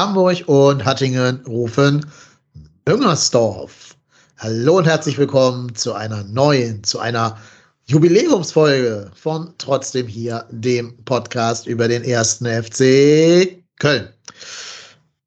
[0.00, 2.06] Hamburg und Hattingen rufen
[2.88, 3.94] Müngersdorf.
[4.38, 7.36] Hallo und herzlich willkommen zu einer neuen, zu einer
[7.84, 14.08] Jubiläumsfolge von Trotzdem hier, dem Podcast über den ersten FC Köln.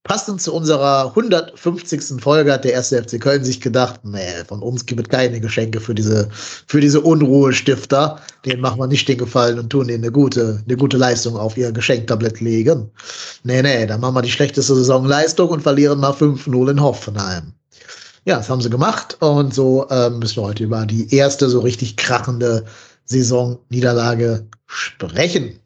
[0.03, 2.21] Passend zu unserer 150.
[2.21, 5.79] Folge hat der erste FC Köln sich gedacht, nee, von uns gibt es keine Geschenke
[5.79, 6.27] für diese,
[6.67, 8.19] für diese Unruhestifter.
[8.45, 11.55] Denen machen wir nicht den Gefallen und tun denen eine gute, eine gute Leistung auf
[11.55, 12.91] ihr Geschenktablett legen.
[13.43, 17.53] Nee, nee, dann machen wir die schlechteste Saisonleistung und verlieren mal 5-0 in Hoffenheim.
[18.25, 21.61] Ja, das haben sie gemacht und so ähm, müssen wir heute über die erste so
[21.61, 22.65] richtig krachende
[23.05, 25.59] Saisonniederlage sprechen.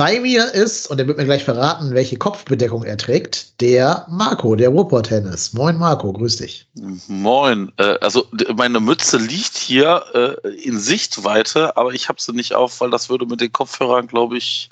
[0.00, 4.56] Bei mir ist, und er wird mir gleich verraten, welche Kopfbedeckung er trägt, der Marco,
[4.56, 5.52] der Ruhrpott-Tennis.
[5.52, 6.66] Moin Marco, grüß dich.
[7.06, 7.70] Moin.
[7.76, 8.26] Äh, also
[8.56, 13.10] meine Mütze liegt hier äh, in Sichtweite, aber ich habe sie nicht auf, weil das
[13.10, 14.70] würde mit den Kopfhörern, glaube ich,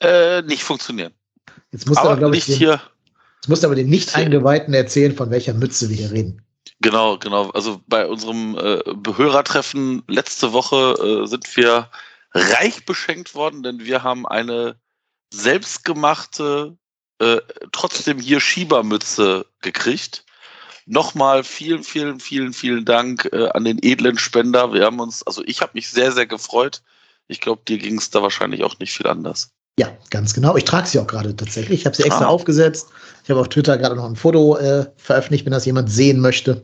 [0.00, 1.12] äh, nicht funktionieren.
[1.70, 2.80] Jetzt musst du aber aber, ich, den, hier,
[3.42, 6.40] jetzt musst du aber den Nicht-Eingeweihten erzählen, von welcher Mütze wir hier reden.
[6.80, 7.50] genau, genau.
[7.50, 11.90] Also bei unserem äh, Behörertreffen letzte Woche äh, sind wir
[12.32, 14.78] reich beschenkt worden, denn wir haben eine
[15.32, 16.76] selbstgemachte,
[17.18, 17.40] äh,
[17.72, 20.24] trotzdem hier Schiebermütze gekriegt.
[20.86, 24.72] Nochmal vielen, vielen, vielen, vielen Dank äh, an den edlen Spender.
[24.72, 26.82] Wir haben uns, also ich habe mich sehr, sehr gefreut.
[27.28, 29.52] Ich glaube, dir ging es da wahrscheinlich auch nicht viel anders.
[29.80, 30.56] Ja, ganz genau.
[30.56, 31.80] Ich trage sie auch gerade tatsächlich.
[31.80, 32.28] Ich habe sie extra Ah.
[32.28, 32.88] aufgesetzt.
[33.24, 36.62] Ich habe auf Twitter gerade noch ein Foto äh, veröffentlicht, wenn das jemand sehen möchte,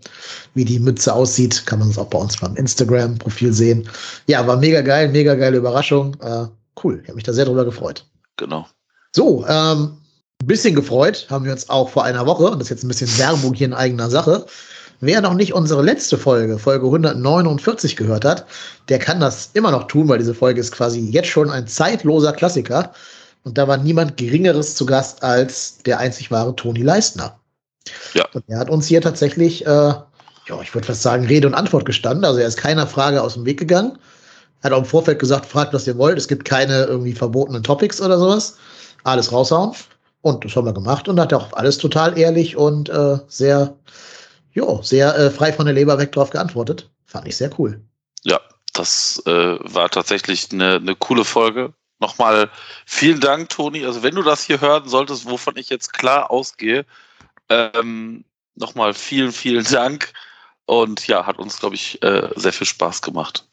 [0.53, 1.65] wie die Mütze aussieht.
[1.65, 3.89] Kann man es auch bei uns beim Instagram-Profil sehen.
[4.27, 6.15] Ja, war mega geil, mega geile Überraschung.
[6.21, 6.45] Äh,
[6.85, 8.05] cool, ich habe mich da sehr drüber gefreut.
[8.37, 8.67] Genau.
[9.15, 9.97] So, ähm,
[10.43, 12.89] ein bisschen gefreut haben wir uns auch vor einer Woche, und das ist jetzt ein
[12.89, 14.45] bisschen Werbung hier in eigener Sache.
[15.01, 18.47] Wer noch nicht unsere letzte Folge, Folge 149 gehört hat,
[18.89, 22.33] der kann das immer noch tun, weil diese Folge ist quasi jetzt schon ein zeitloser
[22.33, 22.93] Klassiker.
[23.45, 27.39] Und da war niemand Geringeres zu Gast als der einzig wahre Toni Leistner.
[28.15, 28.25] Ja.
[28.33, 31.85] Und er hat uns hier tatsächlich, äh, ja, ich würde fast sagen, Rede und Antwort
[31.85, 32.25] gestanden.
[32.25, 33.99] Also er ist keiner Frage aus dem Weg gegangen.
[34.65, 36.19] Hat auch im Vorfeld gesagt, fragt, was ihr wollt.
[36.19, 38.57] Es gibt keine irgendwie verbotenen Topics oder sowas.
[39.05, 39.73] Alles raushauen.
[40.23, 43.77] Und das haben wir gemacht und hat auch alles total ehrlich und äh, sehr,
[44.57, 46.91] jo, sehr äh, frei von der Leber weg drauf geantwortet.
[47.05, 47.81] Fand ich sehr cool.
[48.25, 48.41] Ja,
[48.73, 51.73] das äh, war tatsächlich eine, eine coole Folge.
[52.01, 52.51] Nochmal
[52.87, 53.85] vielen Dank, Toni.
[53.85, 56.85] Also wenn du das hier hören solltest, wovon ich jetzt klar ausgehe,
[57.49, 58.25] ähm,
[58.55, 60.13] nochmal vielen, vielen Dank.
[60.65, 63.47] Und ja, hat uns, glaube ich, äh, sehr viel Spaß gemacht.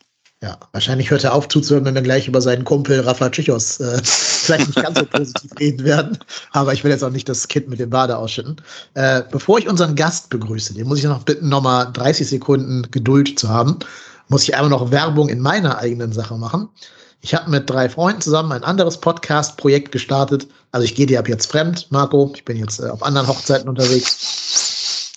[0.43, 4.01] Ja, wahrscheinlich hört er auf zuzuhören, wenn wir gleich über seinen Kumpel Rafa Tschichos äh,
[4.03, 6.17] vielleicht nicht ganz so positiv reden werden.
[6.51, 8.57] Aber ich will jetzt auch nicht das Kind mit dem Bade ausschütten.
[8.93, 13.39] Äh, bevor ich unseren Gast begrüße, den muss ich noch bitten, nochmal 30 Sekunden Geduld
[13.39, 13.79] zu haben,
[14.27, 16.67] muss ich einmal noch Werbung in meiner eigenen Sache machen.
[17.21, 20.49] Ich habe mit drei Freunden zusammen ein anderes Podcast-Projekt gestartet.
[20.73, 22.33] Also ich gehe dir ab jetzt fremd, Marco.
[22.35, 24.72] Ich bin jetzt äh, auf anderen Hochzeiten unterwegs.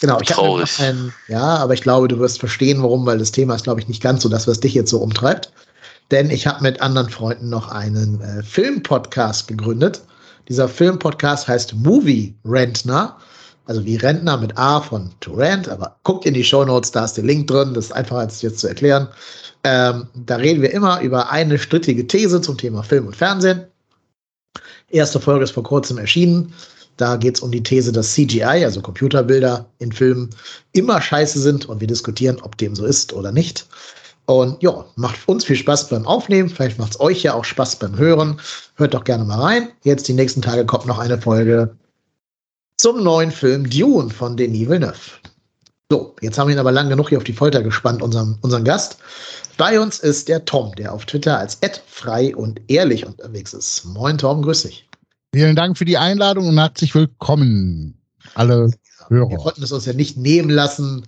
[0.06, 0.80] Genau, ich habe Traurig.
[0.80, 3.88] ein, ja, aber ich glaube, du wirst verstehen, warum, weil das Thema ist, glaube ich,
[3.88, 5.50] nicht ganz so das, was dich jetzt so umtreibt.
[6.12, 10.02] Denn ich habe mit anderen Freunden noch einen äh, Filmpodcast gegründet.
[10.48, 13.16] Dieser Filmpodcast heißt Movie Rentner.
[13.64, 17.04] Also wie Rentner mit A von To Rent, aber guckt in die Show Notes, da
[17.04, 19.09] ist der Link drin, das ist einfacher als jetzt zu erklären.
[19.64, 23.66] Ähm, da reden wir immer über eine strittige These zum Thema Film und Fernsehen.
[24.88, 26.54] Erste Folge ist vor kurzem erschienen.
[26.97, 30.31] Da geht es um die These, dass CGI, also Computerbilder in Filmen,
[30.72, 33.66] immer scheiße sind und wir diskutieren, ob dem so ist oder nicht.
[34.27, 36.48] Und ja, macht uns viel Spaß beim Aufnehmen.
[36.48, 38.41] Vielleicht macht es euch ja auch Spaß beim Hören.
[38.75, 39.69] Hört doch gerne mal rein.
[39.84, 41.77] Jetzt die nächsten Tage kommt noch eine Folge
[42.78, 44.95] zum neuen Film Dune von Denis Villeneuve.
[45.91, 48.65] So, jetzt haben wir ihn aber lang genug hier auf die Folter gespannt, unseren, unseren
[48.65, 48.98] Gast.
[49.57, 53.84] Bei uns ist der Tom, der auf Twitter als frei und ehrlich unterwegs ist.
[53.84, 54.85] Moin Tom, grüß dich.
[55.34, 58.00] Vielen Dank für die Einladung und herzlich willkommen,
[58.34, 58.70] alle
[59.08, 59.36] Wir Hörer.
[59.36, 61.04] konnten es uns ja nicht nehmen lassen,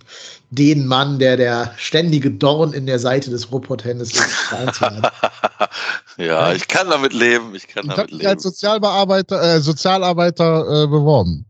[0.51, 4.25] den Mann, der der ständige Dorn in der Seite des Robot-Tennis ist,
[6.17, 7.55] ja, ich kann damit leben.
[7.55, 8.53] Ich kann Ich habe damit mich als leben.
[8.53, 11.45] Sozialbearbeiter, äh, Sozialarbeiter äh, beworben.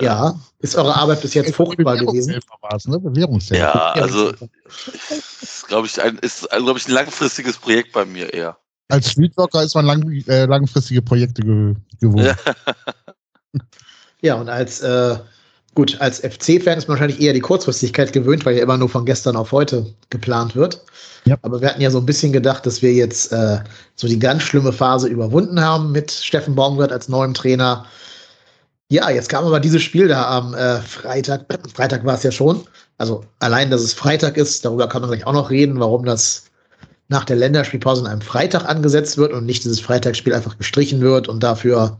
[0.00, 2.28] Ja, ist eure Arbeit bis jetzt fruchtbar gewesen?
[2.34, 2.98] Bewährungshelfer war es, ne?
[3.00, 3.64] Bewährungshelfer.
[3.64, 4.32] Ja, also
[5.42, 8.56] ist, glaube ich, ein, ist, glaube ich, ein langfristiges Projekt bei mir eher.
[8.88, 12.26] Als Streetworker ist man lang, äh, langfristige Projekte ge gewohnt.
[12.26, 12.36] Ja.
[14.22, 15.16] Ja, und als, äh,
[15.74, 19.04] gut, als FC-Fan ist man wahrscheinlich eher die Kurzfristigkeit gewöhnt, weil ja immer nur von
[19.04, 20.82] gestern auf heute geplant wird.
[21.26, 21.36] Ja.
[21.42, 23.58] Aber wir hatten ja so ein bisschen gedacht, dass wir jetzt äh,
[23.94, 27.86] so die ganz schlimme Phase überwunden haben mit Steffen Baumgart als neuem Trainer.
[28.88, 31.46] Ja, jetzt kam aber dieses Spiel da am äh, Freitag.
[31.74, 32.62] Freitag war es ja schon.
[32.98, 36.45] Also allein, dass es Freitag ist, darüber kann man gleich auch noch reden, warum das
[37.08, 41.28] nach der Länderspielpause an einem Freitag angesetzt wird und nicht dieses Freitagsspiel einfach gestrichen wird
[41.28, 41.98] und dafür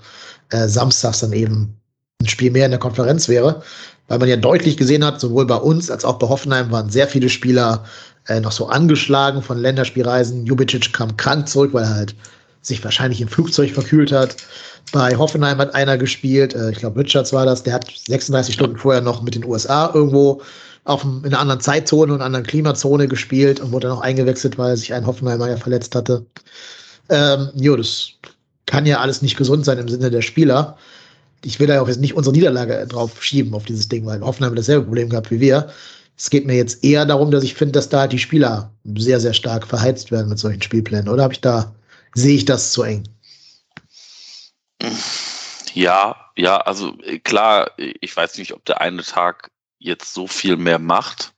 [0.51, 1.77] äh, samstags dann eben
[2.21, 3.63] ein Spiel mehr in der Konferenz wäre.
[4.09, 7.09] Weil man ja deutlich gesehen hat, sowohl bei uns als auch bei Hoffenheim waren sehr
[7.09, 7.85] viele Spieler
[8.29, 10.47] äh, noch so angeschlagen von Länderspielreisen.
[10.47, 12.15] Jubicic kam krank zurück, weil er halt
[12.63, 14.37] sich wahrscheinlich im Flugzeug verkühlt hat.
[14.93, 18.77] Bei Hoffenheim hat einer gespielt, äh, ich glaube Richards war das, der hat 36 Stunden
[18.77, 20.43] vorher noch mit den USA irgendwo
[20.87, 24.77] auf in einer anderen Zeitzone und anderen Klimazone gespielt und wurde dann noch eingewechselt, weil
[24.77, 26.25] sich ein Hoffenheimer ja verletzt hatte.
[27.09, 28.11] Ähm, jo, das
[28.67, 30.79] kann ja alles nicht gesund sein im Sinne der Spieler.
[31.45, 34.55] Ich will da auch jetzt nicht unsere Niederlage drauf schieben auf dieses Ding, weil Hoffenheim
[34.55, 35.69] dasselbe Problem gehabt wie wir.
[36.17, 39.35] Es geht mir jetzt eher darum, dass ich finde, dass da die Spieler sehr, sehr
[39.35, 41.09] stark verheizt werden mit solchen Spielplänen.
[41.09, 41.75] Oder habe ich da,
[42.15, 43.05] sehe ich das zu eng?
[45.75, 50.57] Ja, ja, also äh, klar, ich weiß nicht, ob der eine Tag jetzt so viel
[50.57, 51.35] mehr macht,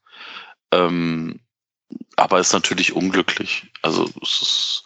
[0.73, 1.40] ähm,
[2.17, 3.70] aber ist natürlich unglücklich.
[3.82, 4.85] Also es ist,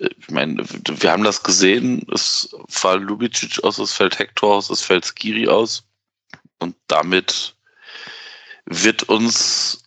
[0.00, 4.70] äh, ich meine, wir haben das gesehen, es fällt Lubicic aus, es fällt Hector aus,
[4.70, 5.84] es fällt Skiri aus
[6.58, 7.56] und damit
[8.66, 9.82] wird uns,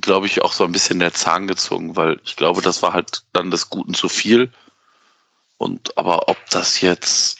[0.00, 3.24] glaube ich, auch so ein bisschen der Zahn gezogen, weil ich glaube, das war halt
[3.32, 4.52] dann des Guten zu viel.
[5.58, 7.38] Und aber ob das jetzt.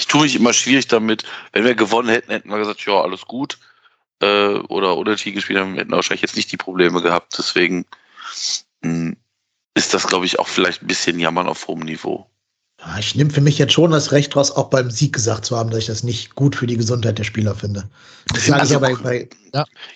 [0.00, 1.24] Ich tue mich immer schwierig damit.
[1.52, 3.58] Wenn wir gewonnen hätten, hätten wir gesagt, ja, alles gut.
[4.22, 7.36] Äh, oder unentschieden gespielt haben, hätten wir wahrscheinlich jetzt nicht die Probleme gehabt.
[7.36, 7.84] Deswegen
[8.80, 9.12] mh,
[9.74, 12.26] ist das, glaube ich, auch vielleicht ein bisschen Jammern auf hohem Niveau.
[12.80, 15.54] Ja, ich nehme für mich jetzt schon das Recht raus, auch beim Sieg gesagt zu
[15.58, 17.86] haben, dass ich das nicht gut für die Gesundheit der Spieler finde.
[18.32, 19.28] Das sage ich Also, ja bei, bei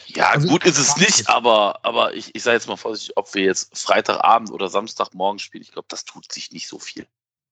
[0.09, 3.17] Ja, Also gut ich- ist es nicht, aber, aber ich, ich sage jetzt mal vorsichtig,
[3.17, 7.06] ob wir jetzt Freitagabend oder Samstagmorgen spielen, ich glaube, das tut sich nicht so viel.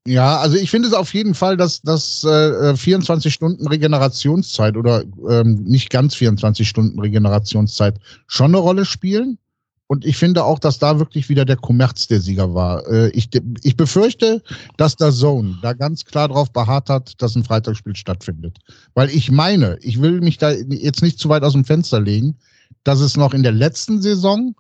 [0.06, 5.04] Ja, also ich finde es auf jeden Fall, dass dass äh, 24 Stunden Regenerationszeit oder
[5.28, 9.38] ähm, nicht ganz 24 Stunden Regenerationszeit schon eine Rolle spielen.
[9.86, 12.84] Und ich finde auch, dass da wirklich wieder der Kommerz der Sieger war.
[12.88, 13.28] Äh, ich,
[13.62, 14.42] ich befürchte,
[14.76, 18.58] dass der Zone da ganz klar darauf beharrt hat, dass ein Freitagsspiel stattfindet.
[18.94, 22.38] Weil ich meine, ich will mich da jetzt nicht zu weit aus dem Fenster legen,
[22.84, 24.54] dass es noch in der letzten Saison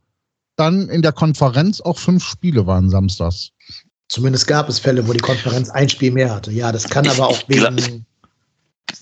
[0.56, 3.52] dann in der Konferenz auch fünf Spiele waren samstags.
[4.12, 6.52] Zumindest gab es Fälle, wo die Konferenz ein Spiel mehr hatte.
[6.52, 8.04] Ja, das kann Ich- aber auch ich wegen.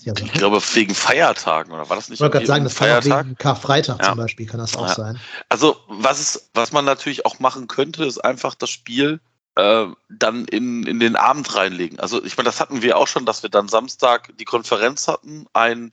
[0.03, 2.87] Ja, Ich glaube, wegen Feiertagen, oder war das nicht ich wollte gerade sagen, das kann
[2.87, 3.25] auch Feiertag?
[3.25, 4.07] wegen Karfreitag Ja.
[4.07, 4.95] zum Beispiel, kann das auch Ja.
[4.95, 5.19] sein.
[5.49, 9.19] Also, was, ist, was man natürlich auch machen könnte, ist einfach das Spiel
[9.57, 11.99] äh, dann in, in den Abend reinlegen.
[11.99, 15.45] Also, ich meine, das hatten wir auch schon, dass wir dann Samstag die Konferenz hatten,
[15.51, 15.91] ein,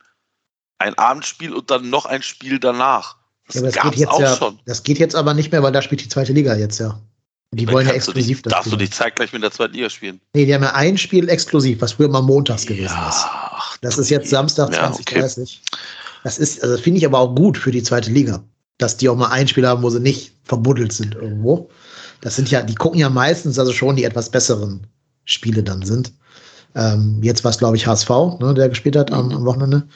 [0.78, 3.16] ein Abendspiel und dann noch ein Spiel danach.
[3.48, 4.60] Das Ja, das geht, jetzt auch ja, schon.
[4.64, 7.00] das geht jetzt aber nicht mehr, weil da spielt die zweite Liga jetzt ja.
[7.52, 10.20] Die Dann wollen ja exklusiv das Darfst du nicht zeitgleich mit der zweiten Liga spielen?
[10.34, 13.24] Nee, die haben ja ein Spiel exklusiv, was früher mal montags gewesen ist.
[13.26, 15.20] ach, Das ist jetzt Samstag Ja, okay.
[15.20, 15.62] 2030.
[16.24, 18.42] Das ist, also finde ich aber auch gut für die zweite Liga,
[18.76, 21.70] dass die auch mal ein Spiel haben, wo sie nicht verbuddelt sind irgendwo.
[22.20, 24.86] Das sind ja, die gucken ja meistens also schon die etwas besseren
[25.24, 26.12] Spiele dann sind.
[26.74, 29.34] Ähm, jetzt war es, glaube ich, HSV, ne, der gespielt hat am, Mhm.
[29.36, 29.88] am Wochenende,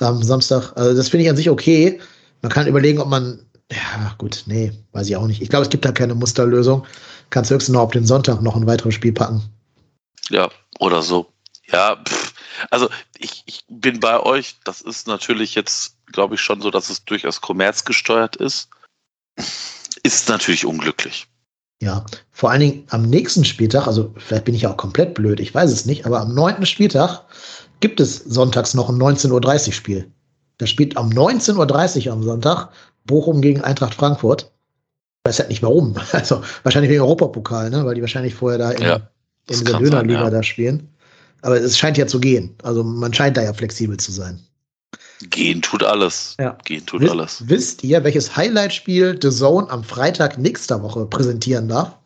[0.00, 0.72] am Samstag.
[0.76, 1.98] Also das finde ich an sich okay.
[2.42, 3.40] Man kann überlegen, ob man,
[3.72, 5.42] ja gut, nee, weiß ich auch nicht.
[5.42, 6.86] Ich glaube, es gibt da keine Musterlösung.
[7.30, 9.42] Kannst höchstens noch auf den Sonntag noch ein weiteres Spiel packen.
[10.30, 11.32] Ja, oder so.
[11.72, 12.32] Ja, pff.
[12.70, 14.56] also ich, ich bin bei euch.
[14.64, 18.68] Das ist natürlich jetzt, glaube ich, schon so, dass es durchaus kommerzgesteuert ist.
[20.02, 21.26] Ist natürlich unglücklich.
[21.82, 25.40] Ja, vor allen Dingen am nächsten Spieltag, also vielleicht bin ich ja auch komplett blöd,
[25.40, 27.24] ich weiß es nicht, aber am neunten Spieltag
[27.80, 30.10] gibt es sonntags noch ein 19.30 Uhr Spiel.
[30.56, 32.70] Da spielt am 19.30 Uhr am Sonntag
[33.06, 34.50] Bochum gegen Eintracht Frankfurt.
[35.24, 35.96] Ich weiß halt nicht warum.
[36.12, 37.84] Also wahrscheinlich wegen Europapokal, ne?
[37.84, 39.00] weil die wahrscheinlich vorher da in, Ja,
[39.48, 40.30] in sein, Dönerliga ja.
[40.30, 40.88] da spielen.
[41.42, 42.54] Aber es scheint ja zu gehen.
[42.62, 44.40] Also man scheint da ja flexibel zu sein.
[45.30, 46.36] Gehen tut alles.
[46.38, 46.58] Ja.
[46.64, 47.42] Gehen tut Wisst, alles.
[47.46, 51.96] wisst ihr, welches Highlight-Spiel The Zone am Freitag nächster Woche präsentieren darf?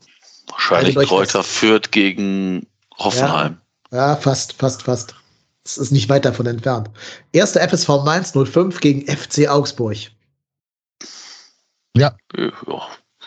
[0.48, 2.66] Wahrscheinlich euch Kräuter führt gegen
[2.98, 3.58] Hoffenheim.
[3.92, 5.14] Ja, fast, fast, fast.
[5.64, 6.88] Es ist nicht weit davon entfernt.
[7.32, 9.96] Erster FSV Mainz 05 gegen FC Augsburg.
[11.96, 12.16] Ja.
[12.36, 12.52] Ja,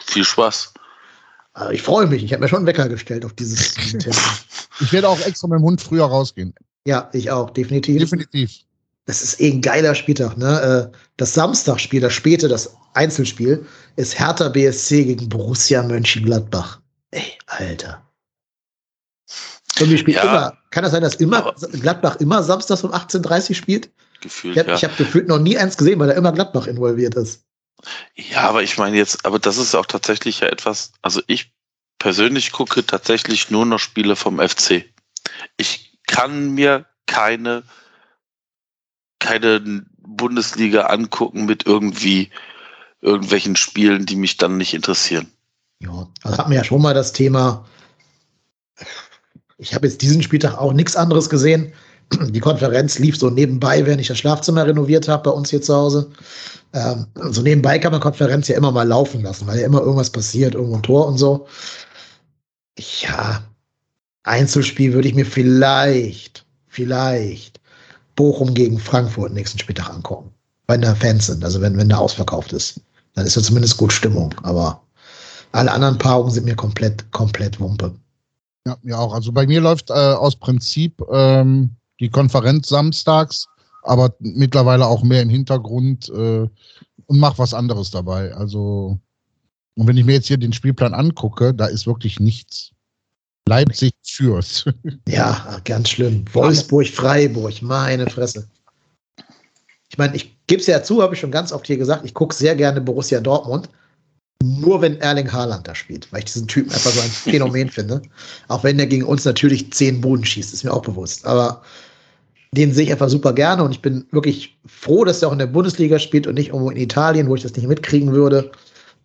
[0.05, 0.73] viel Spaß.
[1.53, 2.23] Also ich freue mich.
[2.23, 4.17] Ich habe mir schon einen Wecker gestellt auf dieses, Termin.
[4.79, 6.53] Ich werde auch extra mit dem Hund früher rausgehen.
[6.85, 7.99] Ja, ich auch, definitiv.
[7.99, 8.51] Definitiv.
[9.05, 10.91] Das ist eh ein geiler Spieltag, ne?
[10.91, 13.65] Äh, Das Samstagspiel, das späte, das Einzelspiel,
[13.97, 16.79] ist Hertha BSC gegen Borussia Mönchengladbach.
[17.11, 18.01] Ey, Alter.
[19.79, 20.23] Irgendwie spielt Ja.
[20.23, 23.91] immer, kann das sein, dass immer Gladbach immer samstags um 18.30 Uhr spielt?
[24.21, 24.81] Gefühlt, Ich habe ja.
[24.81, 27.43] hab gefühlt noch nie eins gesehen, weil da immer Gladbach involviert ist.
[28.15, 31.53] Ja, aber ich meine jetzt, aber das ist auch tatsächlich ja etwas, also ich
[31.99, 34.85] persönlich gucke tatsächlich nur noch Spiele vom FC.
[35.57, 37.63] Ich kann mir keine,
[39.19, 42.29] keine Bundesliga angucken mit irgendwie
[43.01, 45.31] irgendwelchen Spielen, die mich dann nicht interessieren.
[45.79, 47.65] Ja, also hatten wir ja schon mal das Thema.
[49.57, 51.73] Ich habe jetzt diesen Spieltag auch nichts anderes gesehen.
[52.29, 55.75] Die Konferenz lief so nebenbei, während ich das Schlafzimmer renoviert habe bei uns hier zu
[55.75, 56.09] Hause.
[56.73, 60.09] Ähm, so nebenbei kann man Konferenz ja immer mal laufen lassen, weil ja immer irgendwas
[60.09, 61.47] passiert, irgendwo ein Tor und so.
[63.01, 63.43] Ja,
[64.23, 67.59] Einzelspiel würde ich mir vielleicht, vielleicht
[68.15, 70.31] Bochum gegen Frankfurt nächsten Spieltag angucken.
[70.67, 72.79] Wenn da Fans sind, also wenn, wenn da ausverkauft ist.
[73.15, 74.33] Dann ist ja zumindest gut Stimmung.
[74.43, 74.81] Aber
[75.51, 77.93] alle anderen Paarungen sind mir komplett, komplett Wumpe.
[78.65, 79.13] Ja, mir auch.
[79.13, 81.69] Also bei mir läuft äh, aus Prinzip ähm,
[82.03, 83.47] die Konferenz samstags,
[83.81, 86.47] aber mittlerweile auch mehr im Hintergrund äh,
[87.05, 88.33] und mach was anderes dabei.
[88.33, 88.99] Also,
[89.75, 92.71] und wenn ich mir jetzt hier den Spielplan angucke, da ist wirklich nichts.
[93.47, 94.73] Leipzig führt.
[95.07, 96.25] Ja, ganz schlimm.
[96.33, 98.47] Wolfsburg, Freiburg, meine Fresse.
[99.89, 102.13] Ich meine, ich gebe es ja zu, habe ich schon ganz oft hier gesagt, ich
[102.13, 103.69] gucke sehr gerne Borussia Dortmund.
[104.41, 108.01] Nur wenn Erling Haaland da spielt, weil ich diesen Typen einfach so ein Phänomen finde.
[108.47, 111.25] Auch wenn der gegen uns natürlich zehn Boden schießt, ist mir auch bewusst.
[111.25, 111.61] Aber
[112.53, 115.39] den sehe ich einfach super gerne und ich bin wirklich froh, dass er auch in
[115.39, 118.51] der Bundesliga spielt und nicht irgendwo in Italien, wo ich das nicht mitkriegen würde.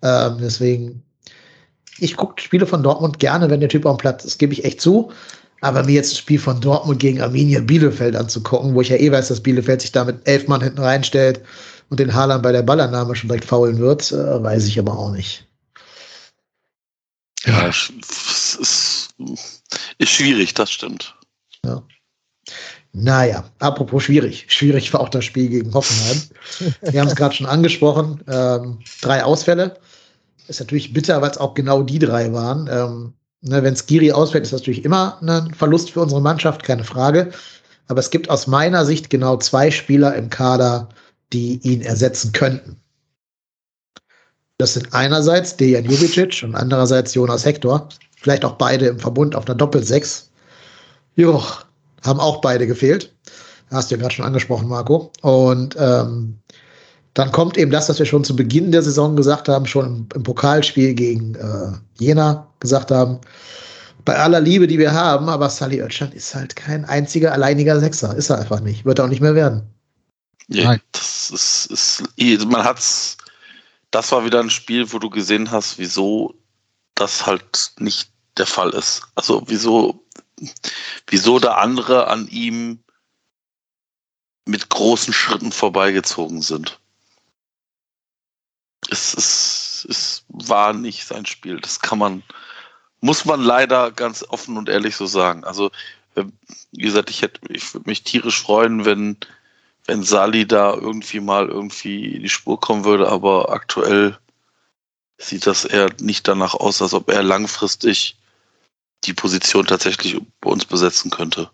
[0.03, 1.03] Ähm, deswegen,
[1.99, 4.81] ich gucke Spiele von Dortmund gerne, wenn der Typ am Platz ist, gebe ich echt
[4.81, 5.11] zu.
[5.61, 9.11] Aber mir jetzt ein Spiel von Dortmund gegen Arminia Bielefeld anzugucken, wo ich ja eh
[9.11, 11.41] weiß, dass Bielefeld sich da mit elf Mann hinten reinstellt
[11.89, 15.11] und den Haaland bei der Ballannahme schon direkt faulen wird, äh, weiß ich aber auch
[15.11, 15.49] nicht.
[17.45, 17.91] Ja, es
[18.61, 19.15] ist,
[19.99, 21.17] ist schwierig, das stimmt.
[22.93, 24.47] Naja, apropos schwierig.
[24.49, 26.23] Schwierig war auch das Spiel gegen Hoffenheim.
[26.93, 28.23] Wir haben es gerade schon angesprochen.
[28.29, 29.77] Ähm, drei Ausfälle.
[30.49, 32.69] Ist natürlich bitter, weil es auch genau die drei waren.
[32.73, 36.85] Ähm, ne, Wenn Skiri ausfällt, ist das natürlich immer ein Verlust für unsere Mannschaft, keine
[36.85, 37.31] Frage.
[37.89, 40.89] Aber es gibt aus meiner Sicht genau zwei Spieler im Kader,
[41.33, 42.77] die ihn ersetzen könnten.
[44.57, 47.89] Das sind einerseits Dejan Jubicic und andererseits Jonas Hector.
[48.17, 50.31] Vielleicht auch beide im Verbund auf einer Doppelsechs.
[51.15, 51.43] Jo,
[52.05, 53.13] haben auch beide gefehlt.
[53.71, 55.13] Hast du ja gerade schon angesprochen, Marco.
[55.23, 56.39] Und ähm,
[57.15, 60.09] dann kommt eben das, was wir schon zu Beginn der Saison gesagt haben, schon im,
[60.15, 63.19] im Pokalspiel gegen äh, Jena gesagt haben.
[64.05, 68.17] Bei aller Liebe, die wir haben, aber Sally Oetschan ist halt kein einziger alleiniger Sechser.
[68.17, 68.85] Ist er einfach nicht.
[68.85, 69.63] Wird er auch nicht mehr werden.
[70.49, 70.81] Ja, Nein.
[70.93, 73.19] das ist, ist, man hat's,
[73.91, 76.35] das war wieder ein Spiel, wo du gesehen hast, wieso
[76.95, 79.03] das halt nicht der Fall ist.
[79.15, 80.03] Also wieso,
[81.07, 82.83] wieso da andere an ihm
[84.49, 86.81] mit großen Schritten vorbeigezogen sind.
[88.91, 91.61] Es, es, es war nicht sein Spiel.
[91.61, 92.23] Das kann man,
[93.01, 95.45] muss man leider ganz offen und ehrlich so sagen.
[95.45, 95.71] Also,
[96.15, 96.25] äh,
[96.73, 99.19] wie gesagt, ich hätte, ich würde mich tierisch freuen, wenn,
[99.85, 104.19] wenn Sali da irgendwie mal irgendwie in die Spur kommen würde, aber aktuell
[105.19, 108.18] sieht das eher nicht danach aus, als ob er langfristig
[109.05, 111.51] die Position tatsächlich bei uns besetzen könnte.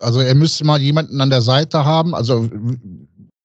[0.00, 2.48] Also er müsste mal jemanden an der Seite haben, also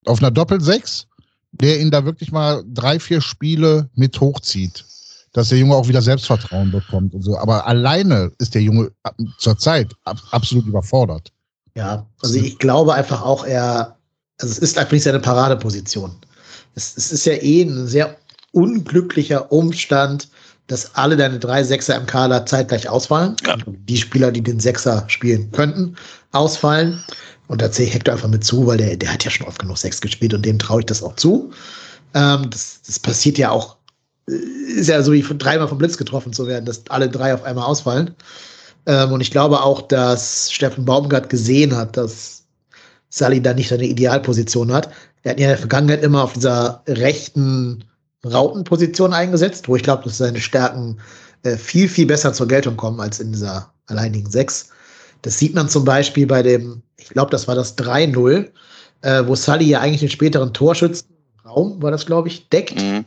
[0.05, 1.07] auf einer Doppelsechs,
[1.51, 4.85] der ihn da wirklich mal drei, vier Spiele mit hochzieht.
[5.33, 7.37] Dass der Junge auch wieder Selbstvertrauen bekommt und so.
[7.37, 8.91] Aber alleine ist der Junge
[9.39, 11.31] zurzeit ab, absolut überfordert.
[11.75, 13.97] Ja, also ich glaube einfach auch, er,
[14.39, 16.11] also es ist einfach nicht seine Paradeposition.
[16.75, 18.15] Es, es ist ja eh ein sehr
[18.51, 20.29] unglücklicher Umstand,
[20.67, 23.35] dass alle deine drei Sechser im Kader zeitgleich ausfallen.
[23.45, 23.57] Ja.
[23.67, 25.95] Die Spieler, die den Sechser spielen könnten,
[26.31, 27.03] ausfallen.
[27.47, 29.59] Und da zähle ich Hector einfach mit zu, weil der, der hat ja schon oft
[29.59, 31.51] genug Sechs gespielt und dem traue ich das auch zu.
[32.13, 33.77] Ähm, das, das passiert ja auch,
[34.29, 34.33] äh,
[34.75, 37.43] ist ja so wie von, dreimal vom Blitz getroffen zu werden, dass alle drei auf
[37.43, 38.15] einmal ausfallen.
[38.85, 42.43] Ähm, und ich glaube auch, dass Steffen Baumgart gesehen hat, dass
[43.09, 44.89] Sally da nicht seine Idealposition hat.
[45.23, 47.83] Er hat ja in der Vergangenheit immer auf dieser rechten
[48.25, 50.99] Rautenposition eingesetzt, wo ich glaube, dass seine Stärken
[51.43, 54.69] äh, viel, viel besser zur Geltung kommen als in dieser alleinigen Sechs.
[55.23, 58.49] Das sieht man zum Beispiel bei dem, ich glaube, das war das 3-0,
[59.01, 63.05] äh, wo Sully ja eigentlich den späteren Torschützenraum, war das, glaube ich, deckt Mhm.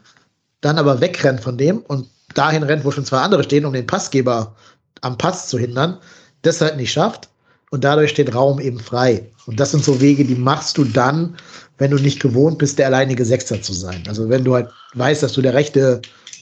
[0.60, 3.86] dann aber wegrennt von dem und dahin rennt, wo schon zwei andere stehen, um den
[3.86, 4.54] Passgeber
[5.02, 5.98] am Pass zu hindern,
[6.42, 7.28] das halt nicht schafft.
[7.70, 9.28] Und dadurch steht Raum eben frei.
[9.46, 11.36] Und das sind so Wege, die machst du dann,
[11.78, 14.02] wenn du nicht gewohnt bist, der alleinige Sechster zu sein.
[14.08, 16.00] Also wenn du halt weißt, dass du der rechte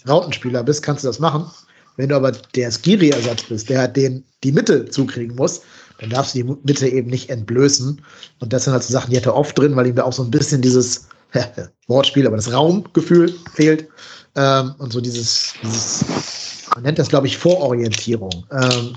[0.08, 1.50] Rautenspieler bist, kannst du das machen.
[1.96, 5.62] Wenn du aber der Skiri-Ersatz bist, der halt den, die Mitte zukriegen muss,
[5.98, 8.00] dann darfst du die Mitte eben nicht entblößen.
[8.40, 10.12] Und das sind halt so Sachen, die hat er oft drin, weil ihm da auch
[10.12, 11.08] so ein bisschen dieses
[11.86, 13.88] Wortspiel, aber das Raumgefühl fehlt.
[14.36, 16.04] Ähm, und so dieses, dieses,
[16.74, 18.44] man nennt das, glaube ich, Vororientierung.
[18.50, 18.94] Ähm,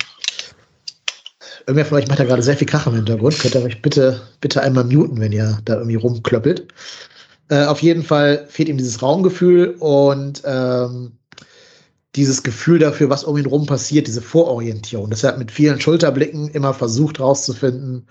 [1.67, 3.39] Irgendwer von euch macht da gerade sehr viel Krach im Hintergrund.
[3.39, 6.67] Könnt ihr euch bitte, bitte einmal muten, wenn ihr da irgendwie rumklöppelt.
[7.49, 11.11] Äh, auf jeden Fall fehlt ihm dieses Raumgefühl und ähm,
[12.15, 15.09] dieses Gefühl dafür, was um ihn rum passiert, diese Vororientierung.
[15.09, 18.07] Deshalb mit vielen Schulterblicken immer versucht rauszufinden,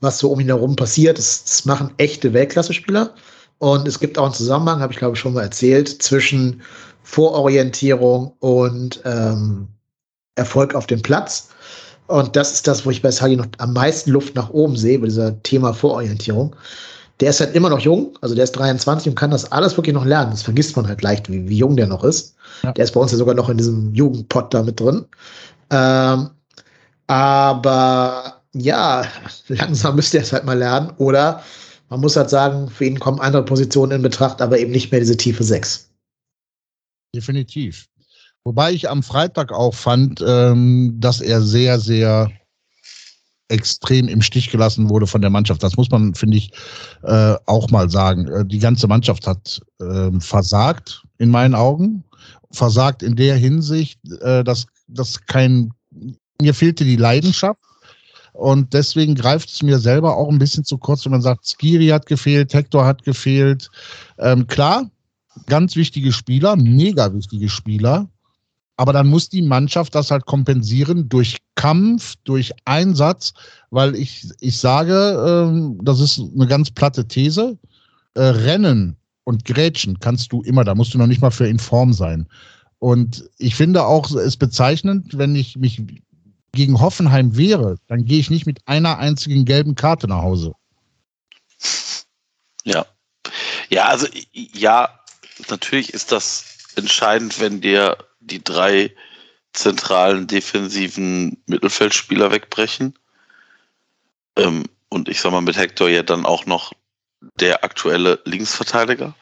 [0.00, 1.18] was so um ihn herum passiert.
[1.18, 3.14] Das, das machen echte Weltklasse-Spieler.
[3.58, 6.62] Und es gibt auch einen Zusammenhang, habe ich glaube schon mal erzählt, zwischen
[7.02, 9.68] Vororientierung und ähm,
[10.36, 11.50] Erfolg auf dem Platz.
[12.08, 14.98] Und das ist das, wo ich bei Sagi noch am meisten Luft nach oben sehe,
[14.98, 16.56] bei dieser Thema Vororientierung.
[17.20, 19.94] Der ist halt immer noch jung, also der ist 23 und kann das alles wirklich
[19.94, 20.30] noch lernen.
[20.30, 22.34] Das vergisst man halt leicht, wie, wie jung der noch ist.
[22.62, 22.72] Ja.
[22.72, 25.04] Der ist bei uns ja sogar noch in diesem Jugendpot da mit drin.
[25.70, 26.30] Ähm,
[27.08, 29.04] aber ja,
[29.48, 30.92] langsam müsste er es halt mal lernen.
[30.96, 31.42] Oder
[31.90, 35.00] man muss halt sagen, für ihn kommen andere Positionen in Betracht, aber eben nicht mehr
[35.00, 35.90] diese tiefe 6.
[37.14, 37.86] Definitiv.
[38.44, 42.30] Wobei ich am Freitag auch fand, ähm, dass er sehr, sehr
[43.48, 45.62] extrem im Stich gelassen wurde von der Mannschaft.
[45.62, 46.52] Das muss man, finde ich,
[47.02, 48.28] äh, auch mal sagen.
[48.28, 52.04] Äh, die ganze Mannschaft hat äh, versagt, in meinen Augen.
[52.50, 55.72] Versagt in der Hinsicht, äh, dass, dass kein,
[56.40, 57.60] mir fehlte die Leidenschaft.
[58.32, 61.88] Und deswegen greift es mir selber auch ein bisschen zu kurz, wenn man sagt, Skiri
[61.88, 63.68] hat gefehlt, Hector hat gefehlt.
[64.18, 64.88] Ähm, klar,
[65.46, 68.08] ganz wichtige Spieler, mega wichtige Spieler.
[68.78, 73.32] Aber dann muss die Mannschaft das halt kompensieren durch Kampf, durch Einsatz,
[73.70, 74.94] weil ich, ich sage,
[75.26, 77.58] ähm, das ist eine ganz platte These.
[78.14, 81.58] Äh, Rennen und Grätschen kannst du immer, da musst du noch nicht mal für in
[81.58, 82.28] Form sein.
[82.78, 85.82] Und ich finde auch, es bezeichnend, wenn ich mich
[86.52, 90.52] gegen Hoffenheim wäre, dann gehe ich nicht mit einer einzigen gelben Karte nach Hause.
[92.62, 92.86] Ja.
[93.70, 94.88] Ja, also ja,
[95.50, 96.44] natürlich ist das
[96.76, 98.94] entscheidend, wenn dir die drei
[99.52, 102.98] zentralen defensiven Mittelfeldspieler wegbrechen.
[104.36, 106.72] Ähm, und ich sag mal, mit Hector ja dann auch noch
[107.40, 109.14] der aktuelle Linksverteidiger.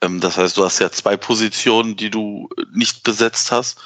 [0.00, 3.80] Ähm, das heißt, du hast ja zwei Positionen, die du nicht besetzt hast.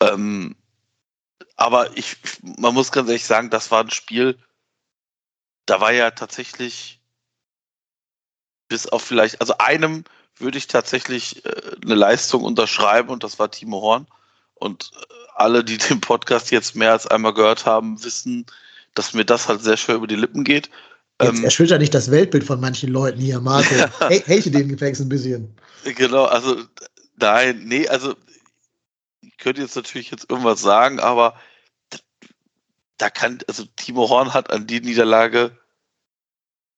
[0.00, 0.56] Ähm,
[1.56, 4.38] aber ich, man muss ganz ehrlich sagen, das war ein Spiel,
[5.66, 7.00] da war ja tatsächlich
[8.68, 10.04] bis auf vielleicht, also einem
[10.42, 11.50] würde ich tatsächlich äh,
[11.82, 14.06] eine Leistung unterschreiben und das war Timo Horn.
[14.54, 18.46] Und äh, alle, die den Podcast jetzt mehr als einmal gehört haben, wissen,
[18.94, 20.68] dass mir das halt sehr schwer über die Lippen geht.
[21.20, 23.74] Jetzt ähm, erschüttert nicht das Weltbild von manchen Leuten hier, Marco.
[24.08, 25.56] Hey, den Gefängnis ein bisschen.
[25.84, 26.62] Genau, also
[27.16, 28.14] nein, nee, also
[29.20, 31.34] ich könnte jetzt natürlich jetzt irgendwas sagen, aber
[32.98, 35.56] da kann, also Timo Horn hat an die Niederlage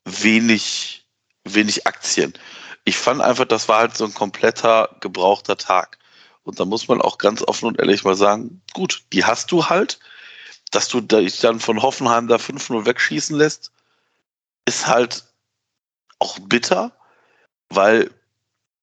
[0.05, 1.07] wenig,
[1.45, 2.35] wenig Aktien
[2.85, 5.99] ich fand einfach, das war halt so ein kompletter gebrauchter Tag.
[6.43, 9.67] Und da muss man auch ganz offen und ehrlich mal sagen, gut, die hast du
[9.67, 9.99] halt.
[10.71, 13.71] Dass du dich dann von Hoffenheim da 5-0 wegschießen lässt,
[14.67, 15.25] ist halt
[16.19, 16.93] auch bitter,
[17.69, 18.11] weil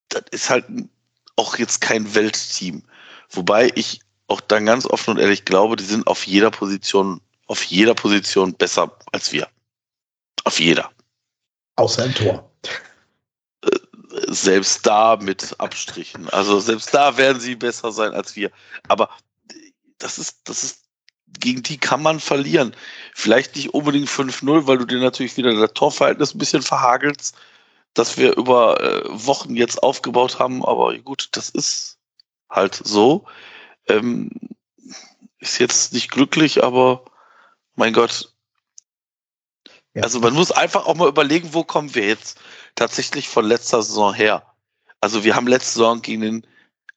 [0.10, 0.66] das ist halt
[1.36, 2.84] auch jetzt kein Weltteam.
[3.30, 7.64] Wobei ich auch dann ganz offen und ehrlich glaube, die sind auf jeder Position, auf
[7.64, 9.48] jeder Position besser als wir.
[10.46, 10.92] Auf jeder.
[11.76, 12.51] Außer im Tor
[14.32, 16.30] selbst da mit Abstrichen.
[16.30, 18.52] Also selbst da werden sie besser sein als wir.
[18.88, 19.10] Aber
[19.98, 20.84] das ist, das ist,
[21.39, 22.76] gegen die kann man verlieren.
[23.13, 27.36] Vielleicht nicht unbedingt 5-0, weil du dir natürlich wieder das Torverhältnis ein bisschen verhagelst,
[27.94, 30.65] das wir über äh, Wochen jetzt aufgebaut haben.
[30.65, 31.98] Aber gut, das ist
[32.50, 33.26] halt so.
[33.88, 34.30] Ähm,
[35.39, 37.06] ist jetzt nicht glücklich, aber
[37.76, 38.34] mein Gott.
[39.94, 40.04] Ja.
[40.04, 42.39] Also man muss einfach auch mal überlegen, wo kommen wir jetzt
[42.75, 44.45] tatsächlich von letzter Saison her.
[44.99, 46.47] Also wir haben letzte Saison gegen den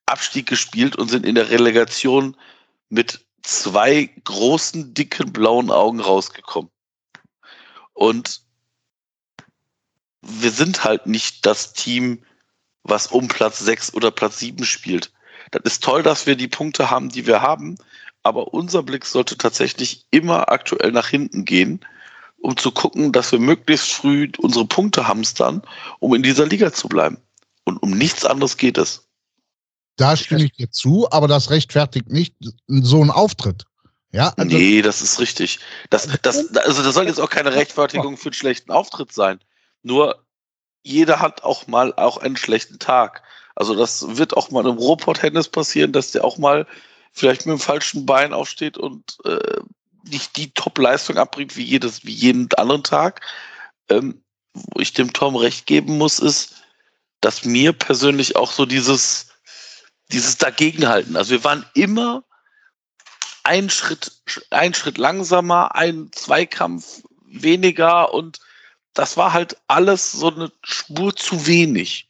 [0.07, 2.37] Abstieg gespielt und sind in der Relegation
[2.91, 6.71] mit zwei großen, dicken, blauen Augen rausgekommen.
[7.93, 8.43] Und
[10.23, 12.23] wir sind halt nicht das Team,
[12.83, 15.13] was um Platz 6 oder Platz 7 spielt.
[15.51, 17.77] Das ist toll, dass wir die Punkte haben, die wir haben,
[18.23, 21.85] aber unser Blick sollte tatsächlich immer aktuell nach hinten gehen
[22.45, 25.63] um zu gucken, dass wir möglichst früh unsere Punkte hamstern,
[25.99, 27.17] um in dieser Liga zu bleiben.
[27.65, 29.09] Und um nichts anderes geht es.
[29.97, 32.35] Da stimme ich dir zu, aber das rechtfertigt nicht
[32.67, 33.65] so einen Auftritt.
[34.13, 35.59] Ja, also nee, das ist richtig.
[35.89, 39.41] Das, das, also das soll jetzt auch keine Rechtfertigung für einen schlechten Auftritt sein.
[39.83, 40.23] Nur
[40.83, 43.23] jeder hat auch mal auch einen schlechten Tag.
[43.55, 46.67] Also das wird auch mal im Robot-Tennis passieren, dass der auch mal
[47.11, 49.61] vielleicht mit dem falschen Bein aufsteht und äh,
[50.09, 53.21] nicht die Top-Leistung abbringt wie jedes, wie jeden anderen Tag.
[53.89, 54.23] Ähm,
[54.55, 56.55] wo ich dem Tom recht geben muss, ist,
[57.21, 59.27] dass mir persönlich auch so dieses,
[60.13, 61.17] dieses Dagegenhalten.
[61.17, 62.23] Also wir waren immer
[63.43, 64.13] ein Schritt,
[64.51, 68.41] ein Schritt langsamer, ein Zweikampf weniger und
[68.95, 72.09] das war halt alles so eine Spur zu wenig.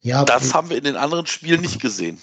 [0.00, 2.20] Ja, das haben wir in den anderen Spielen nicht gesehen.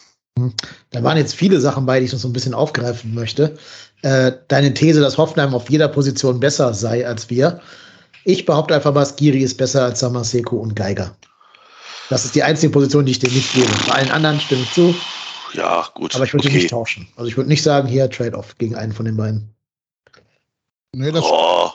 [0.91, 3.57] Da waren jetzt viele Sachen bei, die ich noch so ein bisschen aufgreifen möchte.
[4.03, 7.59] Äh, deine These, dass Hoffenheim auf jeder Position besser sei als wir.
[8.25, 11.15] Ich behaupte einfach mal, Skiri ist besser als Samaseko und Geiger.
[12.09, 13.71] Das ist die einzige Position, die ich dir nicht gebe.
[13.87, 14.95] Bei allen anderen stimme ich zu.
[15.53, 16.15] Ja, gut.
[16.15, 16.57] Aber ich würde okay.
[16.57, 17.07] nicht tauschen.
[17.15, 19.53] Also ich würde nicht sagen, hier Trade-off gegen einen von den beiden.
[20.93, 21.71] Nee, das, oh,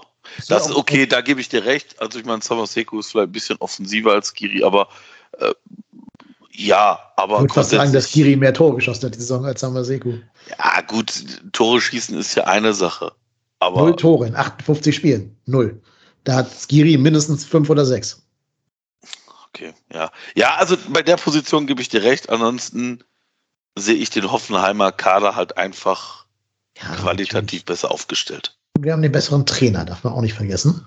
[0.48, 2.00] das ist okay, da gebe ich dir recht.
[2.00, 4.88] Also ich meine, Samaseko ist vielleicht ein bisschen offensiver als Skiri, aber
[5.38, 5.52] äh,
[6.54, 7.36] ja, aber.
[7.36, 10.14] Ich würde fast sagen, dass Skiri mehr Tore geschossen hat die Saison als Samaseko.
[10.58, 11.12] Ja, gut,
[11.52, 13.12] Tore schießen ist ja eine Sache.
[13.58, 15.36] Aber Null Tore in 58 Spielen.
[15.46, 15.80] Null.
[16.24, 18.22] Da hat Skiri mindestens fünf oder sechs.
[19.48, 20.10] Okay, ja.
[20.34, 22.30] Ja, also bei der Position gebe ich dir recht.
[22.30, 23.02] Ansonsten
[23.76, 26.26] sehe ich den Hoffenheimer Kader halt einfach
[26.76, 27.64] ja, qualitativ natürlich.
[27.64, 28.56] besser aufgestellt.
[28.78, 30.84] Wir haben den besseren Trainer, darf man auch nicht vergessen.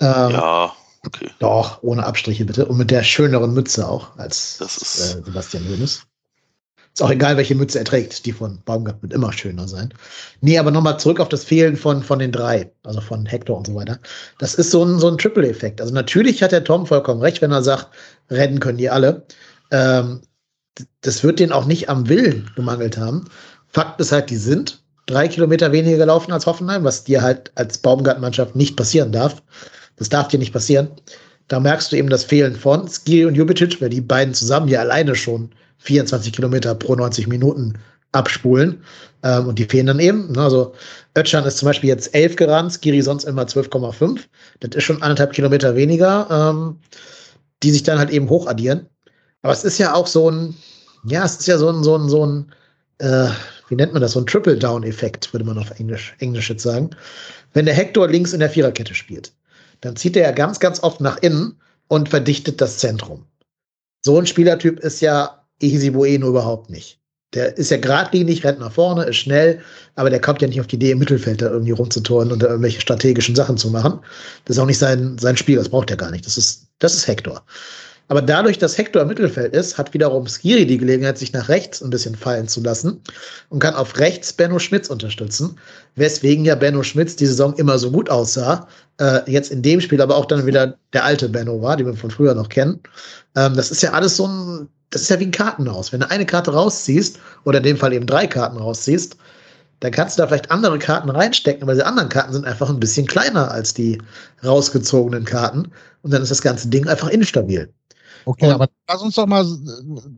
[0.00, 0.72] Ähm, ja,
[1.06, 1.30] okay.
[1.38, 2.66] Doch, ohne Abstriche bitte.
[2.66, 6.02] Und mit der schöneren Mütze auch als äh, Sebastian Hönes.
[6.92, 8.26] Ist auch egal, welche Mütze er trägt.
[8.26, 9.94] Die von Baumgart wird immer schöner sein.
[10.40, 13.66] Nee, aber nochmal zurück auf das Fehlen von, von den drei, also von Hector und
[13.68, 14.00] so weiter.
[14.38, 15.80] Das ist so ein, so ein Triple-Effekt.
[15.80, 17.88] Also natürlich hat der Tom vollkommen recht, wenn er sagt,
[18.28, 19.24] rennen können die alle.
[19.70, 20.22] Ähm,
[21.02, 23.26] das wird denen auch nicht am Willen gemangelt haben.
[23.68, 27.78] Fakt ist halt, die sind drei Kilometer weniger gelaufen als Hoffenheim, was dir halt als
[27.78, 29.42] Baumgart-Mannschaft nicht passieren darf.
[30.00, 30.88] Das darf dir nicht passieren.
[31.48, 34.80] Da merkst du eben das Fehlen von Skiri und Jubicic, weil die beiden zusammen ja
[34.80, 37.74] alleine schon 24 Kilometer pro 90 Minuten
[38.12, 38.82] abspulen.
[39.22, 40.32] Ähm, und die fehlen dann eben.
[40.32, 40.40] Ne?
[40.40, 40.72] Also
[41.14, 44.20] Ötchan ist zum Beispiel jetzt 11 gerannt, Skiri sonst immer 12,5.
[44.60, 46.78] Das ist schon anderthalb Kilometer weniger, ähm,
[47.62, 48.86] die sich dann halt eben hochaddieren.
[49.42, 50.54] Aber es ist ja auch so ein,
[51.04, 52.52] ja, es ist ja so ein, so ein, so ein,
[53.00, 53.28] äh,
[53.68, 56.88] wie nennt man das, so ein Triple-Down-Effekt, würde man auf Englisch, Englisch jetzt sagen.
[57.52, 59.32] Wenn der Hector links in der Viererkette spielt,
[59.80, 63.26] dann zieht er ja ganz, ganz oft nach innen und verdichtet das Zentrum.
[64.02, 66.98] So ein Spielertyp ist ja Easy Bueno überhaupt nicht.
[67.34, 69.60] Der ist ja geradlinig, rennt nach vorne, ist schnell,
[69.94, 72.48] aber der kommt ja nicht auf die Idee, im Mittelfeld da irgendwie rumzutoren und da
[72.48, 74.00] irgendwelche strategischen Sachen zu machen.
[74.46, 76.26] Das ist auch nicht sein, sein Spiel, das braucht er gar nicht.
[76.26, 77.44] Das ist, das ist Hector.
[78.10, 81.80] Aber dadurch, dass Hector im Mittelfeld ist, hat wiederum Skiri die Gelegenheit, sich nach rechts
[81.80, 83.00] ein bisschen fallen zu lassen
[83.50, 85.56] und kann auf rechts Benno Schmitz unterstützen,
[85.94, 88.66] weswegen ja Benno Schmitz die Saison immer so gut aussah.
[88.98, 91.94] Äh, jetzt in dem Spiel aber auch dann wieder der alte Benno war, den wir
[91.94, 92.80] von früher noch kennen.
[93.36, 95.92] Ähm, das ist ja alles so ein das ist ja wie ein Kartenhaus.
[95.92, 99.16] Wenn du eine Karte rausziehst, oder in dem Fall eben drei Karten rausziehst,
[99.78, 102.80] dann kannst du da vielleicht andere Karten reinstecken, aber die anderen Karten sind einfach ein
[102.80, 104.02] bisschen kleiner als die
[104.44, 105.70] rausgezogenen Karten.
[106.02, 107.72] Und dann ist das ganze Ding einfach instabil.
[108.24, 109.44] Okay, und, aber lass uns doch mal,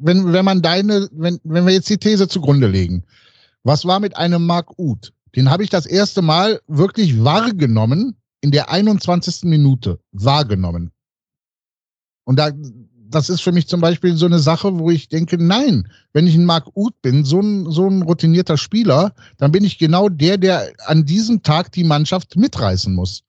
[0.01, 3.05] wenn, wenn man deine, wenn, wenn wir jetzt die These zugrunde legen,
[3.65, 5.13] was war mit einem Mark Uth?
[5.37, 9.45] Den habe ich das erste Mal wirklich wahrgenommen in der 21.
[9.45, 10.01] Minute.
[10.13, 10.91] Wahrgenommen.
[12.25, 12.51] Und da,
[13.09, 16.35] das ist für mich zum Beispiel so eine Sache, wo ich denke, nein, wenn ich
[16.35, 20.39] ein Mark Uth bin, so ein, so ein routinierter Spieler, dann bin ich genau der,
[20.39, 23.23] der an diesem Tag die Mannschaft mitreißen muss.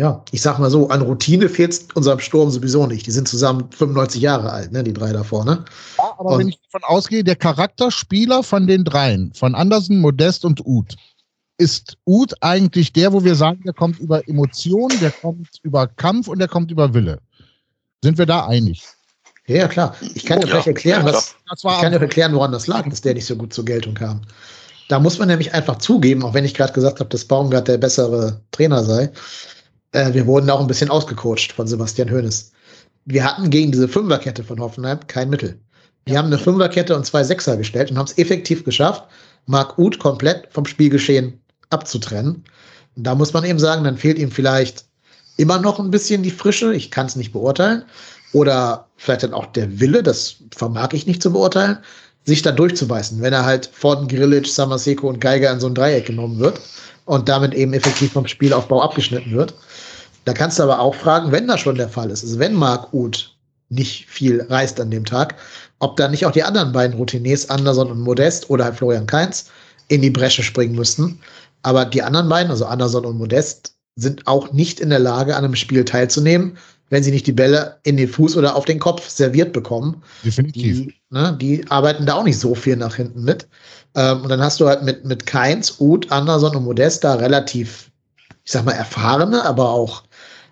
[0.00, 3.06] Ja, ich sag mal so, an Routine fehlt es unserem Sturm sowieso nicht.
[3.06, 5.66] Die sind zusammen 95 Jahre alt, ne, die drei da vorne.
[5.98, 10.46] Ja, aber und wenn ich davon ausgehe, der Charakterspieler von den dreien, von Andersen, Modest
[10.46, 10.96] und Uth,
[11.58, 16.28] ist Uth eigentlich der, wo wir sagen, der kommt über Emotionen, der kommt über Kampf
[16.28, 17.18] und der kommt über Wille.
[18.02, 18.82] Sind wir da einig?
[19.48, 19.94] Ja, ja, klar.
[20.14, 23.02] Ich kann dir ja, vielleicht erklären, was, ich kann dir erklären, woran das lag, dass
[23.02, 24.22] der nicht so gut zur Geltung kam.
[24.88, 27.76] Da muss man nämlich einfach zugeben, auch wenn ich gerade gesagt habe, dass Baumgart der
[27.76, 29.12] bessere Trainer sei,
[29.92, 32.52] äh, wir wurden auch ein bisschen ausgecoacht von Sebastian Hoeneß.
[33.06, 35.58] Wir hatten gegen diese Fünferkette von Hoffenheim kein Mittel.
[36.06, 39.04] Wir haben eine Fünferkette und zwei Sechser gestellt und haben es effektiv geschafft,
[39.46, 42.44] Marc Uth komplett vom Spielgeschehen abzutrennen.
[42.96, 44.84] Und da muss man eben sagen, dann fehlt ihm vielleicht
[45.36, 46.74] immer noch ein bisschen die Frische.
[46.74, 47.84] Ich kann es nicht beurteilen
[48.32, 51.78] oder vielleicht dann auch der Wille, das vermag ich nicht zu beurteilen,
[52.24, 56.06] sich da durchzubeißen, wenn er halt von Grillic, Samaseko und Geiger in so ein Dreieck
[56.06, 56.60] genommen wird
[57.10, 59.52] und damit eben effektiv vom Spielaufbau abgeschnitten wird.
[60.26, 62.94] Da kannst du aber auch fragen, wenn das schon der Fall ist, also wenn Marc
[62.94, 63.34] Uth
[63.68, 65.34] nicht viel reißt an dem Tag,
[65.80, 69.46] ob da nicht auch die anderen beiden Routiniers, Anderson und Modest oder halt Florian Kainz,
[69.88, 71.18] in die Bresche springen müssten.
[71.62, 75.44] Aber die anderen beiden, also Anderson und Modest, sind auch nicht in der Lage, an
[75.44, 76.58] einem Spiel teilzunehmen,
[76.90, 80.02] wenn sie nicht die Bälle in den Fuß oder auf den Kopf serviert bekommen.
[80.24, 80.86] Definitiv.
[80.86, 83.48] Die, ne, die arbeiten da auch nicht so viel nach hinten mit.
[83.94, 87.90] Ähm, und dann hast du halt mit, mit Keins, Uth, Anderson und Modest da relativ,
[88.44, 90.02] ich sag mal, erfahrene, aber auch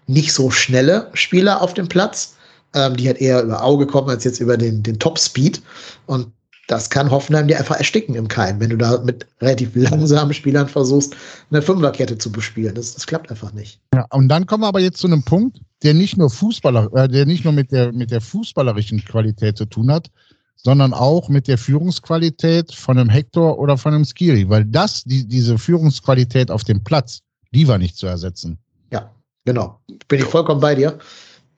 [0.07, 2.37] nicht so schnelle Spieler auf dem Platz,
[2.75, 5.61] ähm, die halt eher über Auge kommen als jetzt über den, den Top-Speed.
[6.07, 6.33] Und
[6.69, 10.69] das kann Hoffenheim dir einfach ersticken im Keim, wenn du da mit relativ langsamen Spielern
[10.69, 11.17] versuchst,
[11.51, 12.75] eine Fünferkette zu bespielen.
[12.75, 13.81] Das, das klappt einfach nicht.
[13.95, 17.09] Ja, und dann kommen wir aber jetzt zu einem Punkt, der nicht nur Fußballer, äh,
[17.09, 20.11] der nicht nur mit der, mit der fußballerischen Qualität zu tun hat,
[20.57, 25.27] sondern auch mit der Führungsqualität von einem Hector oder von einem Skiri, weil das, die,
[25.27, 27.21] diese Führungsqualität auf dem Platz,
[27.55, 28.59] die war nicht zu ersetzen.
[28.93, 29.11] Ja,
[29.47, 29.81] genau.
[30.09, 30.99] Bin ich vollkommen bei dir.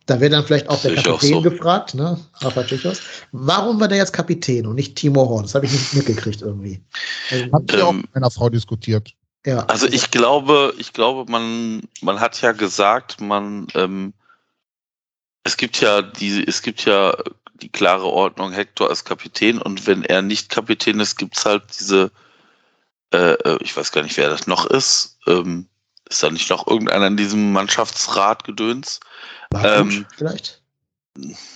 [0.07, 1.41] Da wird dann vielleicht auch der ich auch Kapitän so.
[1.43, 2.19] gefragt, ne?
[2.41, 3.01] Rafa Tschechos.
[3.33, 5.43] Warum war der jetzt Kapitän und nicht Timo Horn?
[5.45, 6.83] Das habe ich nicht mitgekriegt irgendwie.
[7.31, 9.15] Also, Habt ihr auch Ähm, mit meiner Frau diskutiert?
[9.47, 14.13] ja, Also ich glaube, ich glaube, man, man hat ja gesagt, man, ähm,
[15.45, 17.17] es gibt ja die, es gibt ja
[17.55, 22.11] die klare Ordnung Hector als Kapitän und wenn er nicht Kapitän ist, gibt's halt diese,
[23.13, 25.67] äh, äh, ich weiß gar nicht, wer das noch ist, ähm,
[26.11, 29.01] ist da nicht noch irgendeiner in diesem Mannschaftsrat gedöns?
[29.55, 30.63] ähm, vielleicht.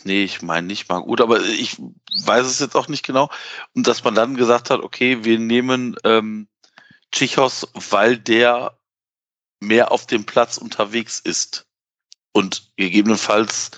[0.05, 1.77] Nee, ich meine nicht mal gut, aber ich
[2.25, 3.31] weiß es jetzt auch nicht genau.
[3.75, 6.49] Und dass man dann gesagt hat, okay, wir nehmen ähm,
[7.13, 8.79] Tschichos, weil der
[9.61, 11.67] mehr auf dem Platz unterwegs ist
[12.33, 13.73] und gegebenenfalls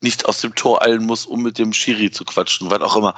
[0.00, 3.14] nicht aus dem Tor eilen muss, um mit dem Schiri zu quatschen, weil auch immer.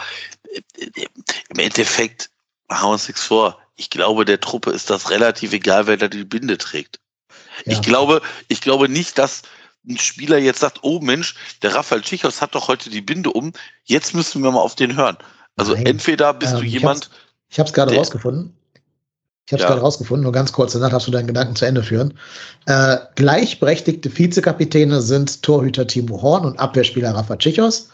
[0.77, 2.31] Im Endeffekt
[2.69, 3.61] machen wir uns nichts vor.
[3.79, 6.99] Ich glaube, der Truppe ist das relativ egal, wer da die Binde trägt.
[7.65, 7.73] Ja.
[7.73, 9.43] Ich glaube, ich glaube nicht, dass
[9.89, 13.53] ein Spieler jetzt sagt, oh Mensch, der Rafael Tschichos hat doch heute die Binde um,
[13.85, 15.17] jetzt müssen wir mal auf den hören.
[15.57, 15.87] Also Nein.
[15.87, 17.09] entweder bist Ähm, du jemand,
[17.49, 18.53] Ich habe es gerade rausgefunden.
[19.47, 19.69] Ich habe es Ja.
[19.69, 22.19] gerade rausgefunden, nur ganz kurz, danach darfst du deinen Gedanken zu Ende führen.
[22.67, 27.89] Äh, gleichberechtigte Vizekapitäne sind Torhüter Timo Horn und Abwehrspieler Rafa Tschichos.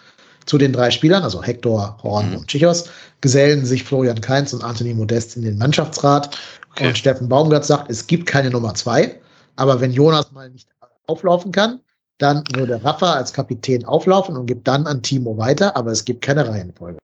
[0.47, 2.37] Zu den drei Spielern, also Hector, Horn Mhm.
[2.39, 2.89] und Tschichos,
[3.21, 6.37] gesellen sich Florian Kainz und Anthony Modest in den Mannschaftsrat.
[6.73, 6.89] Okay.
[6.89, 9.21] Und Steffen Baumgart sagt, es gibt keine Nummer zwei,
[9.57, 10.69] aber wenn Jonas mal nicht
[11.07, 11.81] auflaufen kann,
[12.19, 16.23] dann würde Rafa als Kapitän auflaufen und gibt dann an Timo weiter, aber es gibt
[16.23, 16.99] keine Reihenfolge.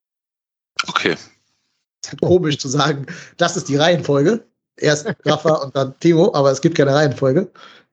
[0.89, 4.45] okay, ist halt komisch zu sagen, das ist die Reihenfolge.
[4.77, 7.51] Erst Rafa und dann Timo, aber es gibt keine Reihenfolge.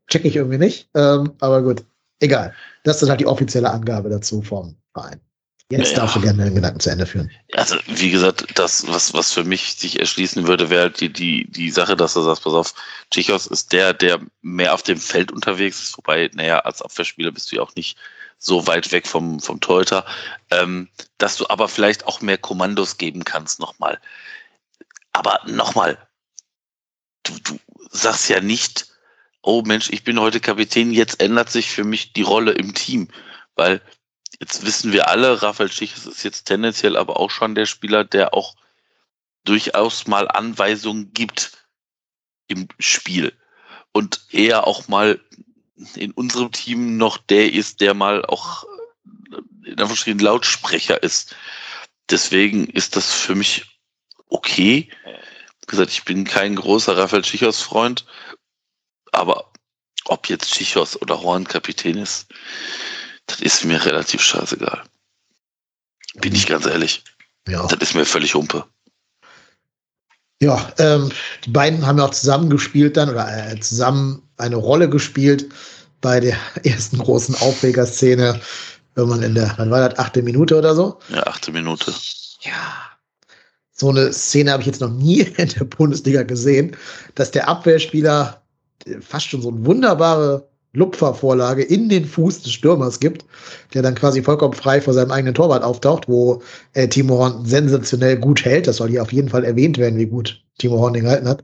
[0.08, 0.90] Check ich irgendwie nicht.
[0.96, 1.84] Ähm, aber gut,
[2.22, 2.54] egal.
[2.84, 5.20] Das ist halt die offizielle Angabe dazu vom Verein.
[5.70, 5.98] Jetzt Ja.
[5.98, 7.30] darfst du gerne den Gedanken zu Ende führen.
[7.54, 11.50] Also, wie gesagt, das, was, was für mich sich erschließen würde, wäre halt die, die,
[11.52, 12.74] die Sache, dass du sagst, pass auf,
[13.12, 17.52] Tschichos ist der, der mehr auf dem Feld unterwegs ist, wobei, naja, als Abwehrspieler bist
[17.52, 17.98] du ja auch nicht
[18.38, 20.06] so weit weg vom, vom Torhüter,
[20.52, 24.00] ähm, dass du aber vielleicht auch mehr Kommandos geben kannst nochmal.
[25.12, 25.98] Aber nochmal,
[27.24, 27.60] du, du
[27.92, 28.88] sagst ja nicht,
[29.42, 33.10] oh Mensch, ich bin heute Kapitän, jetzt ändert sich für mich die Rolle im Team,
[33.56, 33.82] weil
[34.40, 38.34] jetzt wissen wir alle, Raphael Schichs ist jetzt tendenziell aber auch schon der Spieler, der
[38.34, 38.56] auch
[39.44, 41.66] durchaus mal Anweisungen gibt
[42.48, 43.34] im Spiel
[43.92, 45.20] und eher auch mal
[45.96, 51.36] in unserem Team noch der ist, der mal auch äh, in Anführungsstrichen Lautsprecher ist.
[52.10, 53.66] Deswegen ist das für mich
[54.30, 54.90] okay.
[55.62, 58.06] Wie gesagt, ich bin kein großer Raphael Schichos Freund,
[59.12, 59.52] aber
[60.06, 62.28] ob jetzt Schichos oder Horn Kapitän ist,
[63.28, 64.82] das ist mir relativ scheißegal.
[66.16, 67.04] Bin ich ganz ehrlich.
[67.48, 68.66] Ja, Das ist mir völlig Humpe.
[70.42, 71.12] ja ähm,
[71.46, 75.50] die beiden haben ja auch zusammen gespielt dann oder äh, zusammen eine Rolle gespielt
[76.02, 78.40] bei der ersten großen Aufregerszene,
[78.96, 81.00] wenn man in der, wann war das, achte Minute oder so?
[81.10, 81.94] Ja, achte Minute.
[82.42, 82.84] Ja.
[83.74, 86.76] So eine Szene habe ich jetzt noch nie in der Bundesliga gesehen,
[87.16, 88.42] dass der Abwehrspieler
[88.86, 93.26] äh, fast schon so eine wunderbare Lupfervorlage in den Fuß des Stürmers gibt,
[93.74, 96.42] der dann quasi vollkommen frei vor seinem eigenen Torwart auftaucht, wo
[96.74, 98.68] äh, Timo Horn sensationell gut hält.
[98.68, 101.44] Das soll hier auf jeden Fall erwähnt werden, wie gut Timo Horn den gehalten hat.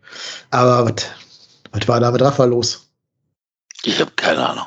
[0.52, 0.94] Aber
[1.72, 2.88] was, war da mit Rafa los?
[3.84, 4.66] Ich habe keine Ahnung.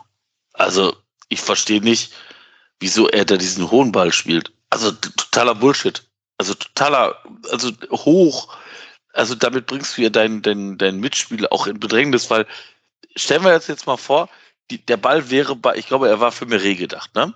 [0.52, 0.94] Also,
[1.28, 2.12] ich verstehe nicht,
[2.80, 4.52] wieso er da diesen hohen Ball spielt.
[4.70, 6.02] Also totaler Bullshit.
[6.38, 7.16] Also totaler,
[7.50, 8.48] also hoch.
[9.12, 12.46] Also damit bringst du ja deinen dein, dein Mitspieler auch in Bedrängnis, weil
[13.16, 14.28] stellen wir uns jetzt mal vor,
[14.70, 17.34] die, der Ball wäre bei, ich glaube, er war für Meret gedacht, ne?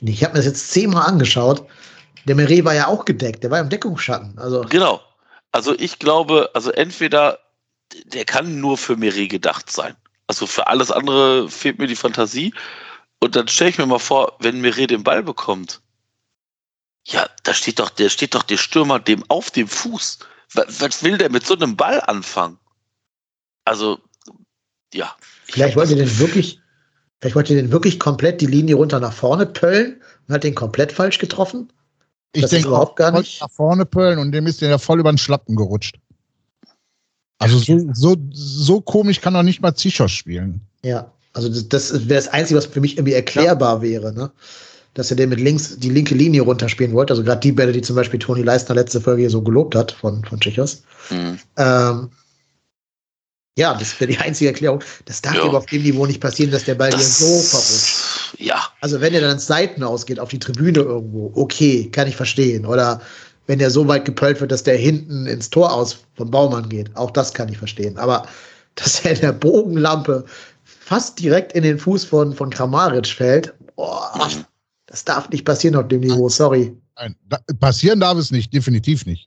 [0.00, 1.66] Ich habe mir das jetzt zehnmal angeschaut.
[2.24, 4.38] Der Meret war ja auch gedeckt, der war im Deckungsschatten.
[4.38, 5.00] Also Genau.
[5.52, 7.38] Also ich glaube, also entweder
[8.06, 9.94] der kann nur für Meret gedacht sein.
[10.26, 12.52] Also für alles andere fehlt mir die Fantasie.
[13.20, 15.80] Und dann stelle ich mir mal vor, wenn Meret den Ball bekommt,
[17.06, 20.18] ja, da steht doch, der steht doch der Stürmer dem auf dem Fuß.
[20.54, 22.58] Was, was will der mit so einem Ball anfangen?
[23.64, 24.00] Also,
[24.94, 25.14] ja.
[25.44, 26.60] Vielleicht wollte den wirklich,
[27.20, 30.90] vielleicht wollte den wirklich komplett die Linie runter nach vorne pöllen und hat den komplett
[30.92, 31.70] falsch getroffen.
[32.32, 35.00] Ich Das denke überhaupt gar nicht- nach vorne pöllen und dem ist der ja voll
[35.00, 35.96] über den Schlappen gerutscht.
[37.38, 40.60] Also so, so, so komisch kann doch nicht mal Zichos spielen.
[40.82, 44.30] Ja, also das, das wäre das Einzige, was für mich irgendwie erklärbar wäre, ne?
[44.94, 47.12] Dass er den mit links die linke Linie runterspielen wollte.
[47.12, 49.90] Also gerade die Bälle, die zum Beispiel Toni Leistner letzte Folge hier so gelobt hat
[49.92, 50.84] von, von Tschichos.
[51.08, 51.38] Hm.
[51.56, 52.10] Ähm,
[53.56, 54.82] ja, das wäre die einzige Erklärung.
[55.04, 55.44] Das darf Ja.
[55.44, 58.34] aber auf dem Niveau nicht passieren, dass der Ball hier Das, so verrutscht.
[58.38, 62.16] Ja, Also wenn er dann ins Seiten ausgeht, auf die Tribüne irgendwo, okay, kann ich
[62.16, 62.66] verstehen.
[62.66, 63.00] Oder
[63.46, 66.94] wenn er so weit gepölt wird, dass der hinten ins Tor aus von Baumann geht,
[66.96, 67.96] auch das kann ich verstehen.
[67.98, 68.26] Aber
[68.74, 70.24] dass er in der Bogenlampe
[70.64, 74.44] fast direkt in den Fuß von, von Kramaric fällt, boah, Mhm.
[74.86, 76.76] das darf nicht passieren auf dem Niveau, sorry.
[76.96, 77.14] Nein,
[77.60, 79.26] passieren darf es nicht, definitiv nicht.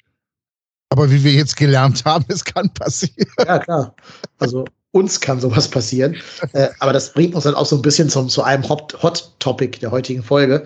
[0.89, 3.29] Aber wie wir jetzt gelernt haben, es kann passieren.
[3.45, 3.95] Ja, klar.
[4.39, 6.15] Also uns kann sowas passieren.
[6.53, 9.31] Äh, aber das bringt uns dann auch so ein bisschen zum, zu einem Hot, Hot
[9.39, 10.63] Topic der heutigen Folge.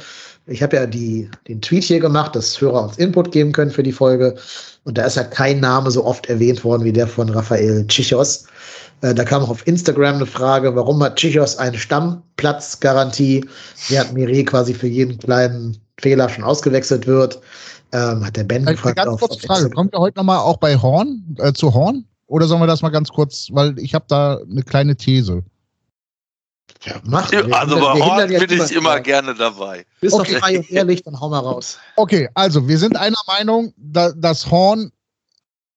[0.48, 3.84] Ich habe ja die, den Tweet hier gemacht, dass Hörer uns Input geben können für
[3.84, 4.36] die Folge.
[4.84, 8.46] Und da ist ja kein Name so oft erwähnt worden wie der von Raphael Tschichos.
[9.02, 13.46] Äh, da kam auch auf Instagram eine Frage, warum hat Tschichos eine Stammplatzgarantie,
[13.90, 17.42] während Mire quasi für jeden kleinen Fehler schon ausgewechselt wird.
[17.94, 18.96] Ähm, hat der Ben Eine gefragt.
[18.98, 19.70] ganz auf- kurze Frage.
[19.70, 22.06] Kommt ihr heute nochmal auch bei Horn, äh, zu Horn?
[22.28, 25.44] Oder sollen wir das mal ganz kurz, weil ich habe da eine kleine These.
[26.84, 27.24] Ja, mach.
[27.24, 29.04] also Wir bei hindern- wir Horn ja bin ich immer daran.
[29.04, 29.86] gerne dabei.
[30.00, 30.34] Bist Okay.
[30.34, 31.78] doch frei und ehrlich, dann hau mal raus.
[31.98, 34.92] Okay, also wir sind einer Meinung, da, dass Horn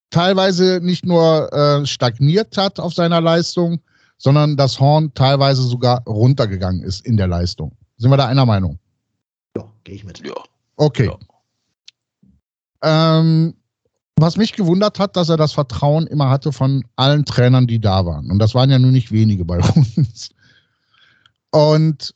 [0.09, 3.79] teilweise nicht nur äh, stagniert hat auf seiner Leistung,
[4.17, 7.75] sondern dass Horn teilweise sogar runtergegangen ist in der Leistung.
[7.97, 8.79] Sind wir da einer Meinung?
[9.57, 10.25] Ja, gehe ich mit.
[10.25, 10.33] Ja.
[10.77, 11.11] Okay.
[12.81, 13.55] Ähm,
[14.17, 18.05] was mich gewundert hat, dass er das Vertrauen immer hatte von allen Trainern, die da
[18.05, 18.31] waren.
[18.31, 20.29] Und das waren ja nur nicht wenige bei uns.
[21.51, 22.15] Und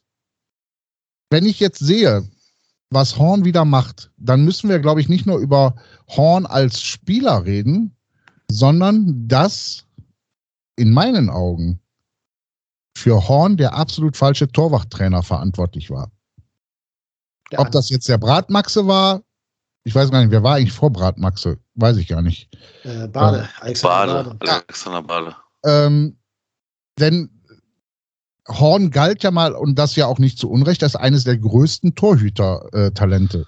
[1.29, 2.27] wenn ich jetzt sehe,
[2.89, 5.75] was Horn wieder macht, dann müssen wir, glaube ich, nicht nur über
[6.07, 7.95] Horn als Spieler reden,
[8.49, 9.85] sondern dass
[10.75, 11.79] in meinen Augen
[12.97, 16.11] für Horn der absolut falsche Torwarttrainer verantwortlich war.
[17.57, 19.21] Ob das jetzt der Bratmaxe war,
[19.89, 21.57] ich weiß gar nicht, wer war eigentlich vor Bratmaxe?
[21.73, 22.47] Weiß ich gar nicht.
[22.83, 24.51] äh, Bade, Alexander Bade, Bade.
[24.51, 25.35] Alexander Bade.
[25.65, 26.15] Ähm,
[26.99, 27.27] denn
[28.47, 31.95] Horn galt ja mal, und das ja auch nicht zu Unrecht, als eines der größten
[31.95, 33.47] Torhüter-Talente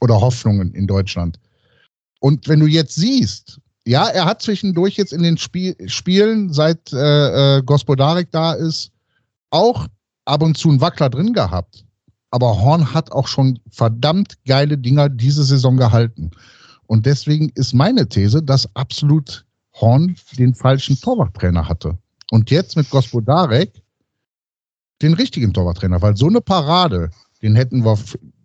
[0.00, 1.38] oder Hoffnungen in Deutschland.
[2.20, 6.90] Und wenn du jetzt siehst, ja, er hat zwischendurch jetzt in den Spiel Spielen, seit
[6.94, 8.92] äh, äh, Gospodarek da ist,
[9.50, 9.88] auch
[10.24, 11.84] ab und zu einen Wackler drin gehabt.
[12.32, 16.30] Aber Horn hat auch schon verdammt geile Dinger diese Saison gehalten.
[16.86, 21.98] Und deswegen ist meine These, dass absolut Horn den falschen Torwarttrainer hatte.
[22.30, 23.82] Und jetzt mit Gospodarek
[25.02, 27.10] den richtigen Torwarttrainer, weil so eine Parade,
[27.42, 27.98] den hätten wir,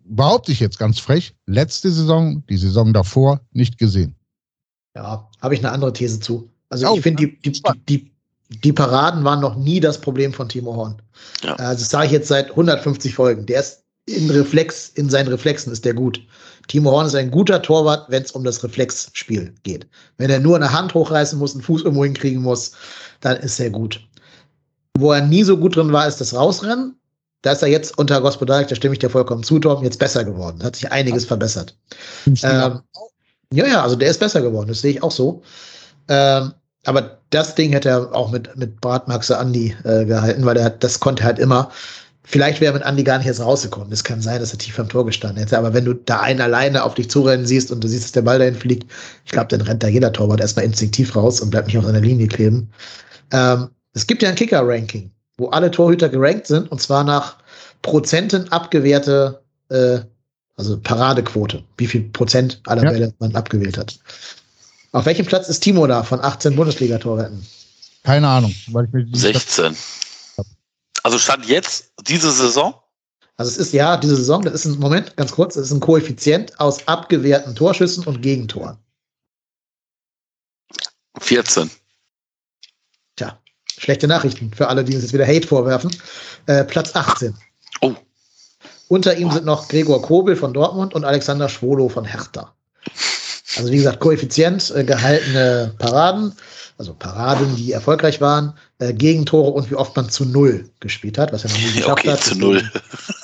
[0.04, 4.14] behaupte ich jetzt ganz frech, letzte Saison, die Saison davor nicht gesehen.
[4.94, 6.50] Ja, habe ich eine andere These zu.
[6.68, 8.12] Also Oh, ich finde, die, die, die,
[8.48, 11.00] die Paraden waren noch nie das Problem von Timo Horn.
[11.42, 11.54] Ja.
[11.56, 13.46] Also das sage ich jetzt seit 150 Folgen.
[13.46, 16.20] Der ist in Reflex, in seinen Reflexen ist der gut.
[16.66, 19.86] Timo Horn ist ein guter Torwart, wenn es um das Reflexspiel geht.
[20.16, 22.72] Wenn er nur eine Hand hochreißen muss, einen Fuß irgendwo hinkriegen muss,
[23.20, 24.00] dann ist er gut.
[24.96, 26.98] Wo er nie so gut drin war, ist das Rausrennen.
[27.42, 30.24] Da ist er jetzt unter Gospodarek, da stimme ich dir vollkommen zu, Tom, jetzt besser
[30.24, 30.62] geworden.
[30.62, 31.76] Hat sich einiges verbessert.
[32.26, 32.80] Ähm,
[33.52, 35.42] ja, ja, also der ist besser geworden, das sehe ich auch so.
[36.08, 36.52] Ähm,
[36.84, 40.84] aber das Ding hätte er auch mit, mit Bratmaxe Andi äh, gehalten, weil er hat,
[40.84, 41.70] das konnte er halt immer.
[42.22, 43.90] Vielleicht wäre mit Andi gar nicht jetzt rausgekommen.
[43.90, 45.56] Es kann sein, dass er tief am Tor gestanden hätte.
[45.56, 48.22] Aber wenn du da einen alleine auf dich zurennen siehst und du siehst, dass der
[48.22, 48.90] Ball dahin fliegt,
[49.24, 52.00] ich glaube, dann rennt da jeder Torwart erstmal instinktiv raus und bleibt nicht auf seiner
[52.00, 52.70] Linie kleben.
[53.32, 57.38] Ähm, es gibt ja ein Kicker-Ranking, wo alle Torhüter gerankt sind und zwar nach
[57.80, 59.40] Prozenten abgewehrte,
[59.70, 60.00] äh,
[60.56, 62.90] also Paradequote, wie viel Prozent aller Ja.
[62.90, 63.98] Bälle man abgewählt hat.
[64.92, 67.44] Auf welchem Platz ist Timo da von 18 Bundesliga-Torhütern?
[68.04, 69.76] Keine Ahnung, weil ich mir die 16.
[71.02, 72.74] Also stand jetzt diese Saison?
[73.36, 75.80] Also es ist ja diese Saison, das ist ein Moment, ganz kurz, das ist ein
[75.80, 78.78] Koeffizient aus abgewehrten Torschüssen und Gegentoren.
[81.18, 81.70] 14.
[83.16, 83.38] Tja,
[83.78, 85.90] schlechte Nachrichten für alle, die uns jetzt wieder Hate vorwerfen.
[86.46, 87.36] Äh, Platz 18.
[87.80, 87.94] Oh.
[88.88, 92.54] Unter ihm sind noch Gregor Kobel von Dortmund und Alexander Schwolo von Hertha.
[93.56, 96.32] Also wie gesagt, Koeffizient, äh, gehaltene Paraden.
[96.76, 101.32] also Paraden, die erfolgreich waren, äh, Gegentore und wie oft man zu Null gespielt hat,
[101.32, 102.22] was er noch nie geschafft okay, hat.
[102.22, 102.62] zu Null.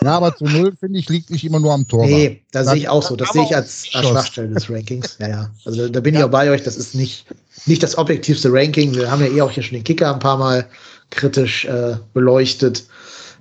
[0.03, 2.07] Ja, aber zu Null, finde ich, liegt nicht immer nur am Tor.
[2.07, 3.17] Nee, da sehe ich auch so.
[3.17, 4.09] Das sehe ich als, als.
[4.09, 5.17] Schwachstelle des Rankings.
[5.21, 5.51] Ja, ja.
[5.65, 6.63] Also da, bin ich auch bei euch.
[6.63, 7.27] Das ist nicht,
[7.67, 8.95] nicht das objektivste Ranking.
[8.95, 10.67] Wir haben ja eh auch hier schon den Kicker ein paar Mal
[11.11, 12.85] kritisch äh, beleuchtet.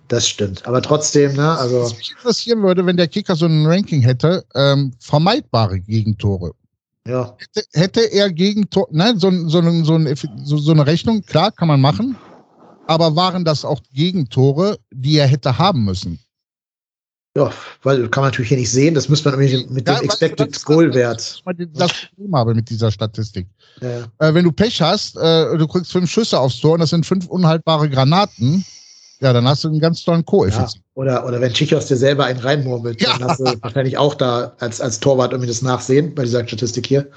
[0.10, 0.66] Das stimmt.
[0.68, 4.46] Aber trotzdem, ne, also Was mich interessieren würde, wenn der Kicker so ein Ranking hätte,
[4.54, 6.54] ähm, vermeidbare Gegentore.
[7.08, 9.99] Ja, Hätte, hätte er Gegentor, nein, so, so, so,
[10.43, 12.16] so, so eine Rechnung, klar, kann man machen.
[12.88, 16.20] Aber waren das auch Gegentore, die er hätte haben müssen?
[17.36, 17.51] ja,
[17.82, 18.93] weil kann man natürlich hier nicht sehen.
[18.93, 21.41] Das müsste man irgendwie mit Ja, dem du, Expected ist- Goal Wert.
[21.74, 23.47] Das Problem habe mit dieser Statistik.
[23.82, 24.01] Ja.
[24.20, 27.08] Äh, wenn du Pech hast, äh, du kriegst fünf Schüsse aufs Tor und das sind
[27.08, 28.64] fünf unhaltbare Granaten,
[29.20, 30.83] ja, dann hast du einen ganz tollen Ja, Koeffizient.
[30.96, 33.18] Oder, oder wenn Chichos dir selber einen reinmurmelt, Ja.
[33.18, 36.86] dann hast du wahrscheinlich auch da als, als Torwart irgendwie das Nachsehen bei dieser Statistik
[36.86, 37.08] hier.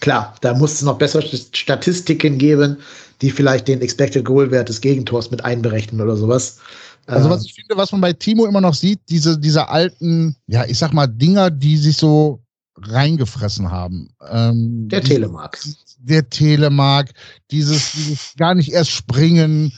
[0.00, 2.76] Klar, da muss es noch bessere St- Statistiken geben,
[3.22, 6.58] die vielleicht den Expected Goal Wert des Gegentors mit einberechnen oder sowas.
[7.06, 10.36] Also Ähm, was ich finde, was man bei Timo immer noch sieht, diese, diese alten,
[10.46, 12.40] ja, ich sag mal, Dinger, die sich so
[12.76, 14.10] reingefressen haben.
[14.30, 15.58] Ähm, der Telemark.
[15.98, 17.10] Der Telemark,
[17.50, 19.72] dieses, dieses gar nicht erst springen.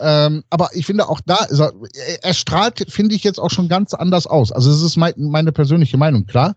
[0.00, 1.72] Ähm, aber ich finde auch da, er,
[2.22, 4.50] er strahlt, finde ich jetzt auch schon ganz anders aus.
[4.50, 6.54] Also es ist mein, meine persönliche Meinung, klar.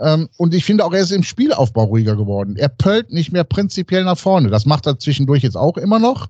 [0.00, 2.56] Ähm, und ich finde auch, er ist im Spielaufbau ruhiger geworden.
[2.56, 4.48] Er pöllt nicht mehr prinzipiell nach vorne.
[4.48, 6.28] Das macht er zwischendurch jetzt auch immer noch.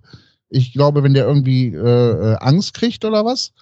[0.49, 3.53] Ich glaube, wenn der irgendwie äh, äh, Angst kriegt oder was.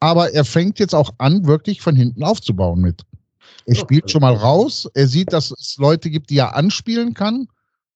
[0.00, 3.02] Aber er fängt jetzt auch an, wirklich von hinten aufzubauen mit.
[3.66, 4.88] Er spielt schon mal raus.
[4.94, 7.48] Er sieht, dass es Leute gibt, die er anspielen kann.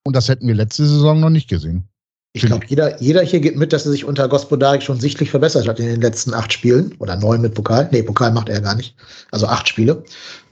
[0.04, 1.88] Und das hätten wir letzte Saison noch nicht gesehen.
[2.34, 5.66] Ich glaube, jeder, jeder hier geht mit, dass er sich unter Gospodarik schon sichtlich verbessert
[5.66, 6.94] hat in den letzten acht Spielen.
[6.98, 7.88] Oder neun mit Pokal.
[7.90, 8.94] Nee, Pokal macht er gar nicht.
[9.30, 10.04] Also acht Spiele.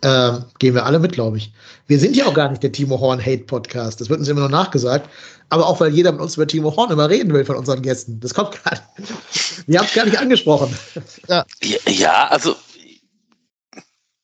[0.03, 1.53] Ähm, gehen wir alle mit, glaube ich.
[1.87, 4.01] Wir sind ja auch gar nicht der Timo Horn Hate Podcast.
[4.01, 5.09] Das wird uns immer nur nachgesagt.
[5.51, 8.19] Aber auch, weil jeder mit uns über Timo Horn immer reden will von unseren Gästen.
[8.21, 9.13] Das kommt gar nicht.
[9.67, 10.77] Wir haben es gar nicht angesprochen.
[11.29, 11.45] Ja,
[11.87, 12.57] ja, also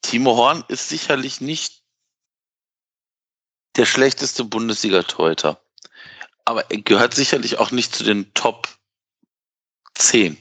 [0.03, 1.83] Timo Horn ist sicherlich nicht
[3.77, 5.62] der schlechteste Bundesliga-Torhüter.
[6.45, 8.69] Aber er gehört sicherlich auch nicht zu den Top
[9.95, 10.37] 10.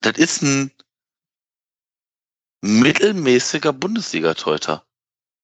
[0.00, 0.70] Das ist ein
[2.62, 4.84] mittelmäßiger Bundesliga-Torhüter.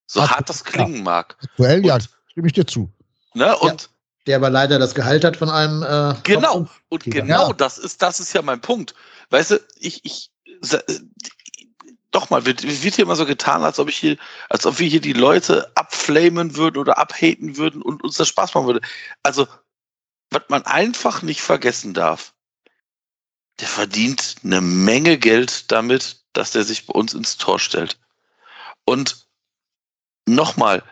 [0.07, 1.37] So Ach, hart das klingen mag.
[1.43, 1.99] Aktuell, ja,
[2.31, 2.93] stimme ich dir zu.
[3.35, 3.57] Ne?
[3.59, 3.91] Und
[4.27, 5.83] Der aber leider das Gehalt hat von einem.
[5.83, 6.69] Äh, Genau.
[6.89, 7.53] Und genau Ja.
[7.55, 8.95] das ist, das ist ja mein Punkt.
[9.31, 10.31] Weißt du, ich, ich,
[12.17, 14.17] doch mal, wird, wird hier immer so getan, als ob ich hier,
[14.49, 18.55] als ob wir hier die Leute abflamen würden oder abhaten würden und uns das Spaß
[18.55, 18.81] machen würde.
[19.23, 19.47] Also,
[20.31, 22.33] was man einfach nicht vergessen darf,
[23.61, 27.99] der verdient eine Menge Geld damit, dass der sich bei uns ins Tor stellt.
[28.85, 29.27] Und
[30.27, 30.83] nochmal,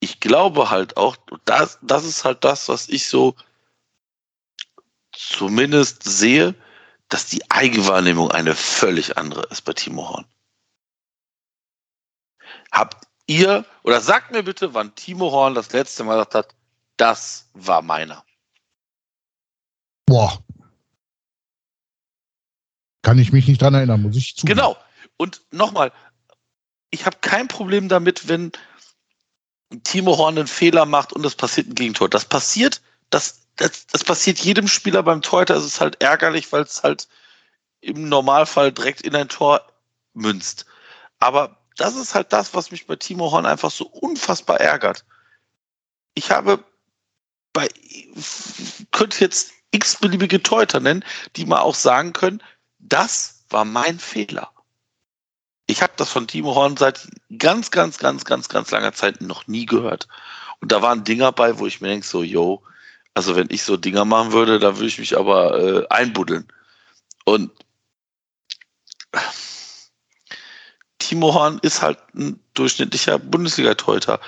[0.00, 3.34] ich glaube halt auch, das, das ist halt das, was ich so
[5.12, 6.54] zumindest sehe,
[7.08, 10.26] dass die Eigenwahrnehmung eine völlig andere ist bei Timo Horn.
[12.78, 16.54] Habt ihr, oder sagt mir bitte, wann Timo Horn das letzte Mal gesagt hat,
[16.96, 18.24] das war meiner.
[20.06, 20.38] Boah.
[23.02, 24.58] Kann ich mich nicht dran erinnern, muss ich zugeben.
[24.58, 24.76] Genau.
[25.16, 25.90] Und nochmal,
[26.90, 28.52] ich habe kein Problem damit, wenn
[29.82, 32.08] Timo Horn einen Fehler macht und es passiert ein Gegentor.
[32.08, 35.56] Das passiert, das, das, das passiert jedem Spieler beim Torhüter.
[35.56, 37.08] Es ist halt ärgerlich, weil es halt
[37.80, 39.66] im Normalfall direkt in ein Tor
[40.14, 40.64] münzt.
[41.18, 45.04] Aber das ist halt das, was mich bei Timo Horn einfach so unfassbar ärgert.
[46.14, 46.62] Ich habe
[47.52, 47.68] bei,
[48.90, 51.04] könnte jetzt x-beliebige Torhüter nennen,
[51.36, 52.42] die mal auch sagen können,
[52.78, 54.50] das war mein Fehler.
[55.66, 57.08] Ich habe das von Timo Horn seit
[57.38, 60.08] ganz, ganz, ganz, ganz, ganz langer Zeit noch nie gehört.
[60.60, 62.62] Und da waren Dinger bei, wo ich mir denke, so, yo,
[63.14, 66.48] also wenn ich so Dinger machen würde, da würde ich mich aber äh, einbuddeln.
[67.24, 67.52] Und
[71.08, 74.20] Timo Horn ist halt ein durchschnittlicher Bundesliga-Torhüter.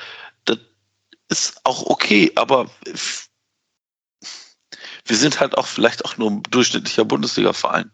[0.46, 0.58] Das
[1.28, 2.70] ist auch okay, aber
[5.04, 7.90] wir sind halt auch vielleicht auch nur ein durchschnittlicher Bundesliga-Verein.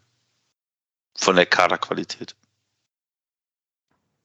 [1.17, 2.33] Von der Kaderqualität.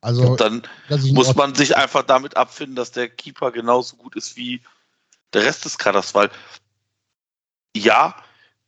[0.01, 0.63] Also, Und dann
[1.11, 4.63] muss man sich einfach damit abfinden, dass der Keeper genauso gut ist wie
[5.33, 6.31] der Rest des Kaders, weil
[7.75, 8.15] ja,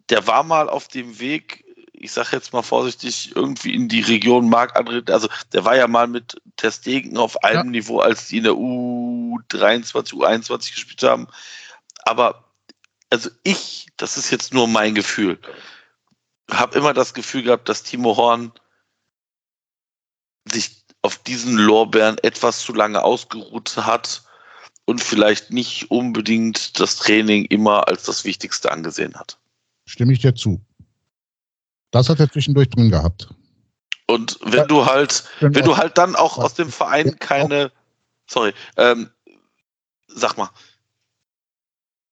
[0.08, 1.63] der war mal auf dem Weg,
[2.04, 5.88] ich sage jetzt mal vorsichtig, irgendwie in die Region Mark André, also der war ja
[5.88, 11.28] mal mit Testegen auf einem Niveau, als die in der U23, U21 gespielt haben.
[12.04, 12.44] Aber
[13.08, 15.38] also ich, das ist jetzt nur mein Gefühl,
[16.50, 18.52] habe immer das Gefühl gehabt, dass Timo Horn
[20.44, 24.24] sich auf diesen Lorbeeren etwas zu lange ausgeruht hat
[24.84, 29.38] und vielleicht nicht unbedingt das Training immer als das Wichtigste angesehen hat.
[29.86, 30.60] Stimme ich dir zu.
[31.94, 33.28] Das hat er zwischendurch drin gehabt.
[34.08, 37.70] Und wenn ja, du halt, wenn du halt dann auch aus dem Verein keine,
[38.28, 39.10] sorry, ähm,
[40.08, 40.50] sag mal.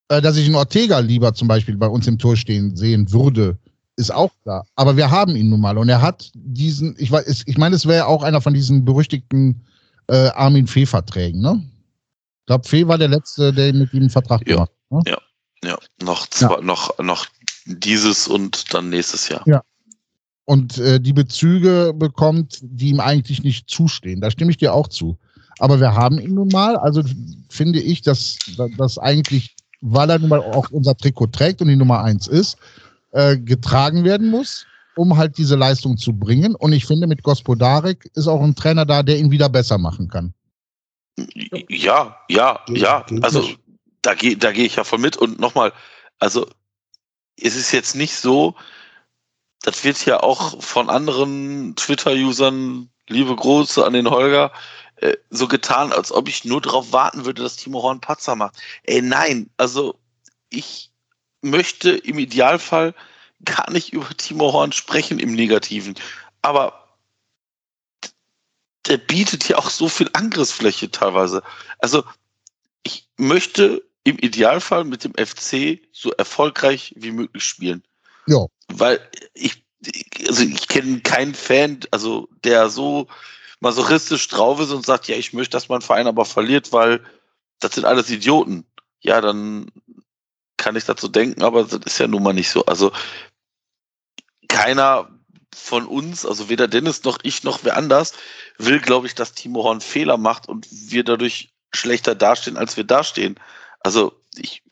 [0.09, 3.59] Äh, dass ich einen Ortega lieber zum Beispiel bei uns im Tor stehen sehen würde,
[3.97, 4.65] ist auch klar.
[4.77, 7.85] Aber wir haben ihn nun mal und er hat diesen, ich weiß, ich meine, es
[7.85, 9.67] wäre auch einer von diesen berüchtigten
[10.07, 11.61] äh, Armin Fee-Verträgen, ne?
[12.43, 15.07] Ich glaube, Fee war der letzte, der mit ihm einen Vertrag ja, gemacht hat.
[15.07, 15.13] Ne?
[15.13, 15.19] Ja,
[15.71, 15.79] ja.
[16.05, 16.61] Noch, zwei, ja.
[16.61, 17.27] noch, noch
[17.67, 19.43] dieses und dann nächstes Jahr.
[19.47, 19.63] Ja.
[20.45, 24.21] Und äh, die Bezüge bekommt, die ihm eigentlich nicht zustehen.
[24.21, 25.19] Da stimme ich dir auch zu.
[25.59, 27.03] Aber wir haben ihn nun mal, also
[27.49, 28.39] finde ich, dass
[28.77, 32.57] das eigentlich, weil er nun mal auch unser Trikot trägt und die Nummer eins ist,
[33.13, 34.67] äh, getragen werden muss,
[34.97, 36.55] um halt diese Leistung zu bringen.
[36.55, 40.09] Und ich finde, mit Gospodarek ist auch ein Trainer da, der ihn wieder besser machen
[40.09, 40.35] kann.
[41.69, 43.05] Ja, ja, ja.
[43.21, 43.49] Also
[44.01, 45.17] da gehe da geh ich ja voll mit.
[45.17, 45.73] Und nochmal,
[46.19, 46.47] also
[47.41, 48.55] es ist jetzt nicht so,
[49.63, 54.53] das wird ja auch von anderen Twitter-Usern, liebe Große an den Holger,
[54.97, 58.57] äh, so getan, als ob ich nur darauf warten würde, dass Timo Horn Patzer macht.
[58.85, 59.99] Ey, nein, also
[60.51, 60.91] ich
[61.41, 62.95] möchte im Idealfall
[63.45, 65.95] gar nicht über Timo Horn sprechen im Negativen.
[66.43, 66.97] Aber
[68.87, 71.43] der bietet ja auch so viel Angriffsfläche teilweise.
[71.79, 72.05] Also
[72.83, 77.85] ich möchte im Idealfall mit dem FC so erfolgreich wie möglich spielen.
[78.27, 78.47] Ja.
[78.69, 79.01] Weil
[79.35, 79.65] ich,
[80.27, 83.09] also ich kenne keinen Fan, also der so
[83.61, 87.05] masochistisch drauf ist und sagt, ja, ich möchte, dass mein Verein aber verliert, weil
[87.61, 88.67] das sind alles Idioten.
[89.01, 89.71] Ja, dann
[90.57, 92.65] kann ich dazu denken, aber das ist ja nun mal nicht so.
[92.67, 92.93] Also
[94.49, 95.09] keiner
[95.55, 98.15] von uns, also weder Dennis noch ich noch wer anders,
[98.59, 102.85] will, glaube ich, dass Timo Horn Fehler macht und wir dadurch schlechter dastehen, als wir
[102.85, 103.39] dastehen.
[103.81, 104.63] Also ich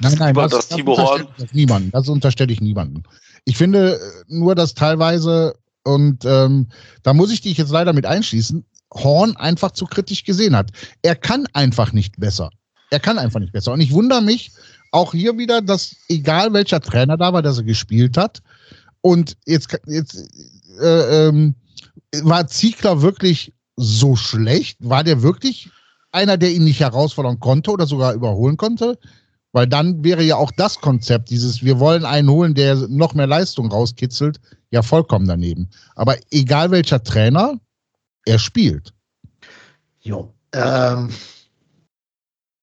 [0.00, 1.26] das nein, das, dass das Timo Horn.
[1.38, 3.02] Das niemanden, das unterstelle ich niemanden.
[3.44, 5.54] Ich finde äh, nur, dass teilweise,
[5.84, 6.68] und ähm,
[7.02, 8.64] da muss ich dich jetzt leider mit einschließen,
[8.94, 10.70] Horn einfach zu kritisch gesehen hat.
[11.02, 12.50] Er kann einfach nicht besser.
[12.90, 13.72] Er kann einfach nicht besser.
[13.72, 14.52] Und ich wundere mich
[14.90, 18.42] auch hier wieder, dass egal welcher Trainer da war, dass er gespielt hat,
[19.02, 20.28] und jetzt, jetzt
[20.80, 21.54] äh, ähm,
[22.22, 24.78] war Ziegler wirklich so schlecht?
[24.80, 25.68] War der wirklich
[26.12, 28.98] einer, der ihn nicht herausfordern konnte oder sogar überholen konnte?
[29.52, 33.26] Weil dann wäre ja auch das Konzept, dieses, wir wollen einen holen, der noch mehr
[33.26, 34.40] Leistung rauskitzelt,
[34.70, 35.68] ja vollkommen daneben.
[35.94, 37.60] Aber egal welcher Trainer,
[38.24, 38.92] er spielt.
[40.00, 40.32] Jo.
[40.52, 41.10] Ähm,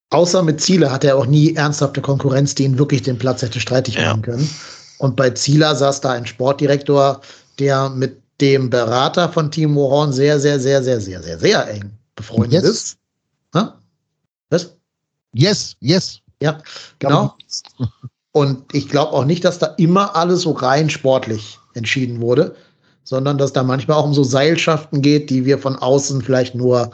[0.10, 3.60] außer mit Ziele hat er auch nie ernsthafte Konkurrenz, die ihn wirklich den Platz hätte
[3.60, 4.10] streitig ja.
[4.10, 4.50] machen können.
[4.98, 7.22] Und bei Zieler saß da ein Sportdirektor,
[7.60, 11.92] der mit dem Berater von Timo Horn sehr, sehr, sehr, sehr, sehr, sehr, sehr eng
[12.16, 12.70] befreundet yes.
[12.70, 12.98] ist.
[13.54, 13.80] Ha?
[14.50, 14.76] Was?
[15.34, 16.22] Yes, yes.
[16.42, 16.60] Ja,
[17.00, 17.36] genau.
[18.32, 22.56] Und ich glaube auch nicht, dass da immer alles so rein sportlich entschieden wurde,
[23.04, 26.92] sondern dass da manchmal auch um so Seilschaften geht, die wir von außen vielleicht nur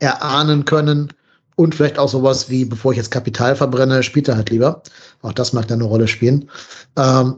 [0.00, 1.12] erahnen können.
[1.54, 4.82] Und vielleicht auch sowas wie, bevor ich jetzt Kapital verbrenne, spielt er halt lieber.
[5.20, 6.50] Auch das mag da eine Rolle spielen.
[6.96, 7.36] Ähm,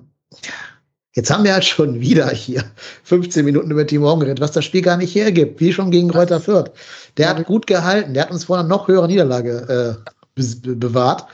[1.15, 2.65] jetzt haben wir halt schon wieder hier
[3.03, 6.11] 15 Minuten über Timo Horn geredet, was das Spiel gar nicht hergibt, wie schon gegen
[6.11, 6.71] Reuter Fürth.
[7.17, 11.27] Der hat gut gehalten, der hat uns vor einer noch höheren Niederlage äh, be bewahrt.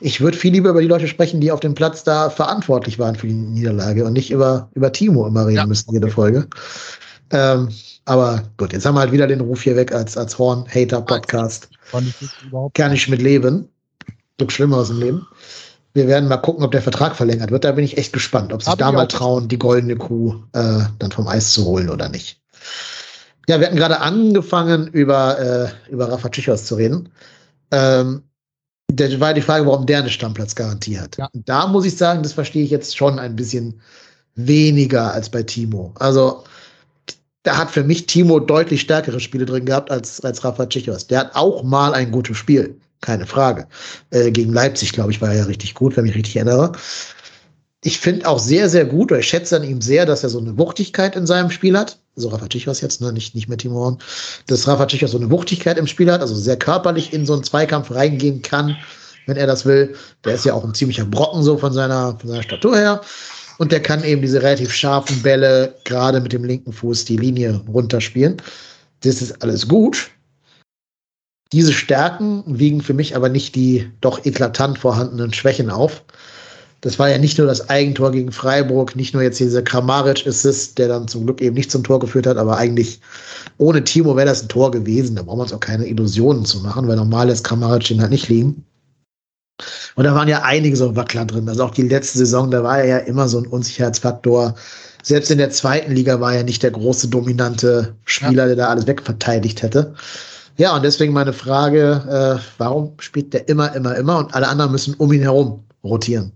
[0.00, 3.14] Ich würde viel lieber über die Leute sprechen, die auf dem Platz da verantwortlich waren
[3.14, 5.66] für die Niederlage und nicht über, über Timo immer reden ja.
[5.66, 6.46] müssen, jede Folge.
[7.30, 7.68] Ähm,
[8.06, 11.68] aber gut, jetzt haben wir halt wieder den Ruf hier weg als, als Horn-Hater-Podcast.
[12.74, 13.68] Kann ich mit leben.
[14.38, 15.26] Gibt Schlimmeres im Leben.
[15.94, 17.64] Wir werden mal gucken, ob der Vertrag verlängert wird.
[17.64, 20.80] Da bin ich echt gespannt, ob sich Hab da mal trauen, die goldene Kuh äh,
[20.98, 22.40] dann vom Eis zu holen oder nicht.
[23.48, 27.08] Ja, wir hatten gerade angefangen, über, äh, über Rafa Tschichos zu reden.
[27.70, 28.22] Ähm,
[28.98, 31.16] da war die Frage, warum der eine Stammpplatzgarantie hat.
[31.16, 31.28] Ja.
[31.32, 33.80] Da muss ich sagen, das verstehe ich jetzt schon ein bisschen
[34.34, 35.92] weniger als bei Timo.
[35.98, 36.44] Also,
[37.42, 41.06] da hat für mich Timo deutlich stärkere Spiele drin gehabt als, als Rafa Tschichos.
[41.06, 43.66] Der hat auch mal ein gutes Spiel keine Frage.
[44.10, 46.72] Äh, gegen Leipzig, glaube ich, war er ja richtig gut, wenn ich mich richtig erinnere.
[47.84, 50.40] Ich finde auch sehr, sehr gut, oder ich schätze an ihm sehr, dass er so
[50.40, 52.00] eine Wuchtigkeit in seinem Spiel hat.
[52.18, 53.12] So Rafa Tichos jetzt, ne?
[53.12, 53.98] nicht, nicht mehr Timo Horn.
[54.46, 57.44] Dass Rafa Tichos so eine Wuchtigkeit im Spiel hat, also sehr körperlich in so einen
[57.44, 58.76] Zweikampf reingehen kann,
[59.26, 59.94] wenn er das will.
[60.24, 63.00] Der ist ja auch ein ziemlicher Brocken so von seiner, von seiner Statur her.
[63.58, 67.60] Und der kann eben diese relativ scharfen Bälle gerade mit dem linken Fuß die Linie
[67.68, 68.40] runterspielen.
[69.00, 70.10] Das ist alles gut.
[71.52, 76.04] Diese Stärken wiegen für mich aber nicht die doch eklatant vorhandenen Schwächen auf.
[76.80, 80.88] Das war ja nicht nur das Eigentor gegen Freiburg, nicht nur jetzt dieser Kramaric-Assist, der
[80.88, 83.00] dann zum Glück eben nicht zum Tor geführt hat, aber eigentlich
[83.56, 85.16] ohne Timo wäre das ein Tor gewesen.
[85.16, 88.12] Da brauchen wir uns auch keine Illusionen zu machen, weil normal ist Kramaric den halt
[88.12, 88.64] nicht liegen.
[89.96, 91.48] Und da waren ja einige so Wackler drin.
[91.48, 94.54] Also auch die letzte Saison, da war er ja immer so ein Unsicherheitsfaktor.
[95.02, 98.46] Selbst in der zweiten Liga war er nicht der große dominante Spieler, ja.
[98.46, 99.94] der da alles wegverteidigt hätte.
[100.58, 104.70] Ja, und deswegen meine Frage, äh, warum spielt der immer, immer, immer und alle anderen
[104.70, 106.32] müssen um ihn herum rotieren?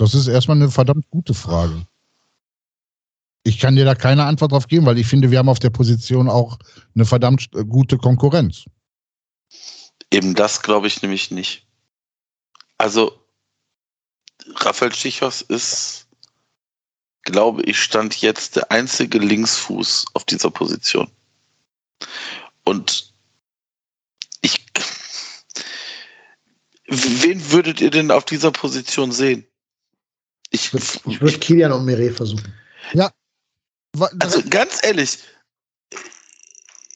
[0.00, 1.86] Das ist erstmal eine verdammt gute Frage.
[3.42, 5.68] Ich kann dir da keine Antwort drauf geben, weil ich finde, wir haben auf der
[5.68, 6.58] Position auch
[6.94, 8.64] eine verdammt gute Konkurrenz.
[10.10, 11.66] Eben das glaube ich nämlich nicht.
[12.78, 13.26] Also,
[14.56, 16.08] Raphael Schichos ist,
[17.20, 21.10] glaube ich, stand jetzt der einzige Linksfuß auf dieser Position.
[22.64, 23.12] Und
[24.40, 24.64] ich,
[26.86, 29.46] wen würdet ihr denn auf dieser Position sehen?
[30.50, 32.52] Ich, ich würde Kilian und Mire versuchen.
[32.92, 33.10] Ja.
[34.20, 35.18] Also ganz ehrlich,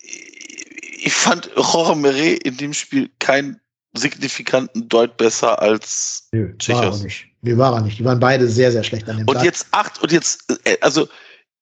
[0.02, 3.60] ich fand Jorge Mire in dem Spiel keinen
[3.96, 7.26] signifikanten Deut besser als Nö, war er nicht.
[7.42, 7.98] Nee, war er nicht.
[7.98, 9.44] Die waren beide sehr, sehr schlecht an dem Und Tag.
[9.44, 11.08] jetzt acht, und jetzt, äh, also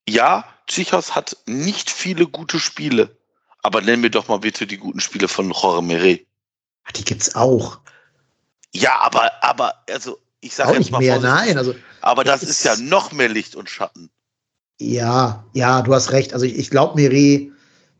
[0.08, 3.16] ja, Chichos hat nicht viele gute Spiele,
[3.62, 6.20] aber nenn mir doch mal bitte die guten Spiele von Jorge Mire.
[6.96, 7.80] Die gibt's auch.
[8.74, 11.56] Ja, aber, aber, also ich sage jetzt mal mehr, nein.
[11.56, 14.10] Also, aber das, das ist, ist, ja noch mehr Licht und Schatten.
[14.80, 16.34] Ja, ja, du hast recht.
[16.34, 17.52] Also ich, ich glaube, Mire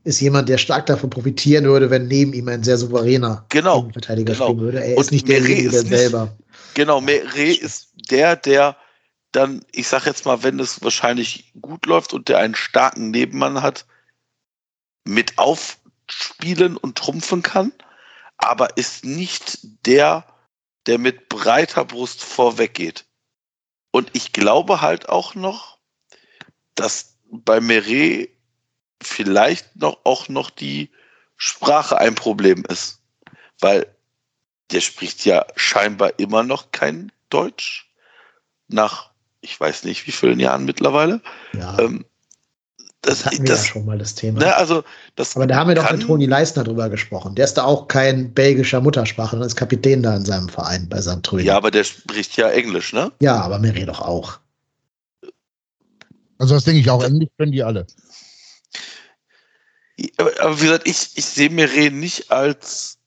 [0.05, 4.33] ist jemand, der stark davon profitieren würde, wenn neben ihm ein sehr souveräner genau, Verteidiger
[4.33, 4.47] genau.
[4.47, 4.85] spielen würde.
[4.85, 6.37] Er und ist nicht derjenige, der selber.
[6.75, 8.77] Genau, Mire ist der, der
[9.31, 13.63] dann, ich sage jetzt mal, wenn es wahrscheinlich gut läuft und der einen starken Nebenmann
[13.63, 13.87] hat,
[15.05, 17.73] mit aufspielen und trumpfen kann,
[18.37, 20.25] aber ist nicht der,
[20.87, 23.05] der mit breiter Brust vorweggeht.
[23.91, 25.79] Und ich glaube halt auch noch,
[26.75, 28.31] dass bei Meret
[29.03, 30.91] vielleicht noch auch noch die
[31.37, 33.01] Sprache ein Problem ist.
[33.61, 33.87] Weil
[34.71, 37.91] der spricht ja scheinbar immer noch kein Deutsch.
[38.69, 39.11] Nach,
[39.41, 41.21] ich weiß nicht wie vielen Jahren mittlerweile.
[41.53, 41.79] Ja.
[41.79, 42.07] Ähm,
[43.03, 44.41] das, hatten wir das, ja schon mal das Thema.
[44.41, 44.85] Ne, also
[45.17, 47.35] das Aber da haben wir doch mit Toni Leisner drüber gesprochen.
[47.35, 51.01] Der ist da auch kein belgischer Muttersprache, sondern ist Kapitän da in seinem Verein bei
[51.01, 51.43] seinem Tröner.
[51.43, 53.13] Ja, aber der spricht ja Englisch, ne?
[53.21, 54.39] Ja, aber Mary doch auch.
[56.39, 57.03] Also das denke ich auch.
[57.03, 57.87] Englisch können die alle.
[60.17, 62.99] Aber, aber wie gesagt, ich, ich sehe Mire nicht als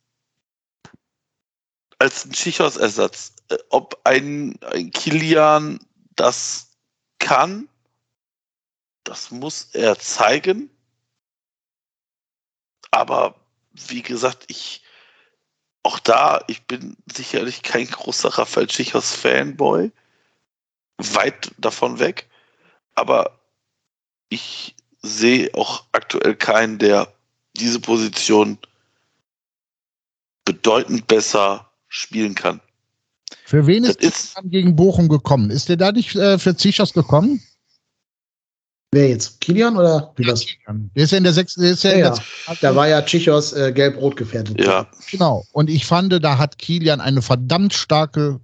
[2.00, 3.34] als ein Schichos-Ersatz.
[3.50, 5.80] Äh, ob ein, ein Kilian
[6.16, 6.72] das
[7.20, 7.68] kann,
[9.06, 10.70] das muss er zeigen.
[12.91, 13.36] Aber
[13.72, 14.82] wie gesagt, ich
[15.84, 19.91] auch da, ich bin sicherlich kein großer Raphael Schichers Fanboy.
[20.97, 22.28] Weit davon weg.
[22.95, 23.39] Aber
[24.30, 27.14] ich sehe auch aktuell keinen, der
[27.56, 28.58] diese Position
[30.43, 32.62] bedeutend besser spielen kann.
[33.43, 35.51] Für wen ist, ist gegen Bochum gekommen?
[35.51, 37.43] Ist der da nicht äh, für Zichos gekommen?
[38.92, 39.42] Wer jetzt?
[39.42, 40.46] Kilian oder wie das?
[40.96, 41.64] Der ist ja in der sechsten.
[41.64, 42.16] Ja, ja, ja.
[42.62, 44.60] Da war ja Chichos äh, gelb-rot gefährdet.
[44.60, 44.88] Ja.
[45.12, 45.44] Genau.
[45.52, 48.40] Und ich fand, da hat Kilian eine verdammt starke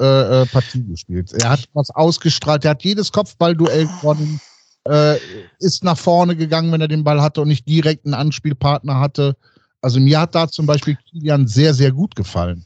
[0.00, 1.32] äh, äh, Partie gespielt.
[1.32, 2.64] Er hat was ausgestrahlt.
[2.64, 4.40] Er hat jedes Kopfballduell gewonnen.
[4.84, 5.18] Äh,
[5.60, 9.36] ist nach vorne gegangen, wenn er den Ball hatte und nicht direkt einen Anspielpartner hatte.
[9.80, 12.64] Also mir hat da zum Beispiel Kilian sehr, sehr gut gefallen.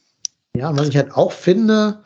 [0.57, 2.03] Ja, und was ich halt auch finde,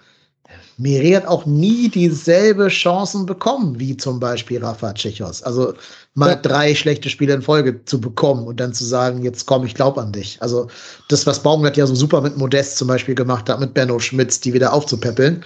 [0.80, 5.42] Miri hat auch nie dieselbe Chancen bekommen, wie zum Beispiel Rafa Tschechos.
[5.42, 5.74] Also
[6.14, 6.36] mal ja.
[6.36, 9.98] drei schlechte Spiele in Folge zu bekommen und dann zu sagen, jetzt komm, ich glaub
[9.98, 10.38] an dich.
[10.40, 10.68] Also
[11.08, 14.40] das, was Baumgart ja so super mit Modest zum Beispiel gemacht hat, mit Benno Schmitz,
[14.40, 15.44] die wieder aufzupäppeln.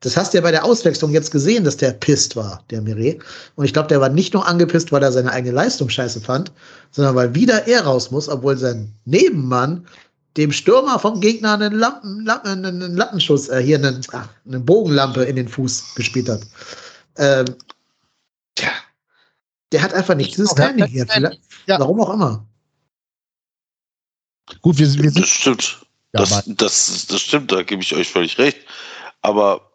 [0.00, 3.18] Das hast du ja bei der Auswechslung jetzt gesehen, dass der pisst war, der Mire.
[3.56, 6.50] Und ich glaube, der war nicht nur angepisst, weil er seine eigene Leistung scheiße fand,
[6.92, 9.86] sondern weil wieder er raus muss, obwohl sein Nebenmann
[10.36, 15.24] dem Stürmer vom Gegner einen, Lampen, Lampen, einen Lattenschuss, äh, hier einen, ach, eine Bogenlampe
[15.24, 16.42] in den Fuß gespielt hat.
[17.16, 17.56] Ähm,
[18.54, 18.70] tja,
[19.72, 21.06] der hat einfach nicht dieses Timing hier.
[21.66, 21.80] Ja.
[21.80, 22.46] Warum auch immer.
[24.60, 25.18] Gut, wir, wir sind.
[25.18, 25.86] Das stimmt.
[26.12, 28.58] Ja, das, das, das stimmt, da gebe ich euch völlig recht.
[29.22, 29.72] Aber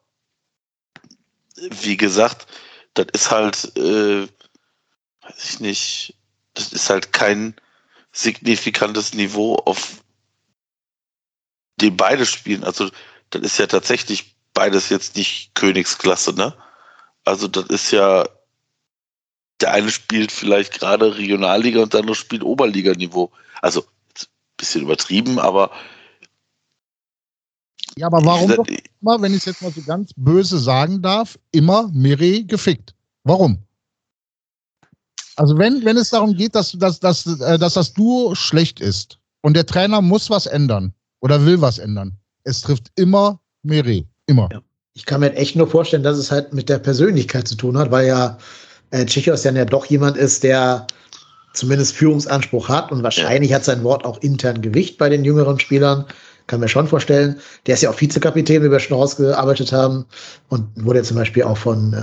[1.81, 2.47] wie gesagt,
[2.93, 4.27] das ist halt, äh,
[5.21, 6.15] weiß ich nicht,
[6.53, 7.55] das ist halt kein
[8.11, 10.01] signifikantes Niveau, auf
[11.81, 12.63] den beide spielen.
[12.63, 12.89] Also,
[13.29, 16.53] das ist ja tatsächlich beides jetzt nicht Königsklasse, ne?
[17.25, 18.27] Also, das ist ja,
[19.61, 23.31] der eine spielt vielleicht gerade Regionalliga und der andere spielt Oberliganiveau.
[23.61, 24.27] Also, ein
[24.57, 25.71] bisschen übertrieben, aber.
[27.97, 28.67] Ja, aber warum, doch,
[29.01, 32.95] immer, wenn ich es jetzt mal so ganz böse sagen darf, immer Mire gefickt.
[33.23, 33.63] Warum?
[35.35, 39.17] Also wenn, wenn es darum geht, dass, dass, dass, äh, dass das Duo schlecht ist
[39.41, 44.03] und der Trainer muss was ändern oder will was ändern, es trifft immer Mire.
[44.27, 44.49] Immer.
[44.51, 44.61] Ja.
[44.93, 47.91] Ich kann mir echt nur vorstellen, dass es halt mit der Persönlichkeit zu tun hat,
[47.91, 48.37] weil ja
[48.89, 50.85] äh, Tschichos ja doch jemand ist, der
[51.53, 56.05] zumindest Führungsanspruch hat und wahrscheinlich hat sein Wort auch intern Gewicht bei den jüngeren Spielern.
[56.47, 57.39] Kann mir schon vorstellen.
[57.65, 60.05] Der ist ja auch Vizekapitän, wie wir schon rausgearbeitet haben
[60.49, 61.93] und wurde ja zum Beispiel auch von,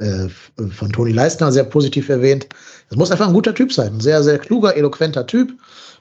[0.00, 0.28] äh, äh,
[0.70, 2.48] von Toni Leistner sehr positiv erwähnt.
[2.88, 3.94] Das muss einfach ein guter Typ sein.
[3.94, 5.52] Ein sehr, sehr kluger, eloquenter Typ,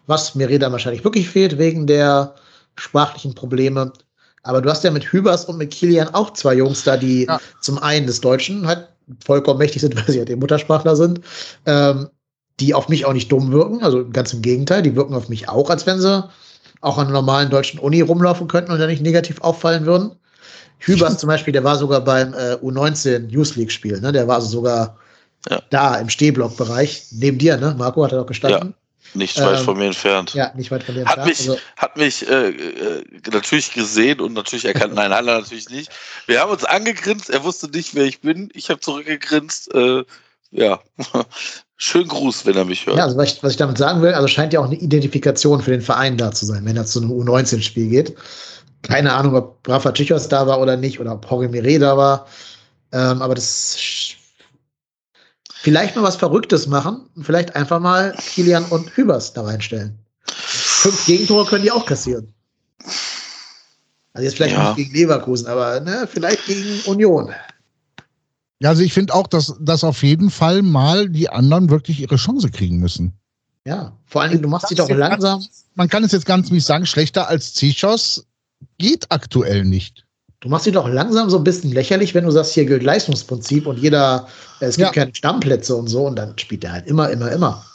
[0.07, 2.35] was mir dann wahrscheinlich wirklich fehlt wegen der
[2.77, 3.91] sprachlichen Probleme.
[4.43, 7.39] Aber du hast ja mit Hübers und mit Kilian auch zwei Jungs da, die ja.
[7.61, 8.87] zum einen des Deutschen halt
[9.25, 11.21] vollkommen mächtig sind, weil sie halt die Muttersprachler sind,
[11.65, 12.09] ähm,
[12.59, 13.83] die auf mich auch nicht dumm wirken.
[13.83, 16.27] Also ganz im Gegenteil, die wirken auf mich auch, als wenn sie
[16.81, 20.11] auch an einer normalen deutschen Uni rumlaufen könnten und dann nicht negativ auffallen würden.
[20.79, 24.11] Hübers zum Beispiel, der war sogar beim äh, U19 Youth League Spiel, ne?
[24.11, 24.97] Der war also sogar
[25.49, 25.61] ja.
[25.69, 27.75] da im Stehblockbereich, neben dir, ne?
[27.77, 28.69] Marco hat er doch gestanden.
[28.69, 28.86] Ja.
[29.13, 30.33] Nicht weit ähm, von mir entfernt.
[30.33, 31.21] Ja, nicht weit von mir entfernt.
[31.21, 34.95] Hat mich, also, hat mich äh, äh, natürlich gesehen und natürlich erkannt.
[34.95, 35.91] Nein, hat er natürlich nicht.
[36.25, 37.29] Wir haben uns angegrinst.
[37.29, 38.49] Er wusste nicht, wer ich bin.
[38.53, 39.73] Ich habe zurückgegrinst.
[39.73, 40.03] Äh,
[40.51, 40.79] ja,
[41.77, 42.97] schönen Gruß, wenn er mich hört.
[42.97, 45.61] Ja, also was ich, was ich damit sagen will, also scheint ja auch eine Identifikation
[45.61, 48.15] für den Verein da zu sein, wenn er zu einem U19-Spiel geht.
[48.83, 52.27] Keine Ahnung, ob Rafa Tichos da war oder nicht oder ob Jorge Mire da war.
[52.93, 53.75] Ähm, aber das
[55.61, 59.97] vielleicht mal was Verrücktes machen und vielleicht einfach mal Kilian und Hübers da reinstellen.
[60.25, 62.33] Fünf Gegentore können die auch kassieren.
[64.13, 64.69] Also jetzt vielleicht ja.
[64.69, 67.31] nicht gegen Leverkusen, aber ne, vielleicht gegen Union.
[68.59, 72.15] Ja, also ich finde auch, dass, dass auf jeden Fall mal die anderen wirklich ihre
[72.15, 73.13] Chance kriegen müssen.
[73.65, 75.45] Ja, vor allen Dingen, du machst dich doch langsam.
[75.75, 78.25] man kann es jetzt ganz nicht sagen, schlechter als Zichos
[78.77, 80.06] geht aktuell nicht.
[80.39, 83.65] Du machst dich doch langsam so ein bisschen lächerlich, wenn du sagst, hier gilt Leistungsprinzip
[83.65, 84.27] und jeder,
[84.59, 85.03] es gibt ja.
[85.03, 87.65] keine Stammplätze und so und dann spielt er halt immer, immer, immer.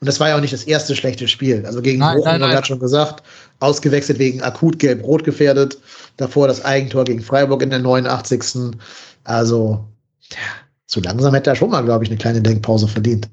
[0.00, 1.64] Und das war ja auch nicht das erste schlechte Spiel.
[1.66, 3.24] Also gegen Bochum, haben wir schon gesagt,
[3.60, 5.78] ausgewechselt wegen akut gelb-rot gefährdet.
[6.16, 8.76] Davor das Eigentor gegen Freiburg in der 89.
[9.24, 9.84] Also,
[10.30, 10.38] ja,
[10.86, 13.28] zu langsam hätte er schon mal, glaube ich, eine kleine Denkpause verdient.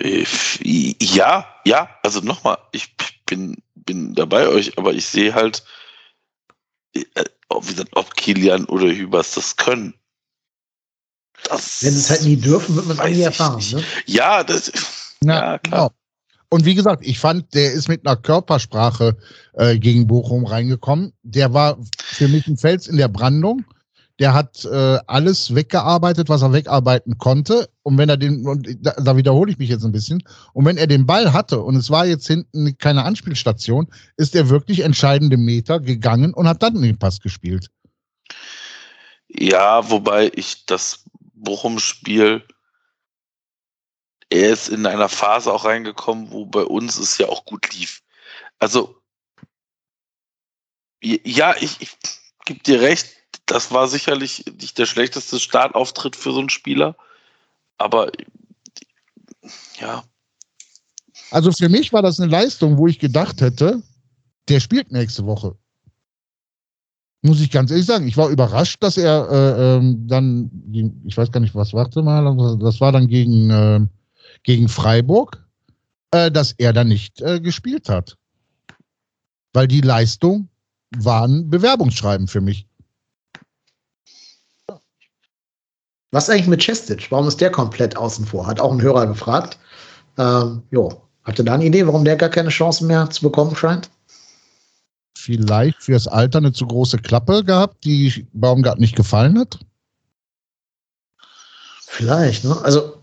[0.00, 2.94] Ja, ja, also nochmal, ich
[3.26, 5.79] bin, bin dabei euch, aber ich sehe halt, äh,
[7.48, 9.94] ob, wie gesagt, ob Kilian oder Hübers das können.
[11.44, 13.64] Das Wenn sie es halt nie dürfen, wird man es nie erfahren.
[13.72, 13.82] Ne?
[14.06, 14.70] Ja, das,
[15.22, 15.60] ja, klar.
[15.62, 15.90] Genau.
[16.52, 19.16] Und wie gesagt, ich fand, der ist mit einer Körpersprache
[19.54, 21.12] äh, gegen Bochum reingekommen.
[21.22, 23.64] Der war für mich ein Fels in der Brandung.
[24.20, 27.68] Der hat äh, alles weggearbeitet, was er wegarbeiten konnte.
[27.82, 30.76] Und wenn er den, und da, da wiederhole ich mich jetzt ein bisschen, und wenn
[30.76, 35.36] er den Ball hatte und es war jetzt hinten keine Anspielstation, ist er wirklich entscheidende
[35.36, 37.70] Meter gegangen und hat dann den Pass gespielt.
[39.28, 41.04] Ja, wobei ich das
[41.34, 42.44] Bochum-Spiel
[44.30, 48.02] er ist in einer Phase auch reingekommen, wo bei uns es ja auch gut lief.
[48.60, 49.02] Also,
[51.02, 51.98] ja, ich, ich
[52.44, 53.08] gebe dir recht,
[53.50, 56.96] das war sicherlich nicht der schlechteste Startauftritt für so einen Spieler,
[57.78, 58.10] aber
[59.80, 60.04] ja.
[61.30, 63.82] Also für mich war das eine Leistung, wo ich gedacht hätte,
[64.48, 65.56] der spielt nächste Woche.
[67.22, 68.08] Muss ich ganz ehrlich sagen.
[68.08, 70.50] Ich war überrascht, dass er äh, ähm, dann,
[71.04, 73.80] ich weiß gar nicht, was warte mal, das war dann gegen äh,
[74.42, 75.44] gegen Freiburg,
[76.12, 78.16] äh, dass er da nicht äh, gespielt hat.
[79.52, 80.48] Weil die Leistung
[80.96, 82.69] war ein Bewerbungsschreiben für mich.
[86.12, 87.10] Was eigentlich mit Chestic?
[87.10, 88.46] Warum ist der komplett außen vor?
[88.46, 89.58] Hat auch ein Hörer gefragt.
[90.18, 91.02] Ähm, jo.
[91.24, 93.90] Hatte da eine Idee, warum der gar keine Chance mehr zu bekommen scheint?
[95.16, 99.58] Vielleicht fürs Alter eine zu große Klappe gehabt, die Baumgart nicht gefallen hat?
[101.86, 102.56] Vielleicht, ne?
[102.62, 102.96] Also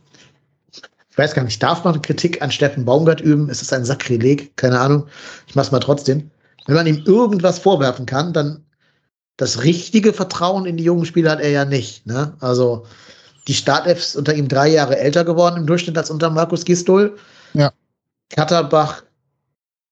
[1.10, 3.50] ich weiß gar nicht, darf man Kritik an Steffen Baumgart üben?
[3.50, 4.56] Ist es ein Sakrileg?
[4.58, 5.08] Keine Ahnung.
[5.48, 6.30] Ich mach's mal trotzdem.
[6.66, 8.67] Wenn man ihm irgendwas vorwerfen kann, dann
[9.38, 12.06] das richtige Vertrauen in die jungen Spieler hat er ja nicht.
[12.06, 12.34] Ne?
[12.40, 12.86] Also
[13.48, 17.16] die Startelf ist unter ihm drei Jahre älter geworden im Durchschnitt als unter Markus Gistol.
[17.54, 17.72] Ja.
[18.30, 19.04] Katterbach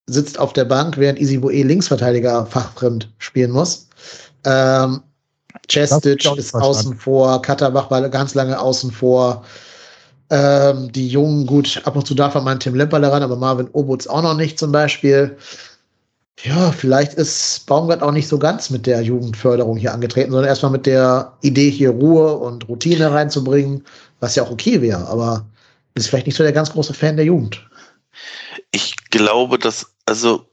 [0.08, 3.88] sitzt auf der Bank, während Isiboe Linksverteidiger fachfremd spielen muss.
[4.44, 5.02] Ähm,
[5.68, 9.46] Chestic ist außen vor, Katterbach war ganz lange außen vor.
[10.30, 14.08] Ähm, die Jungen, gut, ab und zu darf man Tim Lemperle ran, aber Marvin Obutz
[14.08, 15.38] auch noch nicht zum Beispiel.
[16.44, 20.72] Ja, vielleicht ist Baumgart auch nicht so ganz mit der Jugendförderung hier angetreten, sondern erstmal
[20.72, 23.84] mit der Idee, hier Ruhe und Routine reinzubringen,
[24.20, 25.46] was ja auch okay wäre, aber
[25.96, 27.66] ist vielleicht nicht so der ganz große Fan der Jugend.
[28.72, 30.50] Ich glaube, dass, also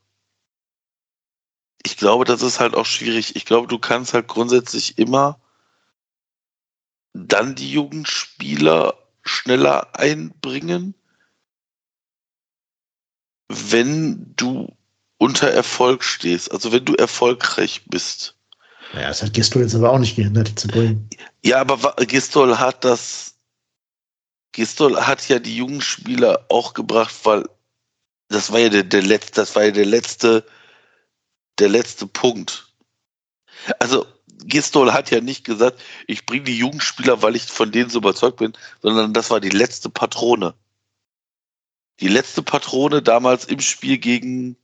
[1.85, 3.35] ich glaube, das ist halt auch schwierig.
[3.35, 5.41] Ich glaube, du kannst halt grundsätzlich immer
[7.13, 10.95] dann die Jugendspieler schneller einbringen,
[13.49, 14.69] wenn du
[15.23, 18.35] unter Erfolg stehst, also wenn du erfolgreich bist.
[18.93, 21.09] Naja, das hat Gistol jetzt aber auch nicht gehindert, zu bringen.
[21.45, 23.37] Ja, aber Gistol hat das,
[24.51, 27.49] Gistol hat ja die jungen Spieler auch gebracht, weil
[28.31, 30.45] das war ja der, der letzte, das war ja der letzte,
[31.61, 32.75] der letzte Punkt.
[33.79, 34.05] Also
[34.45, 38.39] Gistol hat ja nicht gesagt, ich bringe die Jugendspieler, weil ich von denen so überzeugt
[38.39, 40.55] bin, sondern das war die letzte Patrone.
[42.01, 44.57] Die letzte Patrone damals im Spiel gegen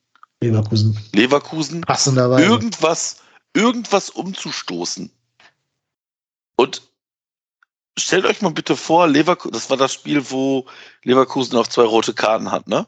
[0.42, 0.98] Leverkusen.
[1.14, 1.80] Leverkusen.
[1.82, 2.44] Passenderweise.
[2.44, 3.22] Irgendwas,
[3.54, 5.10] irgendwas umzustoßen.
[6.56, 6.82] Und
[7.98, 10.66] stellt euch mal bitte vor, Leverkusen, das war das Spiel, wo
[11.02, 12.86] Leverkusen auch zwei rote Karten hat, ne?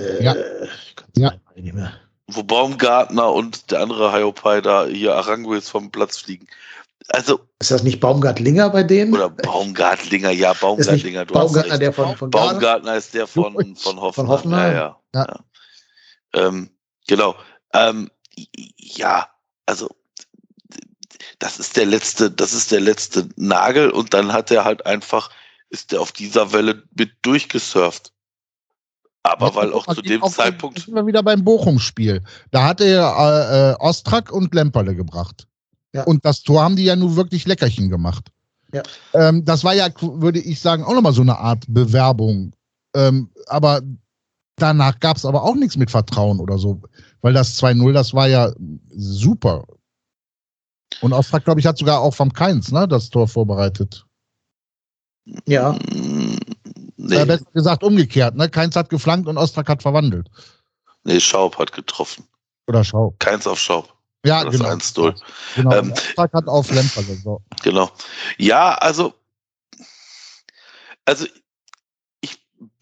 [0.00, 0.34] Äh, Ja.
[0.34, 1.32] ich kann's Ja.
[1.54, 1.92] nicht mehr.
[2.28, 6.46] Wo Baumgartner und der andere Hayopai da hier Aranguis vom Platz fliegen.
[7.08, 9.12] Also, Ist das nicht Baumgartlinger bei denen?
[9.12, 11.82] oder Baumgartlinger, ja, ist nicht Baumgartlinger, du hast Baumgartner recht.
[11.82, 12.30] der von, von?
[12.30, 14.12] Baumgartner ist der von, Und von Hoffenheim.
[14.14, 14.72] von Hoffenheim?
[14.72, 15.01] Ja, ja.
[15.14, 15.26] Ja.
[15.26, 15.44] ja.
[16.34, 16.70] Ähm,
[17.06, 17.34] genau.
[17.74, 18.10] Ähm,
[18.76, 19.28] ja,
[19.66, 19.88] also
[21.38, 25.30] das ist der letzte, das ist der letzte Nagel und dann hat er halt einfach,
[25.70, 28.12] ist er auf dieser Welle mit durchgesurft.
[29.24, 32.22] Aber weil auch zu dem Auf- Zeitpunkt, Sind wir wieder beim Bochum-Spiel.
[32.50, 35.46] Da hat er äh, äh, Ostrak und Lemperle gebracht.
[35.92, 36.04] Ja.
[36.04, 38.32] Und das Tor haben die ja nur wirklich Leckerchen gemacht.
[38.72, 38.82] Ja.
[39.12, 42.56] Ähm, das war ja, würde ich sagen, auch nochmal so eine Art Bewerbung.
[42.94, 43.82] Ähm, aber
[44.56, 46.80] danach gab es aber auch nichts mit Vertrauen oder so.
[47.20, 48.52] Weil das 2-0, das war ja
[48.90, 49.64] super.
[51.00, 54.04] Und Ostrak, glaube ich, hat sogar auch vom Keins ne, das Tor vorbereitet.
[55.46, 56.36] Ja, mh,
[57.04, 57.18] Nee.
[57.18, 58.36] nee, besser gesagt umgekehrt.
[58.36, 58.48] Ne?
[58.48, 60.28] Keins hat geflankt und Ostrak hat verwandelt.
[61.02, 62.24] nee, Schaub hat getroffen.
[62.68, 63.14] Oder Schau.
[63.18, 63.92] Keins auf Schaub.
[64.24, 64.68] Ja, Das genau.
[64.68, 65.20] 1-0.
[65.56, 65.72] genau.
[65.74, 67.16] Ähm, Ostrak hat auf Lemperle.
[67.24, 67.42] So.
[67.64, 67.90] Genau.
[68.38, 69.14] Ja, also,
[71.04, 71.26] also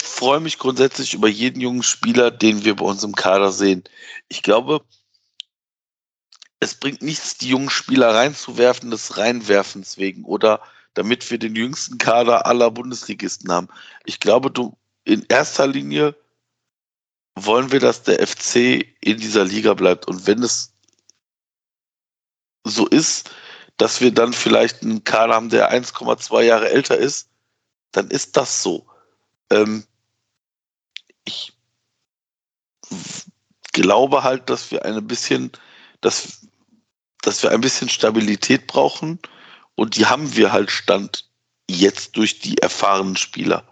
[0.03, 3.85] freue mich grundsätzlich über jeden jungen Spieler, den wir bei uns im Kader sehen.
[4.29, 4.85] Ich glaube,
[6.61, 10.61] es bringt nichts, die jungen Spieler reinzuwerfen, des Reinwerfens wegen oder
[10.95, 13.69] damit wir den jüngsten Kader aller Bundesligisten haben.
[14.05, 16.15] Ich glaube, du in erster Linie
[17.35, 20.07] wollen wir, dass der FC in dieser Liga bleibt.
[20.07, 20.75] Und wenn es
[22.65, 23.31] so ist,
[23.77, 27.31] dass wir dann vielleicht einen Kader haben, der 1,2 Jahre älter ist,
[27.93, 28.90] dann ist das so.
[29.51, 29.85] Ähm,
[31.25, 31.53] ich
[33.73, 35.53] glaube halt, dass wir ein bisschen,
[36.01, 36.47] dass,
[37.23, 39.19] dass wir ein bisschen Stabilität brauchen
[39.75, 41.29] und die haben wir halt Stand
[41.69, 43.65] jetzt durch die erfahrenen Spieler.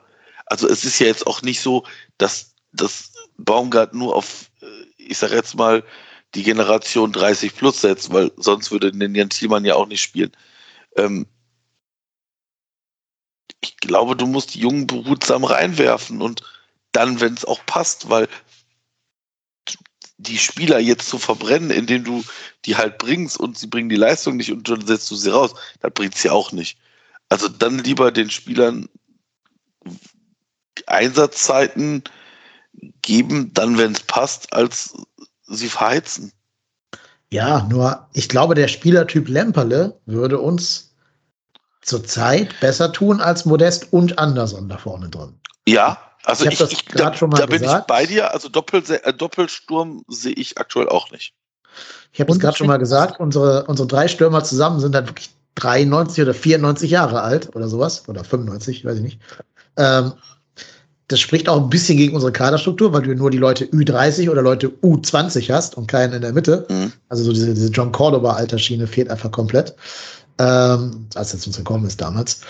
[0.47, 1.85] Also es ist ja jetzt auch nicht so,
[2.17, 4.67] dass das Baumgart nur auf, äh,
[4.97, 5.85] ich sag jetzt mal,
[6.35, 10.33] die Generation 30 plus setzt, weil sonst würde den Jan Thielmann ja auch nicht spielen.
[10.97, 11.27] Ähm,
[13.61, 16.43] ich glaube, du musst die Jungen behutsam reinwerfen und
[16.93, 18.29] dann, wenn es auch passt, weil
[20.19, 22.25] die Spieler jetzt zu verbrennen, indem du
[22.65, 25.55] die halt bringst und sie bringen die Leistung nicht und dann setzt du sie raus,
[25.81, 26.79] das bringt sie auch nicht.
[27.29, 28.89] Also dann lieber den Spielern
[30.87, 32.05] Einsatzzeiten
[33.03, 34.95] geben, dann, wenn es passt, als
[35.47, 36.33] sie verheizen.
[37.31, 40.88] Ja, nur ich glaube, der Spielertyp Lemperle würde uns
[41.89, 45.35] zurzeit besser tun als Modest und Anderson da vorne drin.
[45.67, 48.33] Ja, also Ich ich, das ich, da, schon mal da bin ich bei dir.
[48.33, 51.35] Also Doppel, äh, Doppelsturm sehe ich aktuell auch nicht.
[52.13, 55.31] Ich habe es gerade schon mal gesagt, unsere, unsere drei Stürmer zusammen sind dann wirklich
[55.55, 58.09] 93 oder 94 Jahre alt oder sowas.
[58.09, 59.21] Oder 95, weiß ich nicht.
[59.77, 60.13] Ähm,
[61.09, 64.43] das spricht auch ein bisschen gegen unsere Kaderstruktur, weil du nur die Leute Ü30 oder
[64.43, 66.67] Leute U20 hast und keinen in der Mitte.
[66.69, 66.93] Mhm.
[67.09, 69.75] Also so diese, diese John Cordoba-Alterschiene fehlt einfach komplett.
[70.39, 72.41] Ähm, als es uns gekommen ist damals.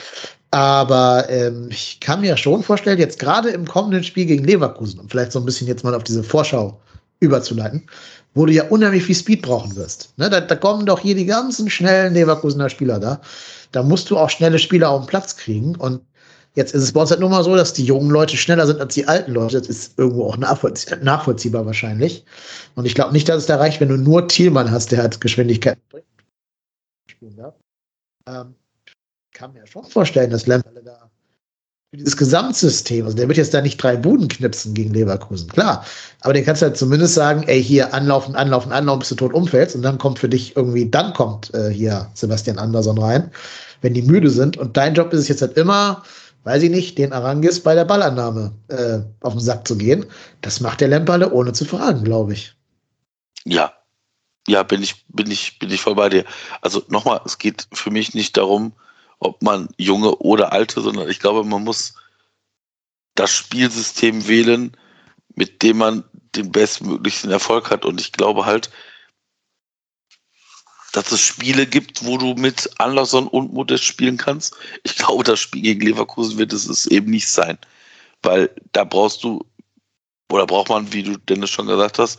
[0.50, 5.08] Aber ähm, ich kann mir schon vorstellen, jetzt gerade im kommenden Spiel gegen Leverkusen, um
[5.08, 6.80] vielleicht so ein bisschen jetzt mal auf diese Vorschau
[7.20, 7.86] überzuleiten,
[8.34, 10.14] wo du ja unheimlich viel Speed brauchen wirst.
[10.16, 13.20] Ne, da, da kommen doch hier die ganzen schnellen Leverkusener Spieler da.
[13.72, 15.74] Da musst du auch schnelle Spieler auf den Platz kriegen.
[15.76, 16.00] Und
[16.54, 18.80] jetzt ist es bei uns halt nur mal so, dass die jungen Leute schneller sind
[18.80, 19.58] als die alten Leute.
[19.58, 22.24] Das ist irgendwo auch nachvollzie nachvollziehbar wahrscheinlich.
[22.74, 25.20] Und ich glaube nicht, dass es da reicht, wenn du nur Thielmann hast, der halt
[25.20, 25.78] Geschwindigkeit
[27.06, 27.54] spielen darf.
[28.28, 28.54] Ähm,
[29.32, 31.10] kann mir schon vorstellen, dass Lemperle da
[31.90, 35.86] für dieses Gesamtsystem, also der wird jetzt da nicht drei Buden knipsen gegen Leverkusen, klar.
[36.20, 39.32] Aber den kannst du halt zumindest sagen, ey, hier anlaufen, anlaufen, anlaufen, bis du tot
[39.32, 43.30] umfällst und dann kommt für dich irgendwie, dann kommt äh, hier Sebastian Andersson rein,
[43.80, 44.58] wenn die müde sind.
[44.58, 46.02] Und dein Job ist es jetzt halt immer,
[46.44, 50.04] weiß ich nicht, den Arangis bei der Ballannahme äh, auf den Sack zu gehen.
[50.42, 52.54] Das macht der Lemperle ohne zu fragen, glaube ich.
[53.44, 53.72] Ja.
[54.48, 56.24] Ja, bin ich, bin ich, bin ich voll bei dir.
[56.62, 58.72] Also nochmal, es geht für mich nicht darum,
[59.18, 61.94] ob man junge oder alte, sondern ich glaube, man muss
[63.14, 64.74] das Spielsystem wählen,
[65.34, 67.84] mit dem man den bestmöglichen Erfolg hat.
[67.84, 68.70] Und ich glaube halt,
[70.92, 74.56] dass es Spiele gibt, wo du mit Anderson und Modest spielen kannst.
[74.82, 77.58] Ich glaube, das Spiel gegen Leverkusen wird es eben nicht sein.
[78.22, 79.44] Weil da brauchst du,
[80.30, 82.18] oder braucht man, wie du Dennis schon gesagt hast,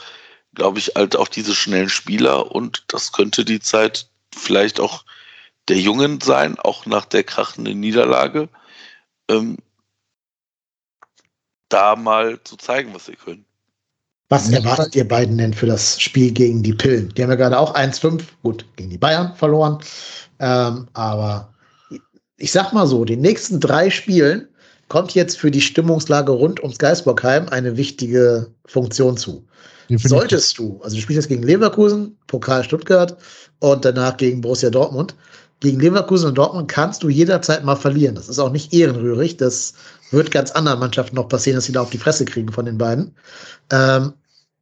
[0.56, 5.06] glaube ich, halt auch diese schnellen Spieler und das könnte die Zeit vielleicht auch
[5.68, 8.50] der Jungen sein, auch nach der krachenden Niederlage,
[9.30, 9.58] ähm,
[11.70, 13.46] da mal zu zeigen, was sie können.
[14.30, 17.10] Was erwartet ihr beiden denn für das Spiel gegen die Pillen?
[17.10, 19.80] Die haben ja gerade auch 1-5, gut, gegen die Bayern verloren.
[20.40, 21.52] Ähm, aber
[22.38, 24.48] ich sag mal so, den nächsten drei Spielen
[24.88, 29.48] kommt jetzt für die Stimmungslage rund ums Geisbockheim eine wichtige Funktion zu.
[29.98, 33.18] Solltest du, also du spielst jetzt gegen Leverkusen, Pokal Stuttgart
[33.60, 35.16] und danach gegen Borussia Dortmund.
[35.62, 38.16] Gegen Leverkusen und Dortmund kannst du jederzeit mal verlieren.
[38.16, 39.38] Das ist auch nicht ehrenrührig.
[39.38, 39.74] Das
[40.12, 42.78] wird ganz anderen Mannschaften noch passieren, dass sie da auf die Fresse kriegen von den
[42.78, 43.14] beiden.
[43.72, 44.14] Ähm,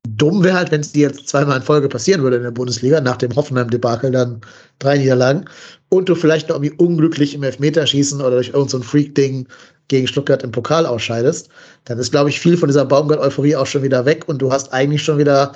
[0.07, 3.01] dumm wäre halt, wenn es dir jetzt zweimal in Folge passieren würde in der Bundesliga,
[3.01, 4.41] nach dem Hoffenheim-Debakel dann
[4.79, 5.45] drei Niederlagen
[5.89, 9.47] und du vielleicht noch irgendwie unglücklich im Elfmeterschießen oder durch irgendein so Freak-Ding
[9.87, 11.49] gegen Stuttgart im Pokal ausscheidest,
[11.85, 14.73] dann ist, glaube ich, viel von dieser Baumgart-Euphorie auch schon wieder weg und du hast
[14.73, 15.53] eigentlich schon wieder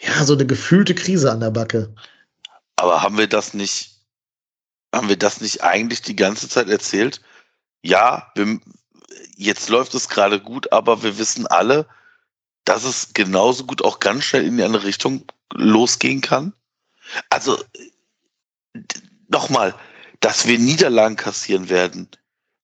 [0.00, 1.92] ja, so eine gefühlte Krise an der Backe.
[2.76, 4.00] Aber haben wir das nicht,
[4.94, 7.20] haben wir das nicht eigentlich die ganze Zeit erzählt?
[7.82, 8.60] Ja, wir,
[9.36, 11.86] jetzt läuft es gerade gut, aber wir wissen alle,
[12.64, 16.52] dass es genauso gut auch ganz schnell in die andere Richtung losgehen kann.
[17.28, 17.62] Also
[19.28, 19.74] nochmal,
[20.20, 22.08] dass wir Niederlagen kassieren werden,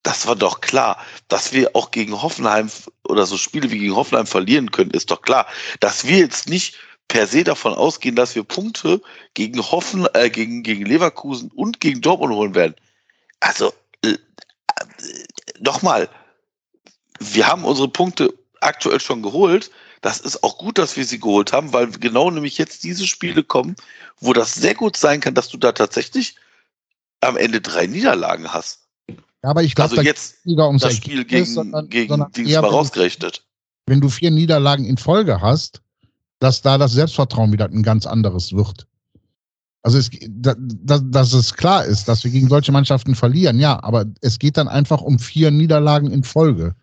[0.03, 0.98] das war doch klar.
[1.28, 2.70] Dass wir auch gegen Hoffenheim
[3.05, 5.46] oder so Spiele wie gegen Hoffenheim verlieren können, ist doch klar.
[5.80, 6.76] Dass wir jetzt nicht
[7.09, 9.03] per se davon ausgehen, dass wir Punkte
[9.34, 12.76] gegen Hoffen, äh, gegen, gegen Leverkusen und gegen Dortmund holen werden.
[13.40, 13.74] Also,
[14.05, 14.18] äh, äh,
[15.59, 16.09] nochmal,
[17.18, 19.70] wir haben unsere Punkte aktuell schon geholt.
[20.03, 23.42] Das ist auch gut, dass wir sie geholt haben, weil genau nämlich jetzt diese Spiele
[23.42, 23.76] kommen,
[24.20, 26.36] wo das sehr gut sein kann, dass du da tatsächlich
[27.20, 28.86] am Ende drei Niederlagen hast.
[29.43, 32.64] Ja, aber ich glaube, also jetzt ums das Spiel gegen, sondern, gegen sondern Dings mal
[32.64, 33.45] rausgerechnet.
[33.86, 35.80] Wenn du vier Niederlagen in Folge hast,
[36.41, 38.86] dass da das Selbstvertrauen wieder ein ganz anderes wird.
[39.82, 43.82] Also es, da, da, dass es klar ist, dass wir gegen solche Mannschaften verlieren, ja,
[43.82, 46.74] aber es geht dann einfach um vier Niederlagen in Folge.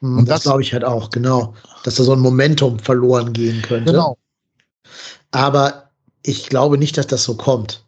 [0.00, 3.32] Hm, Und das, das glaube ich halt auch, genau, dass da so ein Momentum verloren
[3.32, 3.92] gehen könnte.
[3.92, 4.18] Genau.
[5.30, 5.90] Aber
[6.24, 7.84] ich glaube nicht, dass das so kommt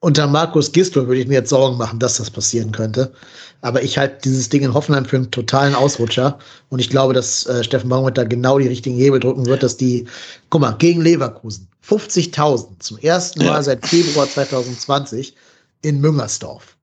[0.00, 3.12] unter Markus Gistel würde ich mir jetzt Sorgen machen, dass das passieren könnte.
[3.60, 6.38] Aber ich halte dieses Ding in Hoffenheim für einen totalen Ausrutscher.
[6.68, 9.76] Und ich glaube, dass äh, Steffen Baumgart da genau die richtigen Hebel drücken wird, dass
[9.76, 10.06] die,
[10.50, 13.62] guck mal, gegen Leverkusen 50.000 zum ersten Mal ja.
[13.62, 15.34] seit Februar 2020
[15.82, 16.76] in Müngersdorf.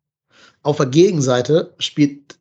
[0.63, 2.38] Auf der Gegenseite spielt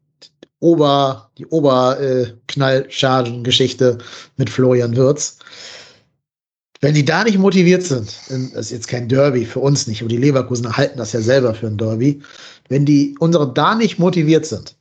[0.58, 4.04] Ober, die Oberknallchargen-Geschichte äh,
[4.38, 5.36] mit Florian Wirz.
[6.84, 10.10] Wenn die da nicht motiviert sind, das ist jetzt kein Derby für uns nicht, aber
[10.10, 12.20] die Leverkusen halten das ja selber für ein Derby.
[12.68, 14.76] Wenn die unsere da nicht motiviert sind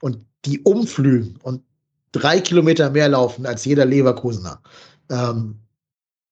[0.00, 1.62] und die umflügen und
[2.10, 4.60] drei Kilometer mehr laufen als jeder Leverkusener,
[5.08, 5.60] ähm,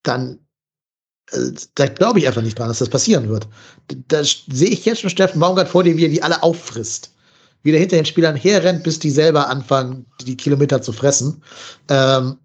[0.02, 0.40] dann
[1.30, 3.46] äh, da glaube ich einfach nicht dran, dass das passieren wird.
[4.08, 7.14] Da, sehe ich jetzt schon Steffen Baumgart vor dir, wie er die alle auffrisst.
[7.62, 11.40] Wie der hinter den Spielern herrennt, bis die selber anfangen, die Kilometer zu fressen.
[11.88, 12.36] Ähm,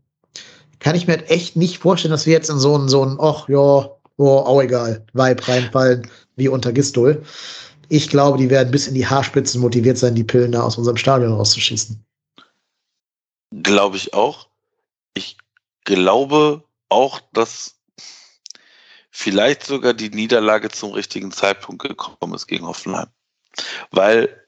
[0.80, 3.17] kann ich mir halt echt nicht vorstellen, dass wir jetzt in so ein, so ein,
[3.19, 7.23] ach ja, oh, auch egal, Vibe reinfallen, wie unter Gistol.
[7.89, 10.97] Ich glaube, die werden bis in die Haarspitzen motiviert sein, die Pillen da aus unserem
[10.97, 12.03] Stadion rauszuschießen.
[13.61, 14.47] Glaube ich auch.
[15.13, 15.38] Ich
[15.84, 17.76] glaube auch, dass
[19.11, 23.07] vielleicht sogar die Niederlage zum richtigen Zeitpunkt gekommen ist gegen Hoffenheim.
[23.91, 24.45] Weil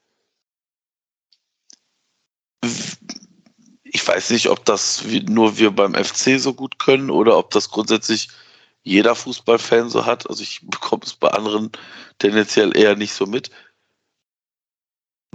[3.97, 7.71] ich weiß nicht, ob das nur wir beim FC so gut können oder ob das
[7.71, 8.29] grundsätzlich
[8.83, 10.29] jeder Fußballfan so hat.
[10.29, 11.71] Also ich bekomme es bei anderen
[12.19, 13.49] tendenziell eher nicht so mit.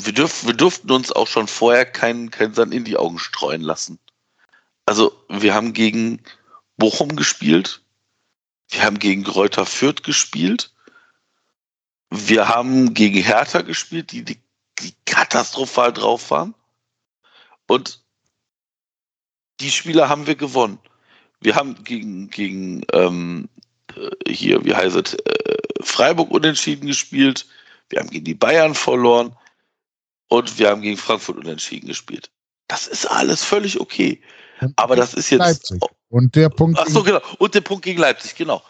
[0.00, 3.62] Wir, dürf, wir durften uns auch schon vorher keinen kein Sand in die Augen streuen
[3.62, 3.98] lassen.
[4.86, 6.22] Also wir haben gegen
[6.76, 7.82] Bochum gespielt,
[8.68, 10.72] wir haben gegen Kräuter Fürth gespielt,
[12.10, 14.40] wir haben gegen Hertha gespielt, die, die,
[14.78, 16.54] die katastrophal drauf waren.
[17.66, 18.01] Und
[19.62, 20.78] die Spiele haben wir gewonnen.
[21.40, 23.48] Wir haben gegen, gegen ähm,
[23.96, 27.46] äh, hier, wie heißt es, äh, Freiburg unentschieden gespielt.
[27.88, 29.36] Wir haben gegen die Bayern verloren.
[30.28, 32.30] Und wir haben gegen Frankfurt unentschieden gespielt.
[32.68, 34.20] Das ist alles völlig okay.
[34.76, 35.40] Aber das ist jetzt.
[35.40, 35.82] Leipzig.
[36.08, 36.78] Und der Punkt.
[36.80, 37.20] Ach so, genau.
[37.38, 38.62] Und der Punkt gegen Leipzig, genau.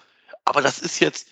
[0.44, 1.28] Aber das ist jetzt,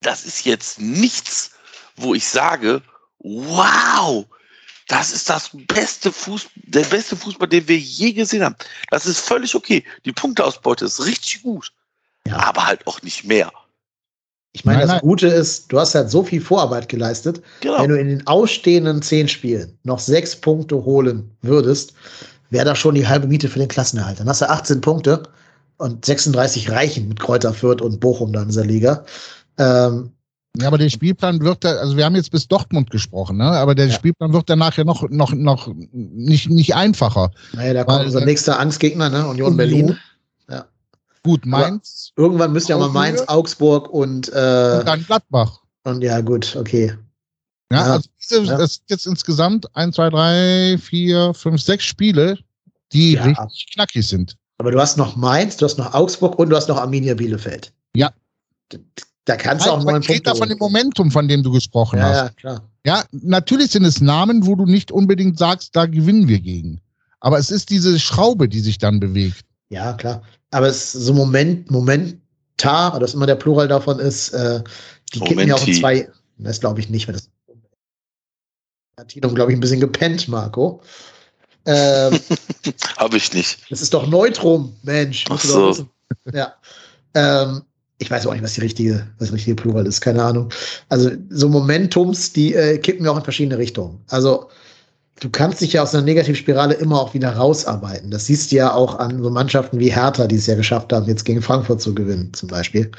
[0.00, 1.52] das ist jetzt nichts,
[1.96, 2.82] wo ich sage,
[3.18, 4.26] wow,
[4.92, 8.56] das ist das beste Fußball, der beste Fußball, den wir je gesehen haben.
[8.90, 9.82] Das ist völlig okay.
[10.04, 11.72] Die Punkteausbeute ist richtig gut.
[12.26, 12.36] Ja.
[12.36, 13.50] Aber halt auch nicht mehr.
[14.52, 15.00] Ich meine, Nein, das nein.
[15.00, 17.42] Gute ist, du hast halt so viel Vorarbeit geleistet.
[17.60, 17.80] Genau.
[17.80, 21.94] Wenn du in den ausstehenden zehn Spielen noch sechs Punkte holen würdest,
[22.50, 24.20] wäre das schon die halbe Miete für den Klassenerhalt.
[24.20, 25.22] Dann hast du 18 Punkte
[25.78, 29.06] und 36 reichen mit Kräuter Fürth und Bochum dann in dieser Liga.
[29.56, 30.12] Ähm,
[30.58, 33.44] Ja, aber der Spielplan wird da, also wir haben jetzt bis Dortmund gesprochen, ne?
[33.44, 33.94] aber der Ja.
[33.94, 37.30] Spielplan wird danach ja noch, noch, noch nicht, nicht einfacher.
[37.54, 39.26] naja, da kommt Weil, unser äh, nächster Angstgegner, ne?
[39.26, 39.56] Union.
[39.56, 39.96] Berlin.
[41.24, 42.88] Gut, Mainz Irgendwann müsst ihr mal.
[42.88, 45.60] Mainz, Augsburg und, äh, und dann Gladbach.
[45.84, 46.96] und ja, gut, okay.
[47.70, 47.92] Ja, Ja.
[47.94, 48.58] also diese, Ja.
[48.58, 52.38] das sind jetzt insgesamt eins, zwei, drei, vier, fünf, sechs Spiele,
[52.92, 53.22] die Ja.
[53.22, 54.36] richtig knackig sind.
[54.58, 57.72] Aber du hast noch Mainz, du hast noch Augsburg und du hast noch Arminia Bielefeld.
[57.94, 58.10] Ja.
[59.24, 60.58] Da kannst du auch neun Punkte da von dem.
[60.58, 62.16] Momentum, von dem du gesprochen Ja, hast.
[62.16, 62.62] ja, klar.
[62.84, 66.80] Ja, natürlich sind es Namen, wo du nicht unbedingt sagst, da gewinnen wir gegen.
[67.20, 69.44] Aber es ist diese Schraube, die sich dann bewegt.
[69.68, 70.22] Ja, klar.
[70.50, 74.62] Aber es ist so Moment, Momentar, oder was immer der Plural davon ist, äh,
[75.14, 75.80] die kippen ja auch in Momenti.
[75.80, 76.08] zwei.
[76.38, 77.28] Das glaube ich nicht, weil das
[78.98, 80.82] hat Tino, glaube ich, ein bisschen gepennt, Marco.
[81.64, 82.18] Ähm,
[82.96, 83.70] Habe ich nicht.
[83.70, 85.24] das ist doch Neutrum, Mensch.
[85.30, 85.86] Ach so.
[86.32, 86.54] Ja.
[87.14, 87.62] Ähm,
[88.02, 90.50] ich weiß auch nicht, was die richtige, was der richtige Plural ist, keine Ahnung.
[90.88, 94.00] Also so Momentums, die äh, kippen ja auch in verschiedene Richtungen.
[94.10, 94.48] Also
[95.20, 98.10] du kannst dich ja aus einer Negativspirale immer auch wieder rausarbeiten.
[98.10, 101.06] Das siehst du ja auch an so Mannschaften wie Hertha, die es ja geschafft haben,
[101.06, 102.90] jetzt gegen Frankfurt zu gewinnen, zum Beispiel.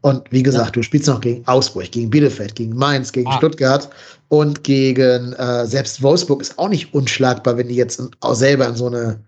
[0.00, 3.36] Und wie gesagt, du spielst noch gegen Augsburg, gegen Bielefeld, gegen Mainz, gegen Ah.
[3.36, 3.90] Stuttgart
[4.28, 8.68] und gegen äh, selbst Wolfsburg ist auch nicht unschlagbar, wenn die jetzt in, auch selber
[8.68, 9.18] in so eine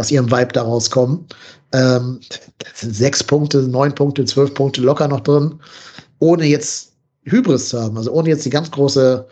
[0.00, 1.26] aus ihrem Vibe da rauskommen.
[1.72, 2.20] Ähm,
[2.58, 5.60] das sind sechs Punkte, neun Punkte, zwölf Punkte locker noch drin,
[6.18, 6.92] ohne jetzt
[7.24, 9.28] Hybris zu haben, also ohne jetzt die ganz große,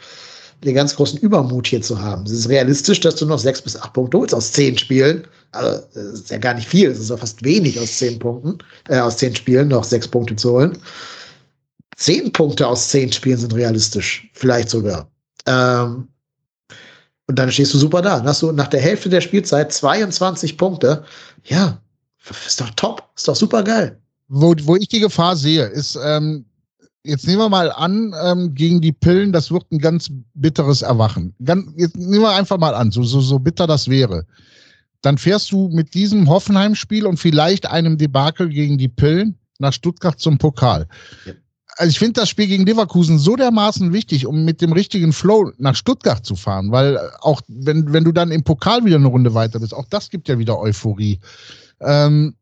[0.62, 2.24] den ganz großen Übermut hier zu haben.
[2.24, 5.26] Es ist realistisch, dass du noch sechs bis acht Punkte holst aus zehn Spielen.
[5.52, 8.58] Also, das ist ja gar nicht viel, es ist ja fast wenig aus zehn Punkten,
[8.88, 10.76] äh, aus zehn Spielen noch sechs Punkte zu holen.
[11.96, 15.10] Zehn Punkte aus zehn Spielen sind realistisch, vielleicht sogar.
[15.46, 16.08] Ähm,
[17.28, 18.18] und dann stehst du super da.
[18.18, 21.04] Dann hast du nach der Hälfte der Spielzeit 22 Punkte.
[21.44, 21.80] Ja,
[22.46, 23.98] ist doch top, ist doch super geil.
[24.28, 26.46] Wo, wo ich die Gefahr sehe, ist, ähm,
[27.04, 31.34] jetzt nehmen wir mal an, ähm, gegen die Pillen, das wird ein ganz bitteres Erwachen.
[31.44, 34.26] Ganz, jetzt nehmen wir einfach mal an, so, so, so bitter das wäre.
[35.02, 40.18] Dann fährst du mit diesem Hoffenheim-Spiel und vielleicht einem Debakel gegen die Pillen nach Stuttgart
[40.18, 40.86] zum Pokal.
[41.24, 41.32] Ja.
[41.78, 45.52] Also ich finde das Spiel gegen Leverkusen so dermaßen wichtig, um mit dem richtigen Flow
[45.58, 49.32] nach Stuttgart zu fahren, weil auch wenn, wenn du dann im Pokal wieder eine Runde
[49.32, 51.20] weiter bist, auch das gibt ja wieder Euphorie.
[51.80, 52.34] Ähm,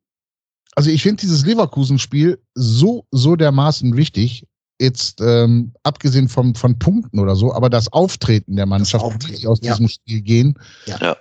[0.74, 4.46] also ich finde dieses Leverkusen-Spiel so, so dermaßen wichtig.
[4.80, 9.60] Jetzt ähm, abgesehen vom, von Punkten oder so, aber das Auftreten der Mannschaft, die aus
[9.62, 9.72] ja.
[9.72, 10.58] diesem Spiel gehen.
[10.86, 11.16] Ja.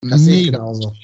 [0.00, 0.94] Das sehe ich genauso.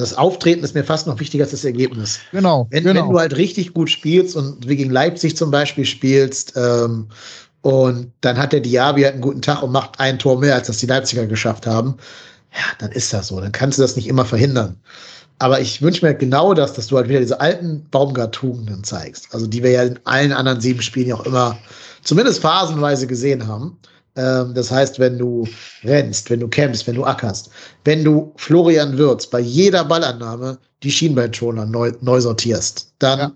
[0.00, 2.20] Das Auftreten ist mir fast noch wichtiger als das Ergebnis.
[2.32, 3.02] Genau, Wenn, genau.
[3.02, 7.08] wenn du halt richtig gut spielst und wie gegen Leipzig zum Beispiel spielst, ähm,
[7.66, 10.68] und dann hat der Diaby halt einen guten Tag und macht ein Tor mehr, als
[10.68, 11.96] das die Leipziger geschafft haben,
[12.52, 13.40] ja, dann ist das so.
[13.40, 14.76] Dann kannst du das nicht immer verhindern.
[15.40, 19.28] Aber ich wünsche mir halt genau das, dass du halt wieder diese alten Baumgart-Tugenden zeigst.
[19.32, 21.58] Also die wir ja in allen anderen sieben Spielen ja auch immer
[22.04, 23.76] zumindest phasenweise gesehen haben.
[24.16, 25.46] Ähm, das heißt, wenn du
[25.84, 27.50] rennst, wenn du kämpfst, wenn du ackerst,
[27.84, 33.32] wenn du Florian Würz bei jeder Ballannahme die Schienbeinschoner neu, neu sortierst, dann Ja.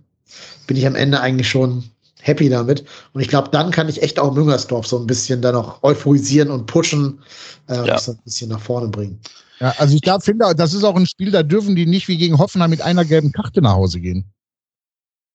[0.66, 1.84] bin ich am Ende eigentlich schon
[2.22, 2.84] happy damit.
[3.12, 6.50] Und ich glaube, dann kann ich echt auch Müngersdorf so ein bisschen dann auch euphorisieren
[6.50, 7.20] und pushen,
[7.68, 7.94] äh, und Ja.
[7.94, 9.18] das so ein bisschen nach vorne bringen.
[9.60, 12.16] Ja, also ich glaube, finde, das ist auch ein Spiel, da dürfen die nicht wie
[12.16, 14.24] gegen Hoffenheim mit einer gelben Karte nach Hause gehen.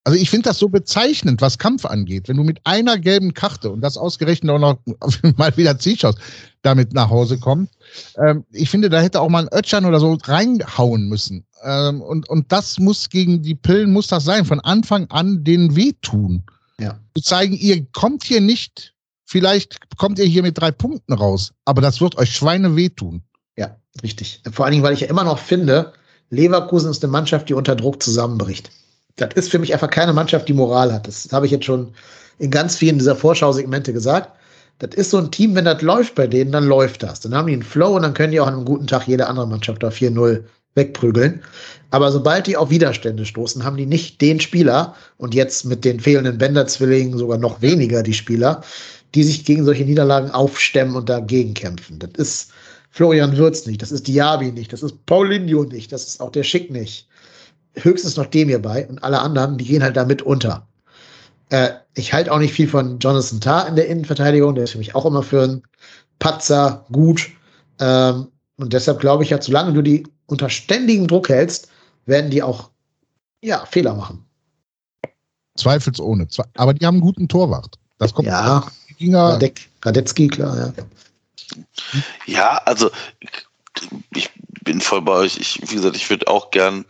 [0.06, 2.30] Also ich finde das so bezeichnend, was Kampf angeht.
[2.30, 4.78] Wenn du mit einer gelben Karte und das ausgerechnet auch noch
[5.38, 6.16] mal wieder Zielschaus
[6.62, 7.72] damit nach Hause kommt,
[8.24, 11.44] ähm, ich finde, da hätte auch mal ein Ötschern oder so reinhauen müssen.
[11.64, 15.76] Ähm, und, und das muss gegen die Pillen, muss das sein, von Anfang an denen
[15.76, 16.44] wehtun.
[16.80, 17.00] Ja.
[17.16, 18.94] Zu zeigen, ihr kommt hier nicht,
[19.26, 23.24] vielleicht kommt ihr hier mit drei Punkten raus, aber das wird euch Schweine wehtun.
[23.58, 24.44] Ja, richtig.
[24.52, 25.94] Vor allen Dingen, weil ich ja immer noch finde,
[26.30, 28.70] Leverkusen ist eine Mannschaft, die unter Druck zusammenbricht.
[29.18, 31.08] Das ist für mich einfach keine Mannschaft, die Moral hat.
[31.08, 31.94] Das habe ich jetzt schon
[32.38, 34.32] in ganz vielen dieser Vorschau-Segmente gesagt.
[34.80, 37.22] Das ist so ein Team, wenn das läuft bei denen, dann läuft das.
[37.22, 39.28] Dann haben die einen Flow und dann können die auch an einem guten Tag jede
[39.28, 40.44] andere Mannschaft da 4-0
[40.76, 41.42] wegprügeln.
[41.92, 46.02] Aber sobald die auf Widerstände stoßen, haben die nicht den Spieler und jetzt mit den
[46.02, 48.62] fehlenden Bänder-Zwillingen sogar noch weniger die Spieler,
[49.14, 52.00] die sich gegen solche Niederlagen aufstemmen und dagegen kämpfen.
[52.00, 52.52] Das ist
[52.92, 56.44] Florian Würz nicht, das ist Diaby nicht, das ist Paulinho nicht, das ist auch der
[56.44, 57.08] Schick nicht.
[57.76, 60.68] Höchstens noch dem hierbei und alle anderen, die gehen halt damit unter.
[61.50, 64.78] Äh, ich halte auch nicht viel von Jonathan Tarr in der Innenverteidigung, der ist für
[64.78, 65.64] mich auch immer für einen
[66.20, 67.30] Patzer gut.
[67.80, 68.28] Ähm,
[68.58, 71.70] und deshalb glaube ich ja, solange du die unter ständigem Druck hältst,
[72.06, 72.70] werden die auch
[73.42, 74.26] ja, Fehler machen.
[75.58, 76.28] Zweifelsohne.
[76.56, 77.78] Aber die haben einen guten Torwart.
[78.00, 78.28] Das kommt.
[78.28, 78.66] Ja,
[79.00, 80.74] Radek, Radetzky, klar, ja.
[82.26, 82.90] Ja, also
[84.14, 84.30] ich
[84.64, 85.38] bin voll bei euch.
[85.38, 86.86] Ich, wie gesagt, ich würde auch gern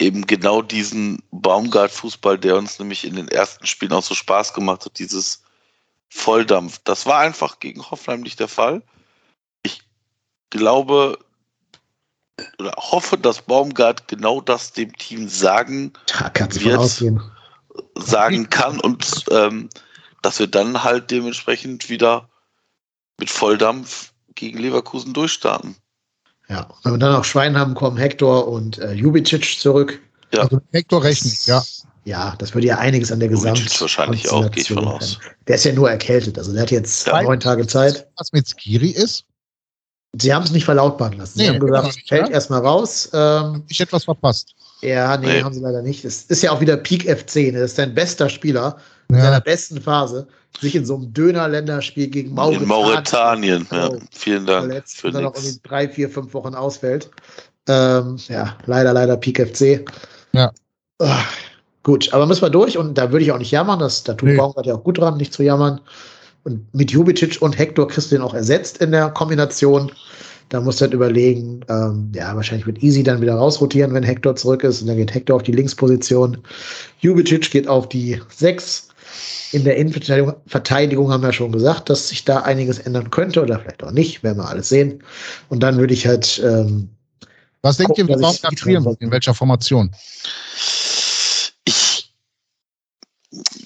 [0.00, 4.84] eben genau diesen Baumgart-Fußball, der uns nämlich in den ersten Spielen auch so Spaß gemacht
[4.86, 5.42] hat, dieses
[6.08, 6.80] Volldampf.
[6.84, 8.82] Das war einfach gegen Hoffenheim nicht der Fall.
[9.62, 9.82] Ich
[10.48, 11.18] glaube
[12.58, 15.92] oder hoffe, dass Baumgart genau das dem Team sagen
[16.64, 17.04] wird,
[17.94, 19.68] sagen kann und ähm,
[20.22, 22.28] dass wir dann halt dementsprechend wieder
[23.18, 25.76] mit Volldampf gegen Leverkusen durchstarten.
[26.50, 30.00] Ja, wenn wir dann auf Schweinham kommen, Hector und äh, Jubicic zurück.
[30.32, 30.42] Ja.
[30.42, 31.62] Also Hector rechnet, ja.
[32.04, 33.80] Ja, das würde ja einiges an der Gesamt.
[33.80, 35.18] wahrscheinlich auch, gehe ich von aus.
[35.46, 37.22] Der ist ja nur erkältet, also der hat jetzt ja.
[37.22, 38.08] neun Tage Zeit.
[38.16, 39.24] Was mit Skiri ist?
[40.18, 41.38] Sie haben es nicht verlautbaren lassen.
[41.38, 42.34] Sie nee, haben gesagt, nicht, fällt ja?
[42.34, 43.10] erstmal raus.
[43.12, 44.54] Ähm, ich etwas verpasst.
[44.82, 46.04] Ja, nee, nee, haben sie leider nicht.
[46.04, 47.52] Es ist ja auch wieder Peak FC.
[47.52, 47.52] Ne?
[47.52, 48.78] Das ist dein bester Spieler
[49.08, 49.22] in ja.
[49.22, 50.26] seiner besten Phase,
[50.60, 52.62] sich in so einem Döner-Länderspiel gegen Mauretanien.
[52.62, 53.90] In Mauretanien, ja.
[54.12, 54.66] Vielen Dank.
[54.66, 57.10] Verletzt für und dann noch irgendwie drei, vier, fünf Wochen ausfällt.
[57.68, 59.84] Ähm, ja, leider, leider Peak FC.
[60.32, 60.50] Ja.
[60.98, 61.32] Ach,
[61.82, 63.78] gut, aber müssen wir durch und da würde ich auch nicht jammern.
[63.78, 64.36] Das, da tut nee.
[64.36, 65.80] Baumgart ja auch gut dran, nicht zu jammern.
[66.44, 69.92] Und mit Jubicic und Hector kriegst du den auch ersetzt in der Kombination.
[70.50, 74.36] Da musst du halt überlegen, ähm, ja, wahrscheinlich wird Easy dann wieder rausrotieren, wenn Hector
[74.36, 74.82] zurück ist.
[74.82, 76.38] Und dann geht Hector auf die Linksposition.
[76.98, 78.88] Jubicic geht auf die 6.
[79.52, 83.82] In der Innenverteidigung haben wir schon gesagt, dass sich da einiges ändern könnte oder vielleicht
[83.82, 85.02] auch nicht, werden wir alles sehen.
[85.48, 86.40] Und dann würde ich halt.
[86.44, 86.90] Ähm,
[87.62, 89.90] Was denkt ihr, wir brauchen in welcher Formation?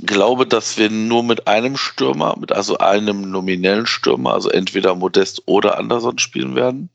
[0.04, 5.42] Glaube, dass wir nur mit einem Stürmer, mit also einem nominellen Stürmer, also entweder Modest
[5.46, 6.90] oder Anderson spielen werden.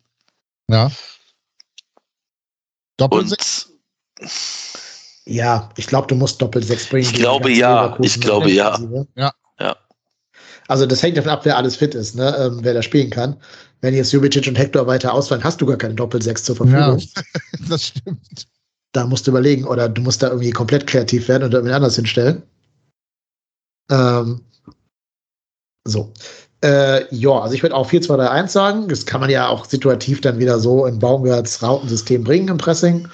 [0.69, 0.91] Ja.
[2.97, 3.71] Doppelsechs?
[5.25, 7.05] Ja, ich glaube, du musst Doppelsechs bringen.
[7.05, 8.77] Ich glaube ja, ich glaube ja.
[9.15, 9.33] ja.
[9.59, 9.75] Ja.
[10.67, 12.35] Also das hängt davon ab, wer alles fit ist, ne?
[12.37, 13.37] Ähm, wer da spielen kann.
[13.81, 16.99] Wenn jetzt Jubicic und Hector weiter ausfallen, hast du gar keine Doppelsechs zur Verfügung.
[16.99, 17.21] Ja,
[17.69, 18.47] das stimmt.
[18.91, 21.95] Da musst du überlegen, oder du musst da irgendwie komplett kreativ werden und irgendwie anders
[21.95, 22.43] hinstellen.
[23.89, 24.41] Ähm,
[25.85, 26.13] so.
[26.61, 28.87] Äh, ja, also ich würde auch 4-2-3-1 sagen.
[28.89, 33.07] Das kann man ja auch situativ dann wieder so in Baumgarts Rautensystem bringen im Pressing.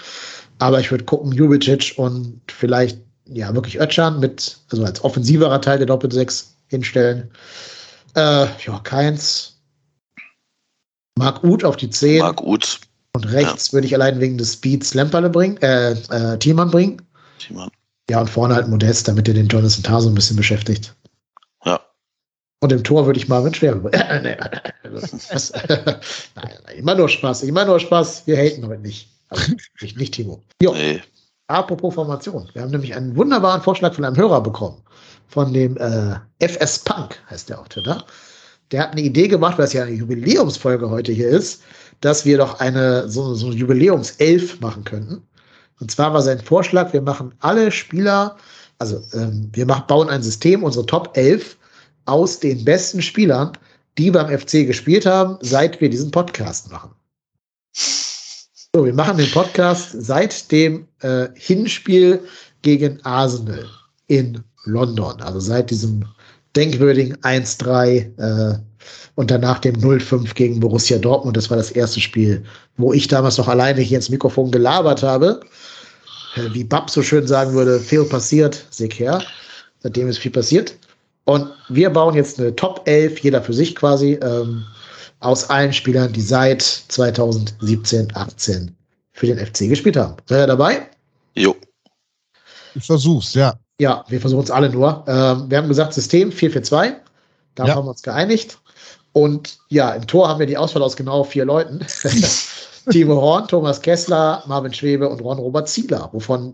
[0.59, 5.77] Aber ich würde gucken, Jubicic und vielleicht ja wirklich Ötchan mit, also als offensiverer Teil
[5.77, 7.29] der Doppel-6 hinstellen.
[8.15, 9.59] Äh, ja, Keins.
[11.17, 12.19] Marc Uth auf die 10.
[12.19, 12.79] Marc Uth.
[13.13, 13.73] Und rechts ja.
[13.73, 17.01] würde ich allein wegen des Speeds Lemperle bringen, äh, äh, Thiemann bringen.
[17.39, 17.69] Thiemann.
[18.09, 20.93] Ja, und vorne halt Modest, damit er den Jonathan Tah so ein bisschen beschäftigt.
[21.65, 21.79] Ja.
[22.61, 23.75] Und im Tor würde ich Marvin Schwer.
[24.23, 24.37] Nee,
[24.85, 25.99] nein,
[26.35, 28.27] nein, immer nur Spaß, immer nur Spaß.
[28.27, 29.09] Wir haten heute nicht.
[29.29, 30.43] Also, nicht, nicht Timo.
[30.61, 30.73] Jo.
[30.73, 31.01] Nee.
[31.47, 32.49] Apropos Formation.
[32.53, 34.81] Wir haben nämlich einen wunderbaren Vorschlag von einem Hörer bekommen.
[35.27, 38.05] Von dem äh, FS Punk, heißt der auf Twitter.
[38.71, 41.61] Der hat eine Idee gemacht, weil es ja eine Jubiläumsfolge heute hier ist,
[42.01, 45.27] dass wir doch eine so, so Jubiläumself machen könnten.
[45.79, 48.37] Und zwar war sein Vorschlag, wir machen alle Spieler,
[48.79, 51.57] also ähm, wir machen, bauen ein System, unsere Top 11
[52.05, 53.51] aus den besten Spielern,
[53.97, 56.91] die beim FC gespielt haben, seit wir diesen Podcast machen.
[57.73, 62.21] So, wir machen den Podcast seit dem äh, Hinspiel
[62.61, 63.65] gegen Arsenal
[64.07, 66.05] in London, also seit diesem
[66.55, 68.59] denkwürdigen 1-3 äh,
[69.15, 71.37] und danach dem 0-5 gegen Borussia Dortmund.
[71.37, 72.43] Das war das erste Spiel,
[72.77, 75.39] wo ich damals noch alleine hier ins Mikrofon gelabert habe.
[76.35, 79.21] Äh, wie Bab so schön sagen würde, viel passiert, sick her.
[79.79, 80.75] Seitdem ist viel passiert.
[81.25, 84.63] Und wir bauen jetzt eine Top 11, jeder für sich quasi, ähm,
[85.19, 88.75] aus allen Spielern, die seit 2017, 18
[89.13, 90.15] für den FC gespielt haben.
[90.25, 90.87] Seid ihr dabei?
[91.33, 91.55] Jo.
[92.75, 93.55] Ich versuch's, ja.
[93.79, 95.03] Ja, wir versuchen es alle nur.
[95.07, 96.93] Ähm, wir haben gesagt, System 4-4-2.
[97.55, 97.75] Da ja.
[97.75, 98.59] haben wir uns geeinigt.
[99.13, 101.79] Und ja, im Tor haben wir die Auswahl aus genau vier Leuten.
[102.91, 106.53] Timo Horn, Thomas Kessler, Marvin Schwebe und Ron-Robert Ziegler, wovon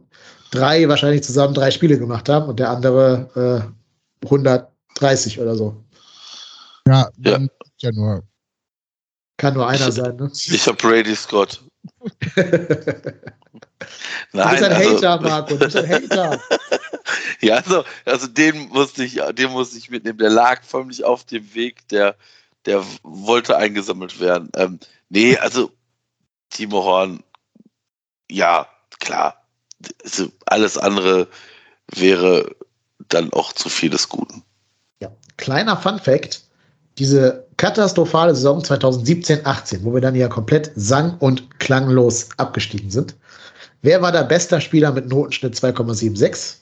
[0.52, 3.72] drei wahrscheinlich zusammen drei Spiele gemacht haben und der andere
[4.24, 5.76] äh, 130 oder so.
[6.88, 7.40] Ja, ja.
[7.78, 8.24] ja nur.
[9.38, 10.32] Kann nur einer ich, sein, ne?
[10.34, 11.64] Ich hab Brady Scott.
[12.36, 12.46] Nein,
[14.34, 16.40] du bist ein also, Hater, Marco, du bist ein Hater.
[17.42, 20.20] ja, also, also den musste ich, den musste ich mitnehmen.
[20.20, 22.16] Der lag förmlich auf dem Weg, der,
[22.66, 24.50] der wollte eingesammelt werden.
[24.56, 24.80] Ähm,
[25.10, 25.72] nee, also
[26.52, 27.24] Timo Horn,
[28.30, 28.68] ja,
[29.00, 29.44] klar.
[30.04, 31.28] also alles andere
[31.94, 32.56] wäre
[33.10, 34.44] dann auch zu viel des Guten.
[35.02, 35.12] Ja.
[35.38, 36.44] Kleiner Fun Fact:
[36.98, 43.16] Diese katastrophale Saison 2017-18, wo wir dann ja komplett sang- und klanglos abgestiegen sind.
[43.82, 46.58] Wer war der beste Spieler mit Notenschnitt 2,76?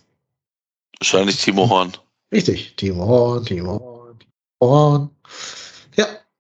[1.00, 1.92] Wahrscheinlich Timo Horn.
[2.32, 5.10] Richtig, Timo Horn, Timo Horn, Timo Horn.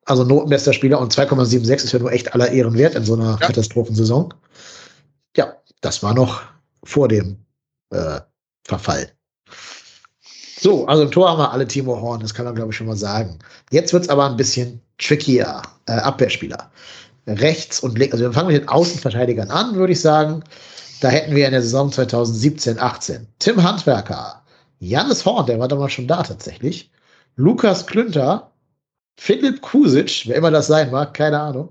[0.09, 3.37] Also notenbester Spieler und 2,76 ist ja nur echt aller Ehren wert in so einer
[3.39, 3.47] Ja.
[3.47, 4.33] Katastrophensaison.
[5.37, 6.41] Ja, das war noch
[6.83, 7.37] vor dem
[7.91, 8.19] äh,
[8.63, 9.11] Verfall.
[10.59, 12.87] So, also im Tor haben wir alle Timo Horn, das kann man glaube ich schon
[12.87, 13.37] mal sagen.
[13.69, 16.71] Jetzt wird's aber ein bisschen trickier, äh, Abwehrspieler.
[17.27, 20.43] Rechts und links, also wir fangen mit den Außenverteidigern an, würde ich sagen.
[21.01, 24.41] Da hätten wir in der Saison 2017, 18 Tim Handwerker,
[24.79, 26.89] Jannis Horn, der war damals schon da tatsächlich,
[27.35, 28.48] Lukas Klünter,
[29.19, 31.69] Philipp Kusic, wer immer das sein mag, keine Ahnung,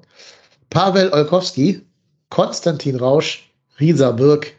[0.68, 1.80] Pavel Olkowski,
[2.28, 3.50] Konstantin Rausch,
[3.80, 4.52] Risa Birk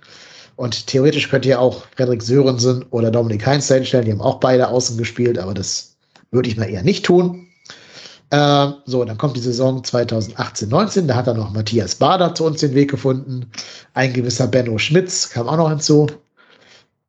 [0.55, 4.67] und theoretisch könnt ihr auch Frederik Sörensen oder Dominik Heinz hinstellen, die haben auch beide
[4.67, 5.95] außen gespielt, aber das
[6.31, 7.47] würde ich mal eher nicht tun.
[8.31, 12.59] Ähm, so, dann kommt die Saison 2018-19, da hat dann noch Matthias Bader zu uns
[12.61, 13.45] den Weg gefunden.
[13.93, 16.07] Ein gewisser Benno Schmitz kam auch noch hinzu.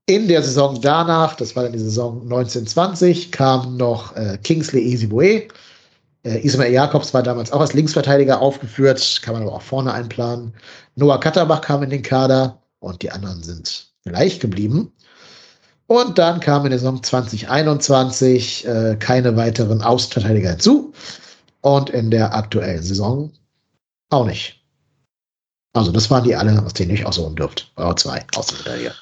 [0.04, 5.48] In der Saison danach, das war dann die Saison 1920, kam noch äh, Kingsley Easybue.
[6.24, 10.54] Äh, Ismail Jakobs war damals auch als Linksverteidiger aufgeführt, kann man aber auch vorne einplanen.
[10.96, 14.92] Noah Katterbach kam in den Kader und die anderen sind gleich geblieben.
[15.86, 20.92] Und dann kam in der Saison 2021 äh, keine weiteren Außenverteidiger hinzu.
[21.62, 23.32] Und in der aktuellen Saison
[24.10, 24.62] auch nicht.
[25.72, 27.72] Also, das waren die alle, aus denen ich aussuchen dürft.
[27.76, 28.94] Oder zwei Außenverteidiger.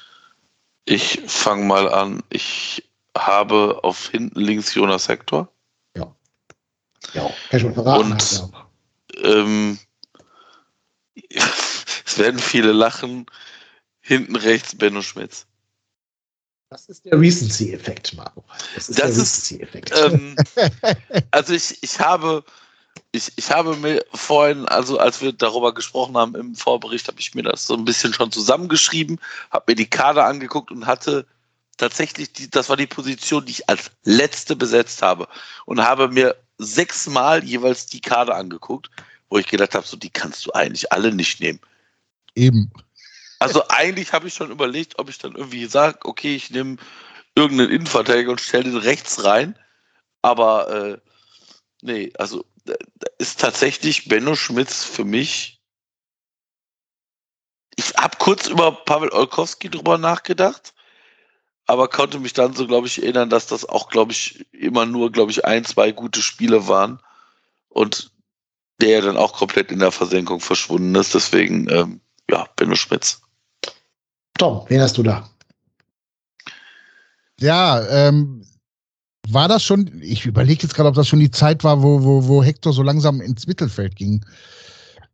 [0.85, 2.23] Ich fange mal an.
[2.29, 5.47] Ich habe auf hinten links Jonas Hector.
[7.13, 8.11] Ja, kann schon verraten.
[8.11, 8.49] Und- ja.
[9.21, 9.79] Ähm,
[12.05, 13.25] es werden viele lachen.
[14.01, 15.45] Hinten rechts Benno Schmitz.
[16.69, 18.43] Das ist der Recency-Effekt, Marco.
[18.75, 19.91] Das ist Das der Recency-Effekt.
[19.95, 20.35] Ähm,
[21.31, 22.43] also ich, ich habe
[23.11, 27.33] ich, ich habe mir vorhin, also als wir darüber gesprochen haben im Vorbericht, habe ich
[27.33, 29.19] mir das so ein bisschen schon zusammengeschrieben,
[29.49, 31.25] habe mir die Kader angeguckt und hatte
[31.77, 35.27] tatsächlich, die, das war die Position, die ich als letzte besetzt habe
[35.65, 38.91] und habe mir sechsmal jeweils die Kader angeguckt,
[39.29, 41.59] wo ich gedacht habe, so die kannst du eigentlich alle nicht nehmen.
[42.35, 42.71] Eben.
[43.39, 46.77] Also eigentlich habe ich schon überlegt, ob ich dann irgendwie sage, okay, ich nehme
[47.35, 49.57] irgendeinen Innenverteidiger und stelle den rechts rein.
[50.21, 50.97] Aber äh,
[51.81, 55.61] nee, also da da ist tatsächlich Benno Schmitz für mich.
[57.77, 60.73] Ich habe kurz über Pavel Olkowski drüber nachgedacht,
[61.69, 65.11] aber konnte mich dann so, glaube ich, erinnern, dass das auch, glaube ich, immer nur,
[65.11, 66.99] glaube ich, ein, zwei gute Spiele waren
[67.67, 68.11] und
[68.81, 71.13] der dann auch komplett in der Versenkung verschwunden ist.
[71.13, 73.21] Deswegen, ähm, ja, Benno Schmitz.
[74.39, 75.29] Tom, wen hast du da?
[77.39, 78.43] Ja, ähm,
[79.27, 82.27] war das schon, ich überlege jetzt gerade, ob das schon die Zeit war, wo, wo,
[82.27, 84.25] wo Hector so langsam ins Mittelfeld ging.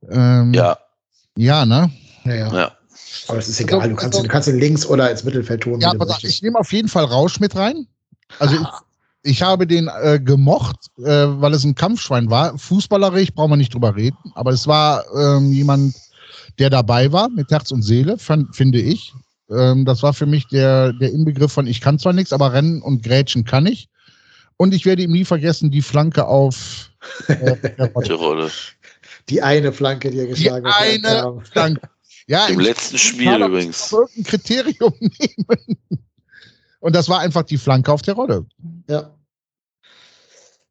[0.09, 0.77] Ähm, Ja,
[1.35, 1.91] Ja, ne?
[2.23, 2.53] Ja, ja.
[2.53, 2.77] ja.
[3.27, 3.89] Aber das ist egal.
[3.89, 5.79] Du kannst, ihn- du kannst ihn links oder ins Mittelfeld tun.
[5.81, 7.87] Ja, aber ich nehme auf jeden Fall Rausch mit rein.
[8.39, 8.67] Also ich,
[9.31, 12.57] ich habe den äh, gemocht, äh, weil es ein Kampfschwein war.
[12.57, 15.95] Fußballerisch brauchen wir nicht drüber reden, aber es war ähm, jemand,
[16.59, 19.13] der dabei war mit Herz und Seele, fand, finde ich.
[19.49, 22.81] Ähm, das war für mich der, der Inbegriff von ich kann zwar nichts, aber Rennen
[22.81, 23.89] und Grätschen kann ich.
[24.57, 26.89] Und ich werde ihm nie vergessen, die Flanke auf
[27.27, 28.49] äh, der Die.
[29.29, 30.81] Die eine Flanke, die er die geschlagen hat.
[30.81, 31.33] eine Ja.
[31.51, 31.81] Flanke.
[32.27, 33.91] Ja, Im ich- letzten Spiel übrigens.
[33.91, 35.77] irgendein Kriterium nehmen.
[36.79, 38.45] Und das war einfach die Flanke auf der Rolle.
[38.89, 39.11] ja.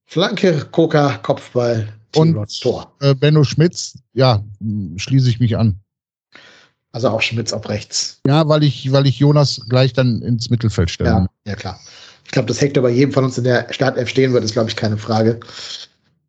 [0.06, 2.94] Flanke, Coca, Kopfball, Und- Teamrods, Tor.
[3.00, 4.44] Äh, Benno Schmitz, ja,
[4.96, 5.80] schließe ich mich an.
[6.92, 8.20] Also auch Schmitz auf rechts.
[8.26, 11.10] Ja, weil ich, weil ich Jonas gleich dann ins Mittelfeld stelle.
[11.10, 11.80] Ja, ja klar.
[12.24, 14.68] Ich glaube, dass Hector bei jedem von uns in der Startelf stehen wird, ist, glaube
[14.70, 15.40] ich, keine Frage.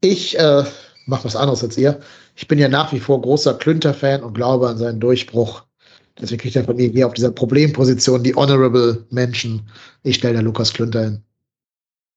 [0.01, 0.63] Ich äh,
[1.05, 1.99] mache was anderes als ihr.
[2.35, 5.63] Ich bin ja nach wie vor großer Klünter-Fan und glaube an seinen Durchbruch.
[6.19, 9.69] Deswegen kriegt er von mir hier auf dieser Problemposition die Honorable Menschen.
[10.03, 11.23] Ich stelle da Lukas Klünter hin.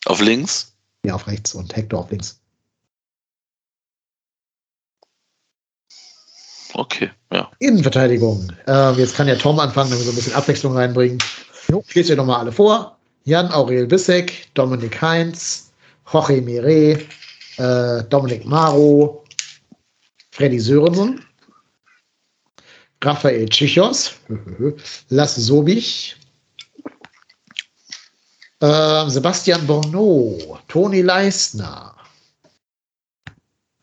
[0.07, 0.77] Auf links?
[1.05, 2.41] Ja, auf rechts und Hector auf links.
[6.75, 7.51] Okay, ja.
[7.59, 8.53] Innenverteidigung.
[8.67, 11.19] Ähm, jetzt kann ja Tom anfangen, damit wir so ein bisschen Abwechslung reinbringen.
[11.69, 11.83] Jo.
[11.89, 12.99] Ich lese dir nochmal alle vor.
[13.25, 15.73] Jan Aurel Bissek, Dominik Heinz,
[16.11, 16.99] Jorge Mire,
[17.59, 19.25] äh, Dominik Maro,
[20.31, 21.21] Freddy Sörensen,
[23.03, 24.15] Raphael Tschichos,
[25.09, 26.17] Lasse Sobich,
[28.61, 31.95] ähm, Sebastian Borneau, Toni Leistner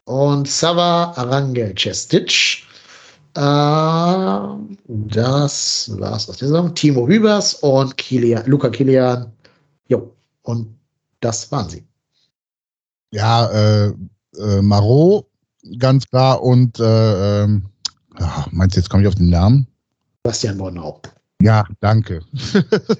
[0.06, 2.64] und Sava Arangel Cestic.
[3.38, 6.74] Ähm, das war's aus der Saison.
[6.74, 9.32] Timo Hübers und Kilian, Luca Kilian.
[9.88, 10.78] Jo, und
[11.20, 11.86] das waren sie.
[13.16, 13.94] Ja, äh,
[14.38, 15.26] äh, Marot,
[15.80, 16.44] ganz klar.
[16.44, 17.64] Und äh, ähm,
[18.20, 19.68] ah, meinst du, jetzt komme ich auf den Namen?
[20.24, 21.02] Bastian Bornau.
[21.42, 22.22] Ja, danke.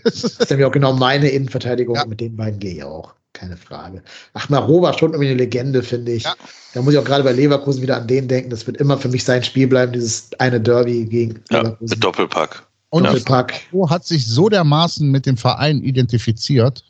[0.04, 1.96] Das ist nämlich auch genau meine Innenverteidigung.
[1.96, 2.06] Ja.
[2.06, 3.14] Mit den beiden gehe ich auch.
[3.34, 4.02] Keine Frage.
[4.34, 6.24] Ach, Marot war schon irgendwie eine Legende, finde ich.
[6.24, 6.36] Ja.
[6.74, 8.50] Da muss ich auch gerade bei Leverkusen wieder an den denken.
[8.50, 11.90] Das wird immer für mich sein Spiel bleiben, dieses eine Derby gegen Ja, Leverkusen.
[11.90, 12.64] mit Doppelpack.
[12.92, 13.04] Und.
[13.04, 13.54] Doppelpack.
[13.74, 16.86] Marot hat sich so dermaßen mit dem Verein identifiziert.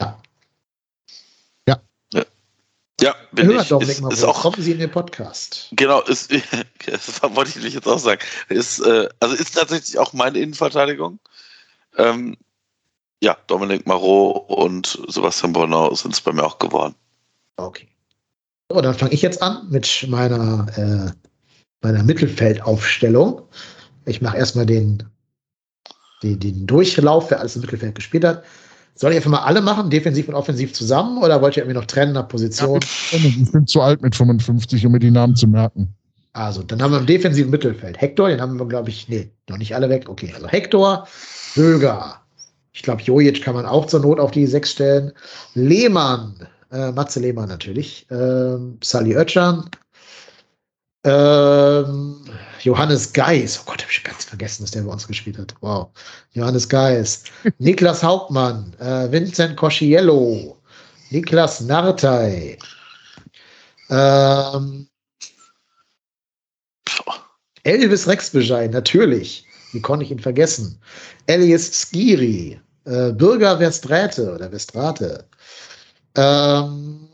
[0.00, 0.16] Ja,
[3.32, 3.68] bin Hört ich.
[3.68, 5.68] Dominik Ist, ist auch Kommen Sie in den Podcast.
[5.72, 6.32] Genau, ist,
[6.86, 8.20] das wollte ich nicht jetzt auch sagen.
[8.48, 11.18] Ist, äh, also ist tatsächlich auch meine Innenverteidigung.
[11.96, 12.36] Ähm,
[13.22, 16.94] ja, Dominik Marot und Sebastian Bornau sind es bei mir auch geworden.
[17.56, 17.88] Okay.
[18.70, 21.12] So, dann fange ich jetzt an mit meiner, äh,
[21.82, 23.42] meiner Mittelfeldaufstellung.
[24.06, 25.04] Ich mache erstmal den,
[26.22, 28.44] den, den Durchlauf, wer alles im Mittelfeld gespielt hat.
[28.94, 31.86] Soll ich einfach mal alle machen, defensiv und offensiv zusammen, oder wollt ihr irgendwie noch
[31.86, 32.80] trennen nach Position?
[33.10, 35.94] Ich bin zu alt mit 55, um mir die Namen zu merken.
[36.34, 39.58] Also, dann haben wir im defensiven Mittelfeld Hector, den haben wir, glaube ich, nee, noch
[39.58, 40.08] nicht alle weg.
[40.08, 41.06] Okay, also Hector,
[41.54, 42.20] Böger.
[42.72, 45.12] Ich glaube, Jojic kann man auch zur Not auf die sechs stellen.
[45.54, 46.34] Lehmann,
[46.70, 48.06] äh, Matze Lehmann natürlich.
[48.10, 49.68] Ähm, Sally Oetschan.
[51.04, 52.16] Ähm,
[52.62, 53.58] Johannes Geis.
[53.60, 55.54] Oh Gott, habe ich ganz vergessen, dass der bei uns gespielt hat.
[55.60, 55.88] Wow.
[56.32, 57.24] Johannes Geis.
[57.58, 58.72] Niklas Hauptmann.
[58.78, 60.58] Äh, Vincent Cosciello.
[61.10, 62.58] Niklas Nartey.
[63.90, 64.88] Ähm,
[67.64, 69.44] Elvis Rexbeschein, natürlich.
[69.72, 70.80] Wie konnte ich ihn vergessen?
[71.26, 75.24] Elias Skiri, äh, Bürger Westräte oder Westrate.
[76.16, 77.08] Ähm,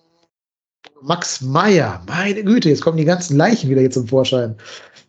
[1.03, 4.57] Max Meyer, meine Güte, jetzt kommen die ganzen Leichen wieder hier zum Vorschein.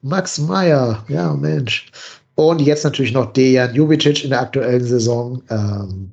[0.01, 1.91] Max Meyer, ja Mensch.
[2.35, 6.11] Und jetzt natürlich noch Dejan Jubicic in der aktuellen Saison, ähm,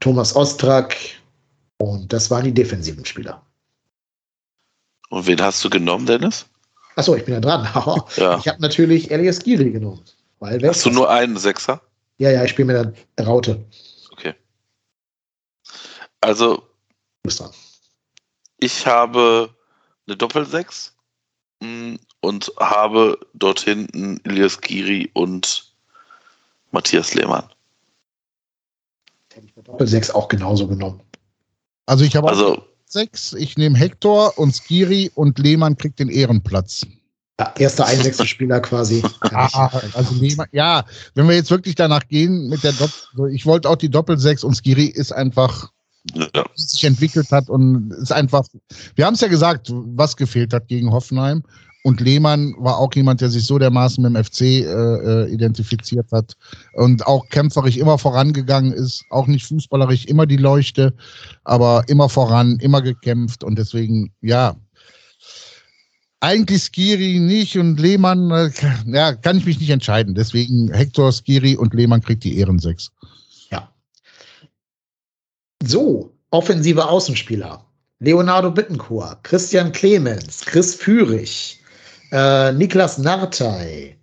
[0.00, 0.96] Thomas Ostrak.
[1.78, 3.42] Und das waren die defensiven Spieler.
[5.10, 6.46] Und wen hast du genommen, Dennis?
[6.96, 7.68] Achso, ich bin ja dran.
[8.16, 8.38] Ja.
[8.38, 10.00] Ich habe natürlich Elias Skiri genommen.
[10.40, 11.80] Weil Hast du nur einen Sechser?
[12.18, 13.64] Ja, ja, ich spiele mit der Raute.
[14.10, 14.34] Okay.
[16.20, 16.64] Also.
[18.62, 19.50] Ich habe
[20.06, 20.94] eine Doppelsechs
[21.60, 25.72] mh, und habe dort hinten Ilias Giri und
[26.70, 27.44] Matthias Lehmann.
[29.32, 31.00] Hätte ich mit Doppel 6 auch genauso genommen.
[31.86, 33.32] Also ich habe auch Also, sechs.
[33.32, 36.86] Ich nehme Hector und Skiri und Lehmann kriegt den Ehrenplatz.
[37.40, 39.02] Ja, erster Einwechselspieler quasi.
[39.32, 40.84] Ah, also Lehmann, ja,
[41.14, 44.44] wenn wir jetzt wirklich danach gehen mit der Doppel, so, ich wollte auch die Doppelsechs
[44.44, 45.72] und Skiri ist einfach,
[46.14, 48.46] ja, sich entwickelt hat und ist einfach,
[48.94, 51.42] wir haben es ja gesagt, was gefehlt hat gegen Hoffenheim.
[51.84, 56.06] Und Lehmann war auch jemand, der sich so dermaßen mit dem FC äh, äh, identifiziert
[56.12, 56.36] hat
[56.74, 60.94] und auch kämpferisch immer vorangegangen ist, auch nicht fußballerisch, immer die Leuchte,
[61.42, 64.54] aber immer voran, immer gekämpft und deswegen, ja,
[66.20, 68.50] eigentlich Skiri nicht und Lehmann, äh,
[68.86, 70.14] ja, kann ich mich nicht entscheiden.
[70.14, 72.92] Deswegen Hector, Skiri und Lehmann kriegt die Ehrensechs.
[73.02, 73.08] Ja.
[75.64, 77.64] So, offensive Außenspieler.
[78.00, 81.60] Leonardo Bittencourt, Christian Clemens, Chris Führig,
[82.10, 83.96] äh, Niklas Nartey,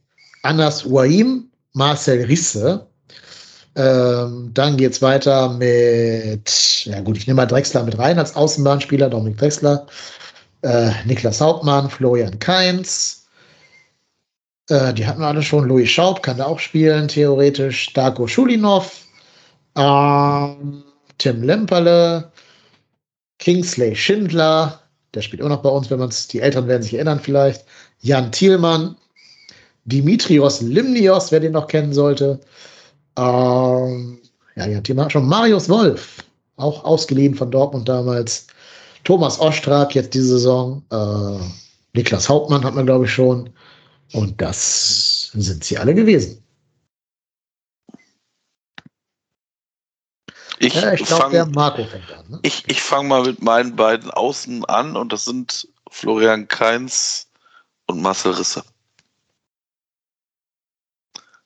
[0.44, 2.88] Anas Uaim, Marcel Risse.
[3.76, 9.10] Ähm, dann geht's weiter mit, ja gut, ich nehme mal Drexler mit rein als Außenbahnspieler,
[9.10, 9.86] Dominik Drexler,
[10.62, 13.28] äh, Niklas Hauptmann, Florian Kainz.
[14.70, 15.68] Äh, die hatten wir alle schon.
[15.68, 17.92] Louis Schaub kann da auch spielen, theoretisch.
[17.94, 19.04] Darko Schulinov,
[19.76, 20.84] ähm,
[21.20, 22.32] Tim Lemperle,
[23.38, 24.82] Kingsley Schindler,
[25.14, 27.66] der spielt auch noch bei uns, wenn man es, die Eltern werden sich erinnern vielleicht.
[28.02, 28.96] Jan Thielmann,
[29.86, 32.40] Dimitrios Limnios, wer den noch kennen sollte.
[33.18, 34.20] Ähm,
[34.56, 35.28] ja, Jan Thielmann schon.
[35.28, 36.24] Marius Wolf,
[36.58, 38.48] auch ausgeliehen von Dortmund damals.
[39.04, 40.84] Thomas Ostrak, jetzt diese Saison.
[40.92, 41.44] Äh,
[41.94, 43.50] Niklas Hauptmann hat man, glaube ich, schon.
[44.14, 46.44] Und das sind sie alle gewesen.
[50.60, 52.26] Ich Ja, ich glaube, der fange Marco fängt an.
[52.30, 52.40] Ne?
[52.44, 57.28] ich, ich fang mal mit meinen beiden Außen an und das sind Florian Kainz
[57.88, 58.64] und Marcel Risse.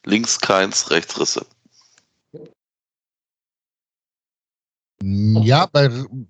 [0.06, 1.46] Links Kainz, rechts Risse.
[5.02, 5.90] Ja, bei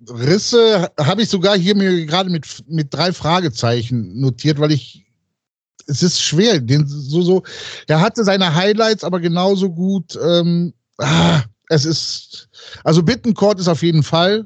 [0.09, 5.05] Risse habe ich sogar hier mir gerade mit, mit drei Fragezeichen notiert, weil ich
[5.85, 7.43] es ist schwer, den so so.
[7.87, 10.17] Er hatte seine Highlights, aber genauso gut.
[10.21, 11.43] Ähm, ah,
[11.73, 12.49] es ist
[12.83, 14.45] also Bittencourt ist auf jeden Fall.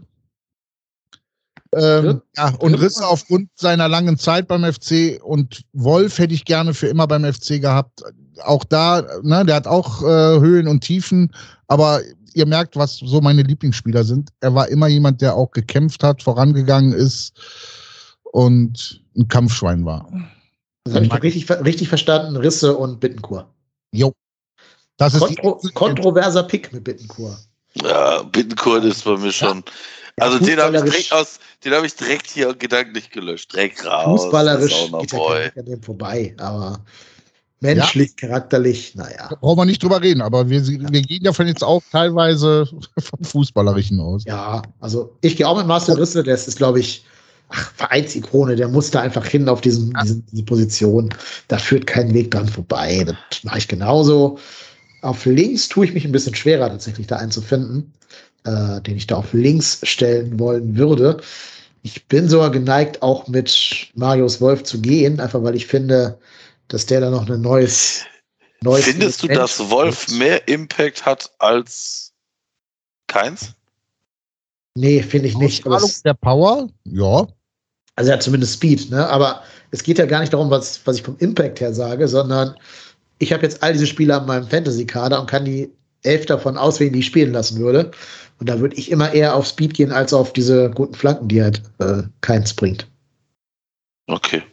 [1.76, 6.74] Ähm, ja, und Risse aufgrund seiner langen Zeit beim FC und Wolf hätte ich gerne
[6.74, 8.04] für immer beim FC gehabt.
[8.44, 11.32] Auch da, ne, der hat auch äh, Höhen und Tiefen,
[11.68, 12.02] aber
[12.34, 14.30] ihr merkt, was so meine Lieblingsspieler sind.
[14.40, 17.34] Er war immer jemand, der auch gekämpft hat, vorangegangen ist
[18.32, 20.08] und ein Kampfschwein war.
[20.86, 22.38] Das habe ich richtig, richtig verstanden.
[22.38, 23.54] Risse und Bittenkur.
[23.92, 24.14] Jo.
[24.98, 27.38] Das ist Kontro kontroverser Pick mit Bittenkur.
[27.84, 29.64] Ja, Bittenkur ist bei mir schon.
[30.20, 33.54] Ja, also den habe ich direkt aus, den habe ich direkt hier gedanklich gelöscht.
[33.54, 34.24] Direkt raus.
[34.24, 36.80] Fußballerisch geht er an dem vorbei, aber
[37.60, 38.28] menschlich, ja.
[38.28, 39.28] charakterlich, naja.
[39.30, 42.68] Da brauchen wir nicht drüber reden, aber wir, wir gehen davon jetzt auch teilweise
[43.00, 44.24] vom Fußballerischen aus.
[44.26, 47.06] Ja, also ich gehe auch mit Marcel Risse, der ist, glaube ich,
[47.50, 50.02] ach, Vereinsikone, der muss da einfach hin auf diesen, ja.
[50.02, 51.14] diese, diese Position.
[51.48, 53.06] Da führt kein Weg dran vorbei.
[53.06, 54.40] Das mache ich genauso.
[55.08, 57.94] Auf links tue ich mich ein bisschen schwerer, tatsächlich da einzufinden
[58.48, 61.22] äh, den ich da auf links stellen wollen würde.
[61.84, 66.20] Ich bin sogar geneigt, auch mit Marius Wolf zu gehen, einfach weil ich finde,
[66.68, 68.06] dass der da noch ein neues.
[68.62, 72.14] neues Findest du, dass Wolf mehr Impact hat als
[73.08, 73.54] keins?
[74.76, 75.66] Nee, finde ich nicht.
[75.66, 77.28] Aber der Power, ja.
[77.96, 79.08] Also er hat zumindest Speed, ne?
[79.08, 82.56] Aber es geht ja gar nicht darum, was, was ich vom Impact her sage, sondern
[83.20, 85.72] ich habe jetzt all diese Spieler in meinem Fantasy-Kader und kann die
[86.04, 87.92] elf davon auswählen, die ich spielen lassen würde.
[88.40, 91.42] Und da würde ich immer eher auf Speed gehen, als auf diese guten Flanken, die
[91.42, 92.88] halt äh, keins bringt.
[94.08, 94.44] Okay.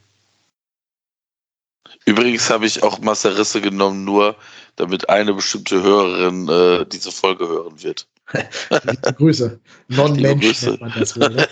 [2.06, 4.36] Übrigens habe ich auch Masserisse genommen, nur
[4.76, 8.06] damit eine bestimmte Hörerin äh, diese Folge hören wird.
[8.32, 9.60] Liebe Grüße.
[9.88, 11.30] Non-Mensch man das wohl.
[11.34, 11.48] Ne?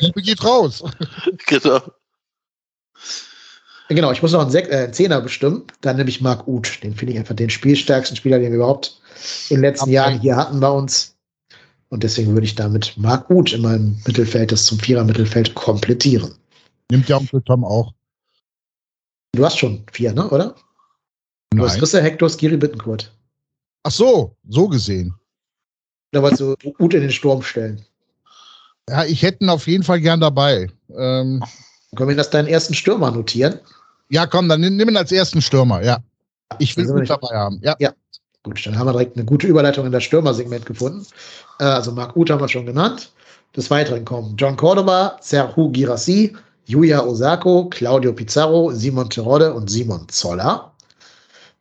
[0.00, 0.84] Liebe geht raus.
[1.46, 1.80] Genau.
[3.88, 5.64] Genau, ich muss noch einen, Sek äh, einen Zehner bestimmen.
[5.80, 6.82] Dann nehme ich Marc Uth.
[6.82, 9.00] Den finde ich einfach den spielstärksten Spieler, den wir überhaupt
[9.48, 9.92] in den letzten okay.
[9.92, 11.16] Jahren hier hatten bei uns.
[11.88, 16.34] Und deswegen würde ich damit Marc Uth in meinem Mittelfeld, das zum Vierer-Mittelfeld, komplettieren.
[16.90, 17.92] Nimmt ja Onkel Tom auch.
[19.32, 20.56] Du hast schon vier, ne, oder?
[21.50, 23.12] Du hast Risse, Hector, Skiri, Bittenkurt.
[23.84, 25.14] Ach so, so gesehen.
[26.10, 27.84] Da wolltest du Uth in den Sturm stellen.
[28.88, 30.68] Ja, ich hätte ihn auf jeden Fall gern dabei.
[30.96, 31.44] Ähm,
[31.94, 33.60] Können wir das deinen ersten Stürmer notieren?
[34.08, 35.98] Ja, komm, dann nimm ihn als ersten Stürmer, ja.
[36.58, 37.60] Ich will ihn dabei haben.
[37.62, 37.74] Ja.
[37.78, 37.92] ja.
[38.42, 41.04] Gut, dann haben wir direkt eine gute Überleitung in das Stürmersegment gefunden.
[41.58, 43.10] Äh, also Marc Uth haben wir schon genannt.
[43.56, 50.08] Des Weiteren kommen John Cordoba, Serhu Girassi, Yuya Osako, Claudio Pizarro, Simon Terodde und Simon
[50.08, 50.72] Zoller.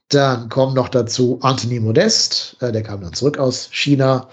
[0.10, 4.28] Dann kommen noch dazu Anthony Modest, äh, der kam dann zurück aus China.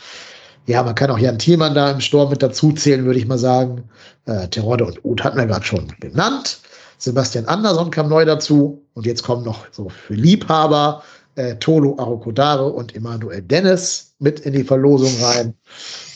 [0.67, 3.39] Ja, man kann auch Jan Thielmann da im Sturm mit dazu zählen, würde ich mal
[3.39, 3.89] sagen.
[4.27, 6.61] Äh, Terodde und Uth hatten wir gerade schon genannt.
[7.03, 8.87] Sebastian Andersson kam neu dazu.
[8.95, 11.03] Und jetzt kommen noch so für Liebhaber
[11.35, 15.55] äh, Tolo Arokodare und Emanuel Dennis mit in die Verlosung rein.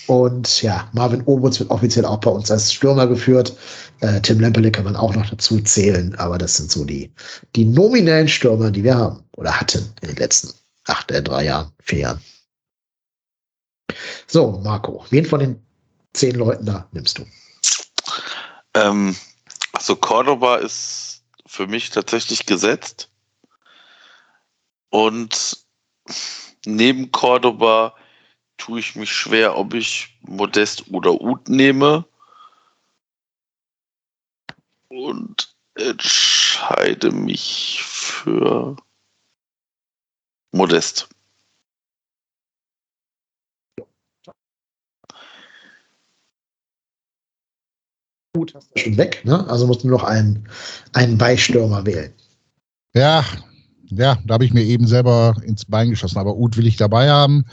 [0.06, 3.56] Und ja, Marvin Obutz wird offiziell auch bei uns als Stürmer geführt.
[4.00, 7.10] Äh, Tim Lemperle kann man auch noch dazu zählen, aber das sind so die,
[7.56, 10.52] die nominellen Stürmer, die wir haben oder hatten in den letzten
[10.84, 12.20] acht, äh, drei Jahren, vier Jahren.
[14.28, 15.60] So, Marco, wen von den
[16.12, 17.24] zehn Leuten da nimmst du?
[18.74, 19.16] Ähm,
[19.77, 23.11] also Cordoba ist für mich tatsächlich gesetzt.
[24.89, 25.66] Und
[26.65, 27.94] neben Cordoba
[28.57, 32.07] tue ich mich schwer, ob ich Modest oder Ut nehme.
[34.89, 38.77] Und entscheide mich für
[40.53, 41.11] Modest.
[48.36, 49.48] Ut hast du schon weg, ne?
[49.48, 50.48] Also musst du noch einen,
[50.92, 52.12] einen Beistürmer wählen.
[52.94, 53.24] Ja,
[53.90, 56.18] ja, da habe ich mir eben selber ins Bein geschossen.
[56.18, 57.44] Aber Ut will ich dabei haben.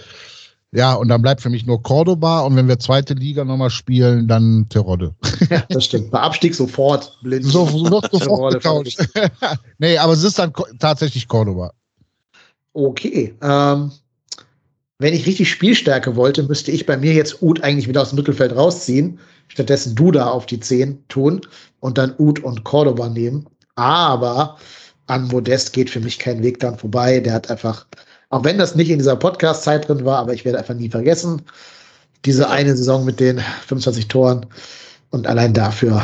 [0.72, 4.28] Ja, und dann bleibt für mich nur Cordoba und wenn wir zweite Liga nochmal spielen,
[4.28, 5.14] dann Terodde.
[5.50, 6.10] Ja, das stimmt.
[6.10, 7.46] Bei Abstieg sofort blind.
[7.46, 9.00] So, noch sofort getauscht.
[9.78, 11.74] nee, aber es ist dann tatsächlich Cordoba.
[12.74, 13.36] Okay.
[13.44, 13.92] Ähm,
[14.98, 18.16] wenn ich richtig Spielstärke wollte, müsste ich bei mir jetzt Ut eigentlich wieder aus dem
[18.18, 19.20] Mittelfeld rausziehen.
[19.48, 21.42] Stattdessen Duda auf die 10 tun
[21.80, 23.48] und dann Ut und Cordoba nehmen.
[23.76, 24.58] Aber
[25.08, 27.20] an Modest geht für mich kein Weg dran vorbei.
[27.20, 27.86] Der hat einfach,
[28.30, 31.42] auch wenn das nicht in dieser Podcast-Zeit drin war, aber ich werde einfach nie vergessen,
[32.26, 34.46] diese eine Saison mit den 25 Toren.
[35.10, 36.02] Und allein dafür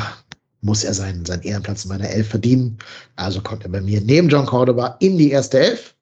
[0.61, 2.77] muss er seinen, seinen Ehrenplatz in meiner Elf verdienen.
[3.15, 5.95] Also kommt er bei mir neben John Cordoba in die erste Elf.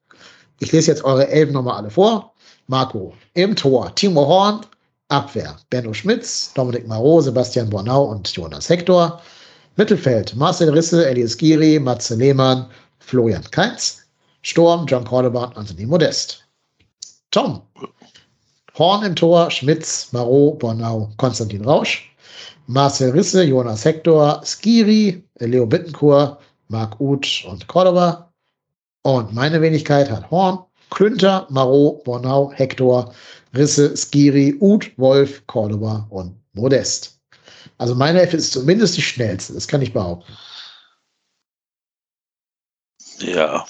[0.60, 2.34] Ich lese jetzt eure Elf nochmal alle vor.
[2.66, 4.60] Marco im Tor, Timo Horn,
[5.08, 9.22] Abwehr, Benno Schmitz, Dominik Marot, Sebastian Bornau und Jonas Hector.
[9.76, 12.66] Mittelfeld, Marcel Risse, Elias Giri, Matze Lehmann,
[12.98, 14.02] Florian Keitz,
[14.42, 16.44] Sturm, John Cordoba und Anthony Modest.
[17.30, 17.62] Tom.
[18.76, 22.14] Horn im Tor, Schmitz, Marot, Bornau, Konstantin Rausch.
[22.66, 28.30] Marcel Risse, Jonas Hector, Skiri, Leo Bittencourt, Marc Uth und Cordoba.
[29.02, 30.58] Und meine Wenigkeit hat Horn,
[30.90, 33.14] Klünter, Marot, Bornau, Hector,
[33.54, 37.20] Risse, Skiri, Uth, Wolf, Cordoba und Modest.
[37.78, 40.32] Also meine Elf ist zumindest die schnellste, das kann ich behaupten.
[43.20, 43.66] Ja.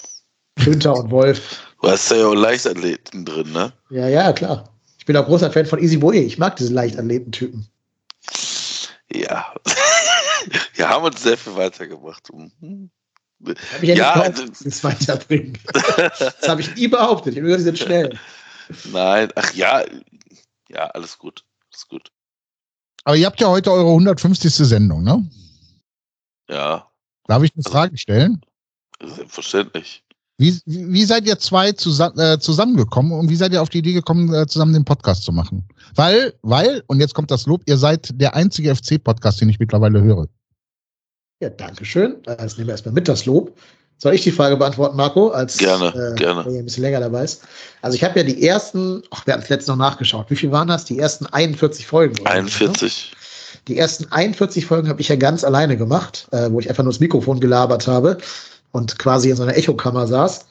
[0.55, 1.65] Klünter und Wolf.
[1.81, 3.71] Du hast ja auch Leichtathleten drin, ne?
[3.89, 4.69] Ja, ja, klar.
[4.97, 6.19] Ich bin auch großer Fan von Easy Boy.
[6.19, 7.67] Ich mag diese Leichtathletentypen.
[9.11, 9.53] Ja.
[10.75, 12.27] Wir haben uns sehr viel weitergemacht.
[12.33, 12.89] Mhm.
[13.45, 15.57] Hab ich ja, ja nicht behauptet, das weiterbringen.
[16.19, 17.33] das habe ich nie behauptet.
[17.33, 18.19] Ich habe gehört, die sind schnell.
[18.91, 19.83] Nein, ach ja,
[20.69, 21.43] ja, alles gut.
[21.71, 22.11] Alles gut.
[23.03, 24.53] Aber ihr habt ja heute eure 150.
[24.53, 25.29] Sendung, ne?
[26.49, 26.89] Ja.
[27.27, 28.41] Darf ich eine Frage stellen?
[29.01, 30.03] Selbstverständlich.
[30.37, 33.93] Wie, wie seid ihr zwei zusammen, äh, zusammengekommen und wie seid ihr auf die Idee
[33.93, 35.67] gekommen, äh, zusammen den Podcast zu machen?
[35.95, 40.01] Weil, weil, und jetzt kommt das Lob, ihr seid der einzige FC-Podcast, den ich mittlerweile
[40.01, 40.27] höre.
[41.41, 42.21] Ja, danke schön.
[42.23, 43.57] Das nehmen wir erstmal mit, das Lob.
[44.01, 45.29] Soll ich die Frage beantworten, Marco?
[45.29, 46.49] Als, gerne, äh, gerne.
[46.49, 47.43] Ihr ein bisschen länger dabei ist.
[47.81, 50.27] Also ich habe ja die ersten, ach, wir hatten es letztens noch nachgeschaut.
[50.29, 50.85] Wie viel waren das?
[50.85, 52.25] Die ersten 41 Folgen.
[52.25, 53.11] 41.
[53.11, 53.17] Ne?
[53.67, 56.93] Die ersten 41 Folgen habe ich ja ganz alleine gemacht, äh, wo ich einfach nur
[56.93, 58.17] das Mikrofon gelabert habe
[58.71, 60.45] und quasi in so einer Echokammer saß.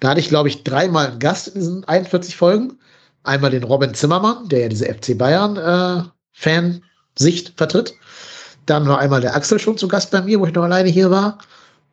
[0.00, 2.78] Da hatte ich, glaube ich, dreimal einen Gast in diesen 41 Folgen.
[3.22, 6.02] Einmal den Robin Zimmermann, der ja diese FC Bayern äh,
[6.32, 7.94] Fansicht vertritt.
[8.66, 11.10] Dann noch einmal der Axel schon zu Gast bei mir, wo ich noch alleine hier
[11.10, 11.38] war.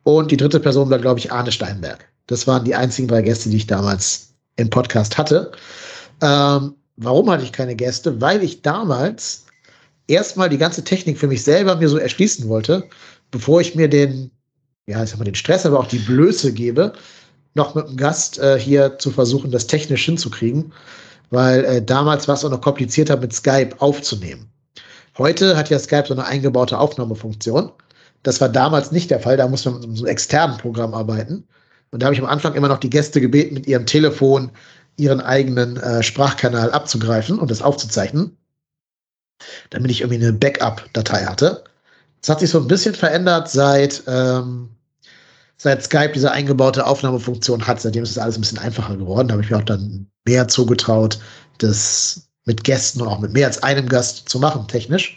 [0.02, 2.08] Und die dritte Person war, glaube ich, Arne Steinberg.
[2.26, 5.52] Das waren die einzigen drei Gäste, die ich damals im Podcast hatte.
[6.20, 8.20] Ähm, warum hatte ich keine Gäste?
[8.20, 9.46] Weil ich damals
[10.06, 12.84] erstmal die ganze Technik für mich selber mir so erschließen wollte,
[13.30, 14.30] bevor ich mir den
[14.88, 16.94] ja, ich sag mal, den Stress, aber auch die Blöße gebe,
[17.54, 20.72] noch mit einem Gast äh, hier zu versuchen, das technisch hinzukriegen,
[21.30, 24.50] weil äh, damals war es auch noch komplizierter, mit Skype aufzunehmen.
[25.18, 27.70] Heute hat ja Skype so eine eingebaute Aufnahmefunktion.
[28.22, 31.46] Das war damals nicht der Fall, da muss man mit so einem externen Programm arbeiten.
[31.90, 34.50] Und da habe ich am Anfang immer noch die Gäste gebeten, mit ihrem Telefon
[34.96, 38.36] ihren eigenen äh, Sprachkanal abzugreifen und das aufzuzeichnen,
[39.70, 41.64] damit ich irgendwie eine Backup-Datei hatte.
[42.20, 44.70] Das hat sich so ein bisschen verändert seit ähm,
[45.58, 47.80] seit Skype diese eingebaute Aufnahmefunktion hat.
[47.80, 49.28] Seitdem ist es alles ein bisschen einfacher geworden.
[49.28, 51.18] Da habe ich mir auch dann mehr zugetraut,
[51.58, 55.16] das mit Gästen und auch mit mehr als einem Gast zu machen, technisch.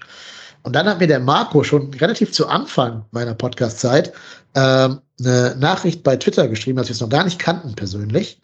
[0.63, 4.13] Und dann hat mir der Marco schon relativ zu Anfang meiner Podcast-Zeit
[4.55, 8.39] ähm, eine Nachricht bei Twitter geschrieben, als wir es noch gar nicht kannten persönlich.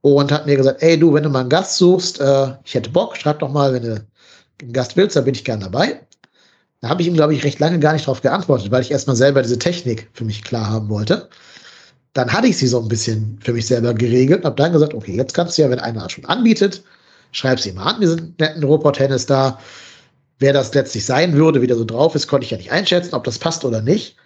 [0.00, 2.90] Und hat mir gesagt, ey du, wenn du mal einen Gast suchst, äh, ich hätte
[2.90, 4.06] Bock, schreib doch mal, wenn du
[4.62, 6.00] einen Gast willst, dann bin ich gern dabei.
[6.80, 9.16] Da habe ich ihm, glaube ich, recht lange gar nicht darauf geantwortet, weil ich erstmal
[9.16, 11.28] selber diese Technik für mich klar haben wollte.
[12.12, 14.94] Dann hatte ich sie so ein bisschen für mich selber geregelt und habe dann gesagt,
[14.94, 16.84] okay, jetzt kannst du ja, wenn einer schon anbietet,
[17.32, 19.58] schreib sie mal an, diesen netten Robot-Tennis da.
[20.38, 23.14] Wer das letztlich sein würde, wie der so drauf ist, konnte ich ja nicht einschätzen,
[23.14, 24.16] ob das passt oder nicht.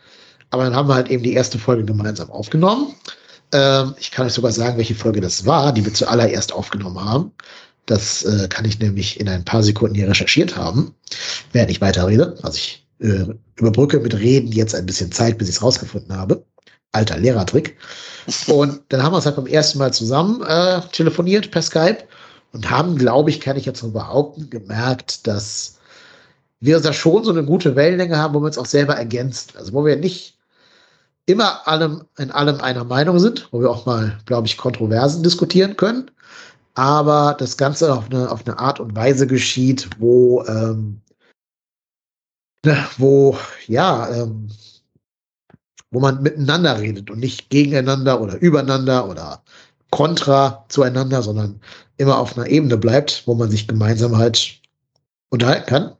[0.50, 2.94] Aber dann haben wir halt eben die erste Folge gemeinsam aufgenommen.
[3.52, 7.32] Ähm, ich kann euch sogar sagen, welche Folge das war, die wir zuallererst aufgenommen haben.
[7.86, 10.94] Das äh, kann ich nämlich in ein paar Sekunden hier recherchiert haben,
[11.52, 12.36] während ich weiterrede.
[12.42, 13.26] Also ich äh,
[13.56, 16.44] überbrücke mit Reden jetzt ein bisschen Zeit, bis ich es rausgefunden habe.
[16.92, 17.76] Alter Lehrertrick.
[18.46, 21.98] Und dann haben wir uns halt beim ersten Mal zusammen äh, telefoniert per Skype
[22.52, 25.78] und haben, glaube ich, kann ich jetzt so behaupten, gemerkt, dass
[26.62, 29.50] wir da schon so eine gute Wellenlänge haben, wo wir uns auch selber ergänzen.
[29.58, 30.38] Also wo wir nicht
[31.26, 35.76] immer allem, in allem einer Meinung sind, wo wir auch mal, glaube ich, Kontroversen diskutieren
[35.76, 36.10] können,
[36.74, 41.00] aber das Ganze auf eine, auf eine Art und Weise geschieht, wo, ähm,
[42.96, 43.36] wo,
[43.66, 44.48] ja, ähm,
[45.90, 49.42] wo man miteinander redet und nicht gegeneinander oder übereinander oder
[49.90, 51.60] kontra zueinander, sondern
[51.96, 54.60] immer auf einer Ebene bleibt, wo man sich gemeinsam halt
[55.28, 55.96] unterhalten kann.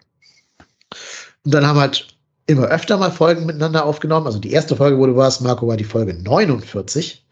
[1.45, 2.07] Und dann haben wir halt
[2.47, 4.27] immer öfter mal Folgen miteinander aufgenommen.
[4.27, 7.25] Also die erste Folge, wo du warst, Marco, war die Folge 49.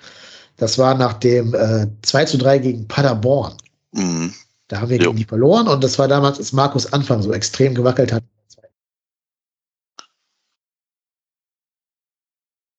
[0.56, 3.54] Das war nach dem äh, 2 zu 3 gegen Paderborn.
[3.92, 4.34] Mhm.
[4.68, 7.74] Da haben wir gegen die verloren und das war damals, als Markus Anfang so extrem
[7.74, 8.22] gewackelt hat.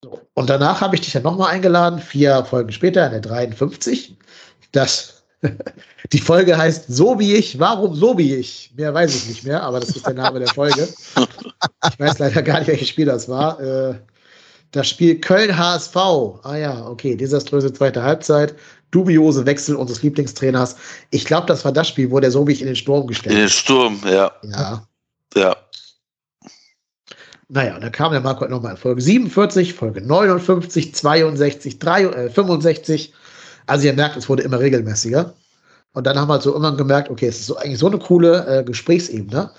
[0.02, 0.22] So.
[0.34, 4.16] Und danach habe ich dich ja nochmal eingeladen, vier Folgen später, in der 53.
[4.72, 5.21] Das,
[6.12, 8.72] die Folge heißt So wie ich, warum so wie ich?
[8.76, 10.88] Mehr weiß ich nicht mehr, aber das ist der Name der Folge.
[11.92, 13.60] Ich weiß leider gar nicht, welches Spiel das war.
[13.60, 13.96] Äh,
[14.72, 15.96] das Spiel Köln-HSV.
[15.96, 18.56] Ah ja, okay, desaströse zweite Halbzeit.
[18.92, 20.76] Dubiose Wechsel unseres Lieblingstrainers.
[21.12, 23.36] Ich glaube, das war das Spiel, wo der so wie ich in den Sturm gestellt.
[23.36, 24.32] In den Sturm, ja.
[24.44, 24.86] Ja.
[25.36, 25.56] Ja.
[27.48, 32.30] Naja, und dann kam der Marco nochmal in Folge 47, Folge 59, 62, 3, äh,
[32.30, 33.14] 65.
[33.68, 35.34] Also ihr merkt, es wurde immer regelmäßiger.
[35.94, 38.00] Und dann haben wir halt so immer gemerkt, okay, es ist so, eigentlich so eine
[38.00, 39.52] coole äh, Gesprächsebene.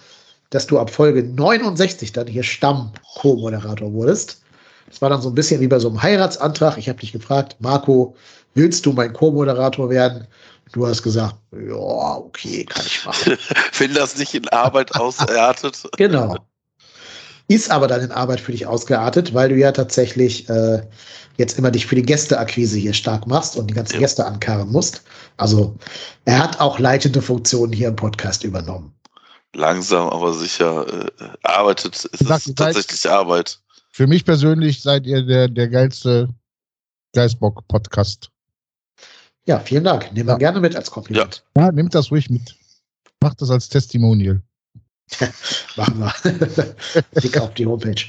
[0.50, 4.42] dass du ab Folge 69 dann hier Stamm-Co-Moderator wurdest.
[4.88, 6.76] Das war dann so ein bisschen wie bei so einem Heiratsantrag.
[6.76, 8.14] Ich habe dich gefragt, Marco,
[8.54, 10.26] willst du mein Co-Moderator werden?
[10.72, 13.38] Du hast gesagt, ja, okay, kann ich machen.
[13.78, 15.82] Wenn das nicht in Arbeit ausartet.
[15.96, 16.36] genau.
[17.48, 20.82] Ist aber dann in Arbeit für dich ausgeartet, weil du ja tatsächlich äh,
[21.36, 24.00] jetzt immer dich für die Gästeakquise hier stark machst und die ganzen ja.
[24.00, 25.02] Gäste ankarren musst.
[25.36, 25.76] Also
[26.24, 28.94] er hat auch leitende Funktionen hier im Podcast übernommen.
[29.54, 32.08] Langsam, aber sicher äh, arbeitet.
[32.12, 33.58] Es Sag, ist tatsächlich Arbeit.
[33.90, 36.28] Für mich persönlich seid ihr der, der geilste
[37.14, 38.30] Geistbock-Podcast.
[39.46, 40.12] Ja, vielen Dank.
[40.12, 40.38] Nehmen wir ja.
[40.38, 41.44] gerne mit als Kompliment.
[41.56, 41.64] Ja.
[41.64, 42.56] ja, nehmt das ruhig mit.
[43.20, 44.40] Macht das als Testimonial.
[45.76, 46.12] Machen wir.
[47.22, 48.02] Dick auf die Homepage.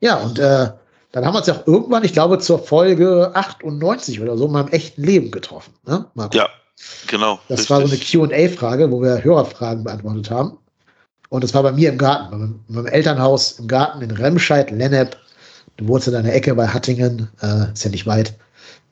[0.00, 0.68] Ja, und äh,
[1.12, 4.62] dann haben wir uns ja auch irgendwann, ich glaube, zur Folge 98 oder so mal
[4.62, 5.72] im echten Leben getroffen.
[5.86, 6.36] Ne, Marco?
[6.36, 6.48] Ja,
[7.06, 7.40] genau.
[7.48, 7.70] Das richtig.
[7.70, 10.58] war so eine QA-Frage, wo wir Hörerfragen beantwortet haben.
[11.30, 14.70] Und das war bei mir im Garten, bei meinem, meinem Elternhaus im Garten in Remscheid,
[14.70, 15.16] Lennep.
[15.76, 18.34] Du wohnst in einer Ecke bei Hattingen, äh, ist ja nicht weit.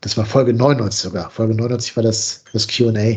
[0.02, 1.30] Das war Folge 99 sogar.
[1.30, 3.16] Folge 99 war das, das QA.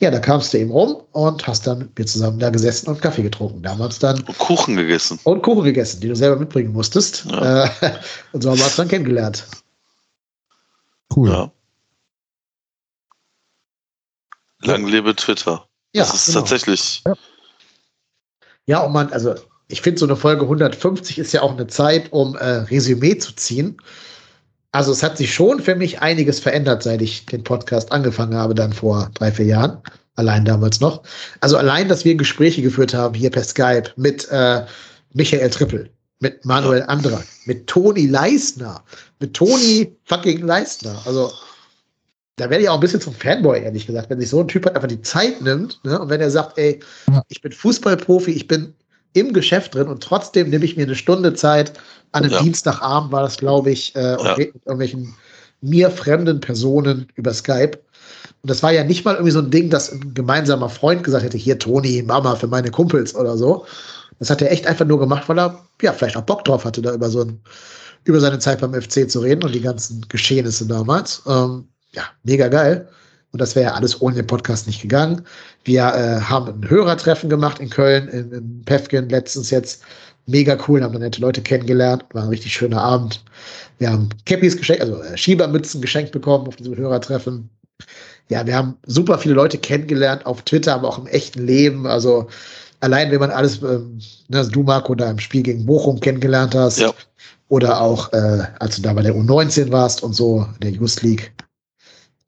[0.00, 3.02] Ja, da kamst du eben rum und hast dann mit mir zusammen da gesessen und
[3.02, 3.62] Kaffee getrunken.
[3.62, 4.20] Damals dann.
[4.22, 5.18] Und Kuchen gegessen.
[5.24, 7.24] Und Kuchen gegessen, die du selber mitbringen musstest.
[7.24, 7.64] Ja.
[7.64, 7.70] Äh,
[8.32, 9.44] und so haben wir uns dann kennengelernt.
[11.14, 11.30] Cool.
[11.30, 11.52] Ja.
[14.60, 15.66] Lang lebe Twitter.
[15.92, 16.40] Ja, das ist genau.
[16.40, 17.02] tatsächlich.
[17.06, 17.14] Ja.
[18.66, 19.34] ja, und man, also
[19.68, 23.34] ich finde, so eine Folge 150 ist ja auch eine Zeit, um äh, Resümee zu
[23.34, 23.80] ziehen.
[24.72, 28.54] Also es hat sich schon für mich einiges verändert, seit ich den Podcast angefangen habe,
[28.54, 29.78] dann vor drei, vier Jahren.
[30.16, 31.02] Allein damals noch.
[31.40, 34.64] Also allein, dass wir Gespräche geführt haben hier per Skype mit äh,
[35.14, 38.82] Michael Trippel, mit Manuel Andrak, mit Toni Leisner,
[39.20, 41.00] mit Toni fucking Leisner.
[41.04, 41.30] Also
[42.34, 44.66] da werde ich auch ein bisschen zum Fanboy, ehrlich gesagt, wenn sich so ein Typ
[44.66, 45.98] halt einfach die Zeit nimmt ne?
[45.98, 46.80] und wenn er sagt, ey,
[47.28, 48.74] ich bin Fußballprofi, ich bin
[49.12, 51.72] im Geschäft drin und trotzdem nehme ich mir eine Stunde Zeit.
[52.12, 52.42] An einem ja.
[52.42, 54.36] Dienstagabend war das, glaube ich, äh, und ja.
[54.36, 55.14] mit irgendwelchen
[55.60, 57.78] mir fremden Personen über Skype.
[58.42, 61.24] Und das war ja nicht mal irgendwie so ein Ding, dass ein gemeinsamer Freund gesagt
[61.24, 63.66] hätte, hier Toni, Mama für meine Kumpels oder so.
[64.18, 66.82] Das hat er echt einfach nur gemacht, weil er ja vielleicht auch Bock drauf hatte,
[66.82, 67.40] da über so ein,
[68.04, 71.22] über seine Zeit beim FC zu reden und die ganzen Geschehnisse damals.
[71.26, 72.88] Ähm, ja, mega geil.
[73.32, 75.22] Und das wäre ja alles ohne den Podcast nicht gegangen.
[75.64, 79.82] Wir äh, haben ein Hörertreffen gemacht in Köln, in, in Pefken letztens jetzt.
[80.28, 82.04] Mega cool, haben da nette Leute kennengelernt.
[82.12, 83.24] War ein richtig schöner Abend.
[83.78, 87.48] Wir haben Cappies geschenkt, also äh, Schiebermützen geschenkt bekommen auf diesem Hörertreffen.
[88.28, 91.86] Ja, wir haben super viele Leute kennengelernt auf Twitter, aber auch im echten Leben.
[91.86, 92.28] Also
[92.80, 93.98] allein, wenn man alles, ähm,
[94.28, 96.78] ne, also du Marco da im Spiel gegen Bochum kennengelernt hast.
[96.78, 96.92] Ja.
[97.48, 101.32] Oder auch, äh, als du da bei der U19 warst und so, der Just League.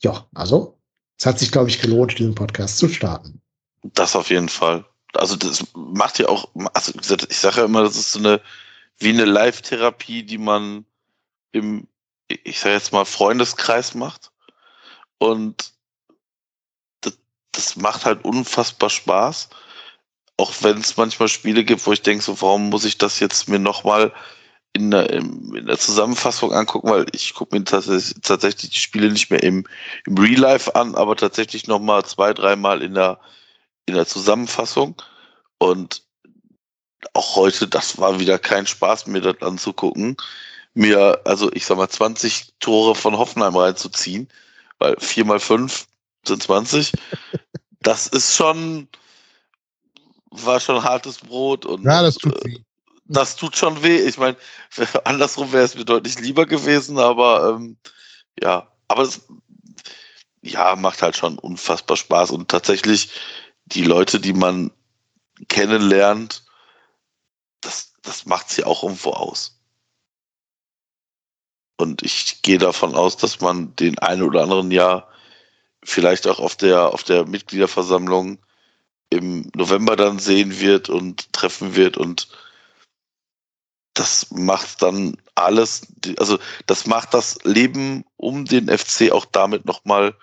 [0.02, 0.78] Ja, also
[1.18, 3.42] es hat sich, glaube ich, gelohnt, diesen Podcast zu starten.
[3.82, 4.86] Das auf jeden Fall.
[5.14, 6.92] Also das macht ja auch, also
[7.28, 8.40] ich sage ja immer, das ist so eine,
[8.98, 10.84] wie eine Live-Therapie, die man
[11.52, 11.88] im,
[12.28, 14.30] ich sage jetzt mal, Freundeskreis macht.
[15.18, 15.72] Und
[17.00, 17.18] das,
[17.52, 19.50] das macht halt unfassbar Spaß.
[20.36, 23.48] Auch wenn es manchmal Spiele gibt, wo ich denke, so, warum muss ich das jetzt
[23.48, 24.12] mir nochmal
[24.72, 29.42] in der, in der Zusammenfassung angucken, weil ich gucke mir tatsächlich, die Spiele nicht mehr
[29.42, 29.66] im,
[30.06, 33.18] im Real Life an, aber tatsächlich nochmal zwei, dreimal in der,
[33.90, 35.00] in der Zusammenfassung.
[35.58, 36.02] Und
[37.12, 40.16] auch heute, das war wieder kein Spaß, mir das anzugucken.
[40.74, 44.28] Mir, also ich sag mal, 20 Tore von Hoffenheim reinzuziehen,
[44.78, 45.86] weil 4 mal 5
[46.26, 46.92] sind 20.
[47.82, 48.88] Das ist schon,
[50.30, 51.84] war schon hartes Brot und.
[51.84, 52.58] Ja, das tut weh
[53.10, 53.98] das tut schon weh.
[53.98, 54.36] Ich meine,
[55.04, 57.76] andersrum wäre es mir deutlich lieber gewesen, aber ähm,
[58.40, 59.22] ja, aber es
[60.42, 63.10] ja, macht halt schon unfassbar Spaß und tatsächlich
[63.72, 64.70] die Leute, die man
[65.48, 66.44] kennenlernt,
[67.60, 69.60] das, das macht sie auch irgendwo aus.
[71.76, 75.08] Und ich gehe davon aus, dass man den einen oder anderen Jahr
[75.82, 78.38] vielleicht auch auf der, auf der Mitgliederversammlung
[79.08, 82.28] im November dann sehen wird und treffen wird und
[83.94, 85.88] das macht dann alles,
[86.18, 90.14] also das macht das Leben um den FC auch damit nochmal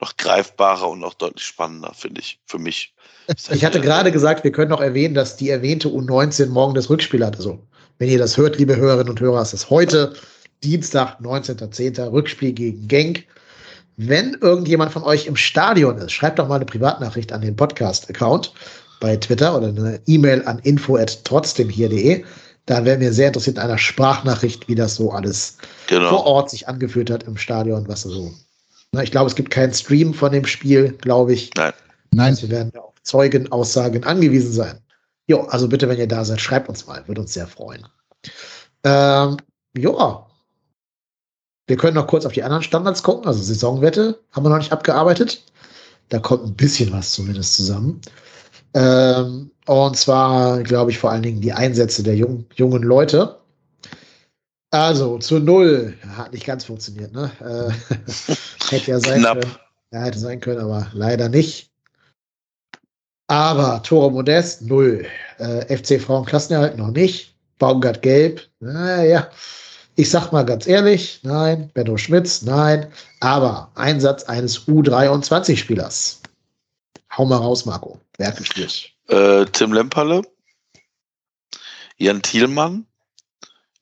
[0.00, 2.94] noch greifbarer und noch deutlich spannender, finde ich, für mich.
[3.52, 7.24] Ich hatte gerade gesagt, wir können noch erwähnen, dass die erwähnte U19 morgen das Rückspiel
[7.24, 7.36] hat.
[7.36, 7.58] Also,
[7.98, 10.14] wenn ihr das hört, liebe Hörerinnen und Hörer, ist es heute,
[10.64, 13.24] Dienstag, 19.10., Rückspiel gegen Genk.
[13.98, 18.54] Wenn irgendjemand von euch im Stadion ist, schreibt doch mal eine Privatnachricht an den Podcast-Account
[19.00, 22.24] bei Twitter oder eine E-Mail an info@trotzdemhier.de
[22.68, 25.56] da wäre mir sehr interessiert in einer Sprachnachricht, wie das so alles
[25.86, 26.10] genau.
[26.10, 28.34] vor Ort sich angefühlt hat im Stadion, was so.
[29.00, 31.50] Ich glaube, es gibt keinen Stream von dem Spiel, glaube ich.
[31.54, 31.72] Nein.
[32.12, 32.30] Nein.
[32.30, 34.78] Also wir werden ja auf Zeugenaussagen angewiesen sein.
[35.26, 37.06] Jo, also bitte, wenn ihr da seid, schreibt uns mal.
[37.06, 37.86] Würde uns sehr freuen.
[38.84, 39.36] Ähm,
[39.76, 40.26] ja.
[41.66, 43.26] Wir können noch kurz auf die anderen Standards gucken.
[43.26, 45.44] Also Saisonwette haben wir noch nicht abgearbeitet.
[46.08, 48.00] Da kommt ein bisschen was zumindest zusammen.
[48.72, 53.38] Ähm, und zwar, glaube ich, vor allen Dingen die Einsätze der jung, jungen Leute.
[54.70, 55.96] Also zu null.
[56.16, 57.30] Hat nicht ganz funktioniert, ne?
[57.40, 58.34] Äh,
[58.70, 59.40] hätte ja sein Knapp.
[59.40, 59.56] können.
[59.92, 61.70] Ja, hätte sein können, aber leider nicht.
[63.28, 65.06] Aber Tore Modest, null.
[65.38, 67.34] Äh, FC Frauen Klassenerhalt noch nicht.
[67.58, 69.30] Baumgart Gelb, naja.
[69.96, 71.70] Ich sag mal ganz ehrlich, nein.
[71.74, 72.86] Benno Schmitz, nein.
[73.20, 76.20] Aber Einsatz eines U23-Spielers.
[77.16, 77.98] Hau mal raus, Marco.
[78.16, 78.92] Wer hat gespielt?
[79.08, 80.22] Äh, Tim Lemperle,
[81.96, 82.86] Jan Thielmann,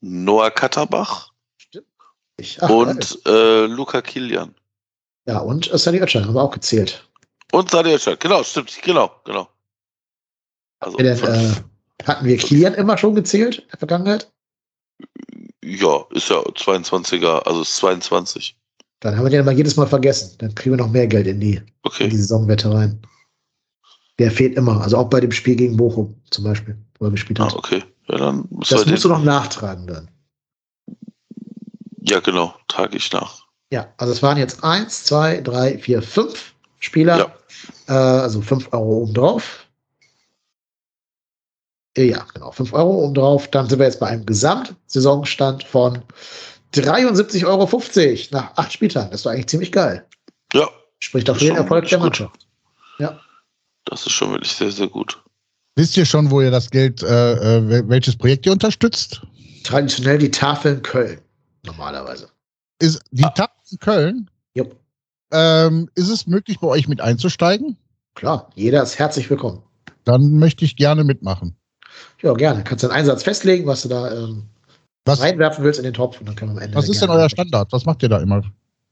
[0.09, 1.33] Noah Katterbach
[2.39, 2.77] Ich, ach, geil.
[2.79, 4.55] und äh, Luca Kilian.
[5.27, 7.03] ja, und äh, Sunny Oetschan haben wir auch gezählt.
[7.53, 8.21] Und Sadio Schad.
[8.21, 8.77] Genau, stimmt.
[8.83, 9.49] Genau, genau.
[10.81, 11.23] Also, fünf.
[11.23, 11.53] äh,
[12.05, 14.31] hatten wir Kilian immer schon gezählt in der Vergangenheit?
[15.65, 18.57] ja, ist ja 22er, also ist 22.
[19.01, 20.37] Dann haben wir den aber jedes Mal vergessen.
[20.39, 22.11] Dann kriegen wir noch mehr Geld in die, in die Okay.
[22.11, 23.03] Saisonwette rein.
[24.19, 24.81] Der fehlt immer.
[24.81, 27.55] Also auch bei dem Spiel gegen Bochum zum Beispiel, wo er gespielt Ah, hat.
[27.57, 27.83] okay.
[28.09, 30.11] Ja, dann müssen das wir musst du noch nachtragen dann.
[32.03, 33.47] Ja, genau, trage ich nach.
[33.73, 37.19] Ja, also es waren jetzt eins, zwei, drei, vier, fünf Spieler.
[37.19, 37.35] Ja.
[37.89, 39.67] Äh, also fünf Euro obendrauf.
[41.97, 43.49] Äh, Ja, genau, fünf Euro obendrauf.
[43.51, 46.03] Dann sind wir jetzt bei einem Gesamtsaisonstand von
[46.75, 47.69] 73,50 Euro
[48.31, 49.11] nach acht Spieltagen.
[49.11, 50.07] Das ist doch eigentlich ziemlich geil.
[50.53, 50.69] Ja,
[51.01, 52.05] Spricht doch für den Erfolg der gut.
[52.05, 52.47] Mannschaft.
[53.85, 55.23] das ist schon wirklich sehr, sehr gut.
[55.77, 57.07] Wisst ihr schon, wo ihr das Geld, äh,
[57.59, 59.21] äh, wel- welches Projekt ihr unterstützt?
[59.63, 61.19] Traditionell die Tafeln Köln.
[61.65, 62.29] Normalerweise.
[62.81, 63.31] Ist die Ah.
[63.31, 64.31] TAP in Köln?
[64.55, 64.75] Jupp.
[65.33, 67.77] Ähm, ist es möglich, bei euch mit einzusteigen?
[68.15, 69.63] Klar, jeder ist herzlich willkommen.
[70.05, 71.55] Dann möchte ich gerne mitmachen.
[72.23, 72.65] Ja, gerne.
[72.65, 74.45] Kannst du einen Einsatz festlegen, was du da ähm,
[75.05, 76.77] Was, reinwerfen willst in den Topf und dann können wir am Ende.
[76.77, 77.71] was ist denn euer Standard?
[77.73, 78.43] Was macht ihr da immer?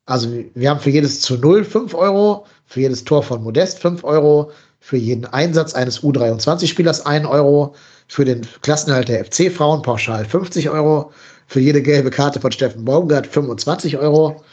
[0.06, 4.04] Also wir haben für jedes zu Null 5 Euro, für jedes Tor von Modest 5
[4.04, 4.50] Euro,
[4.84, 7.74] für jeden Einsatz eines U23-Spielers 1 Euro,
[8.06, 11.10] für den Klassenerhalt der FC-Frauen pauschal 50 Euro,
[11.46, 14.44] für jede gelbe Karte von Steffen Baumgart 25 Euro,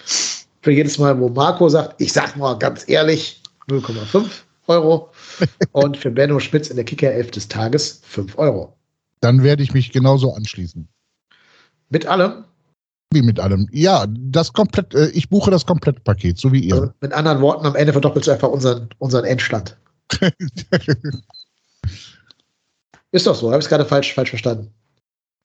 [0.62, 4.26] für jedes Mal, wo Marco sagt, ich sag mal ganz ehrlich, 0,5
[4.68, 5.10] Euro
[5.74, 8.78] und für Benno Spitz in der Kicker-Elf des Tages 5 Euro.
[9.20, 10.88] Dann werde ich mich genauso anschließen.
[11.90, 12.46] Mit allem,
[13.12, 13.68] Wie mit allem.
[13.74, 16.76] Ja, das komplett, äh, ich buche das Komplettpaket, so wie ihr.
[16.76, 19.76] also mit anderen Worten, am Ende verdoppelst du einfach unseren, unseren Endstand.
[23.12, 24.74] Ist doch so, habe ich es gerade falsch, falsch verstanden.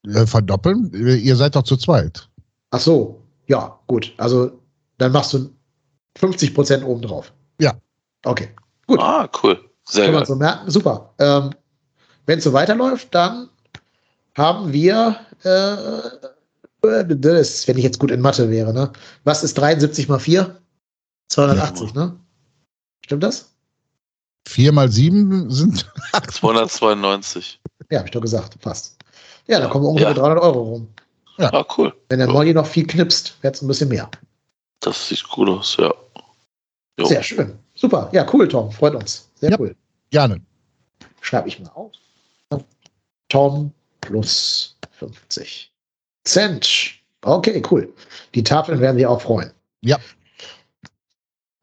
[0.05, 0.91] Äh, verdoppeln?
[0.93, 2.29] Ihr seid doch zu zweit.
[2.71, 4.13] Ach so, ja, gut.
[4.17, 4.61] Also
[4.97, 5.49] dann machst du
[6.17, 7.33] 50 Prozent obendrauf.
[7.59, 7.73] Ja.
[8.23, 8.49] Okay,
[8.87, 8.99] gut.
[8.99, 9.59] Ah, cool.
[9.85, 10.69] Sehr Kann man so merken.
[10.69, 11.13] Super.
[11.19, 11.51] Ähm,
[12.25, 13.49] Wenn es so weiterläuft, dann
[14.35, 18.91] haben wir, äh, das, wenn ich jetzt gut in Mathe wäre, ne?
[19.23, 20.59] Was ist 73 mal 4?
[21.29, 22.19] 280, ne?
[23.03, 23.53] Stimmt das?
[24.47, 25.85] Vier mal sieben sind
[26.31, 27.59] 292.
[27.91, 28.97] Ja, habe ich doch gesagt, fast.
[29.47, 30.13] Ja, da kommen wir ungefähr Ja.
[30.15, 30.87] mit 300 Euro rum.
[31.37, 31.93] Ah, cool.
[32.09, 32.33] Wenn der Ja.
[32.33, 34.09] Molly noch viel knipst, wird es ein bisschen mehr.
[34.79, 35.93] Das sieht gut aus, ja.
[36.99, 37.05] Jo.
[37.05, 37.59] Sehr schön.
[37.75, 38.09] Super.
[38.13, 38.71] Ja, cool, Tom.
[38.71, 39.29] Freut uns.
[39.35, 39.57] Sehr Ja.
[39.59, 39.75] cool.
[40.11, 40.41] gerne.
[41.21, 41.91] Schreibe ich mal auf.
[43.29, 45.71] Tom plus 50
[46.23, 46.93] Cent.
[47.21, 47.93] Okay, cool.
[48.33, 49.51] Die Tafeln werden Sie auch freuen.
[49.81, 49.97] Ja.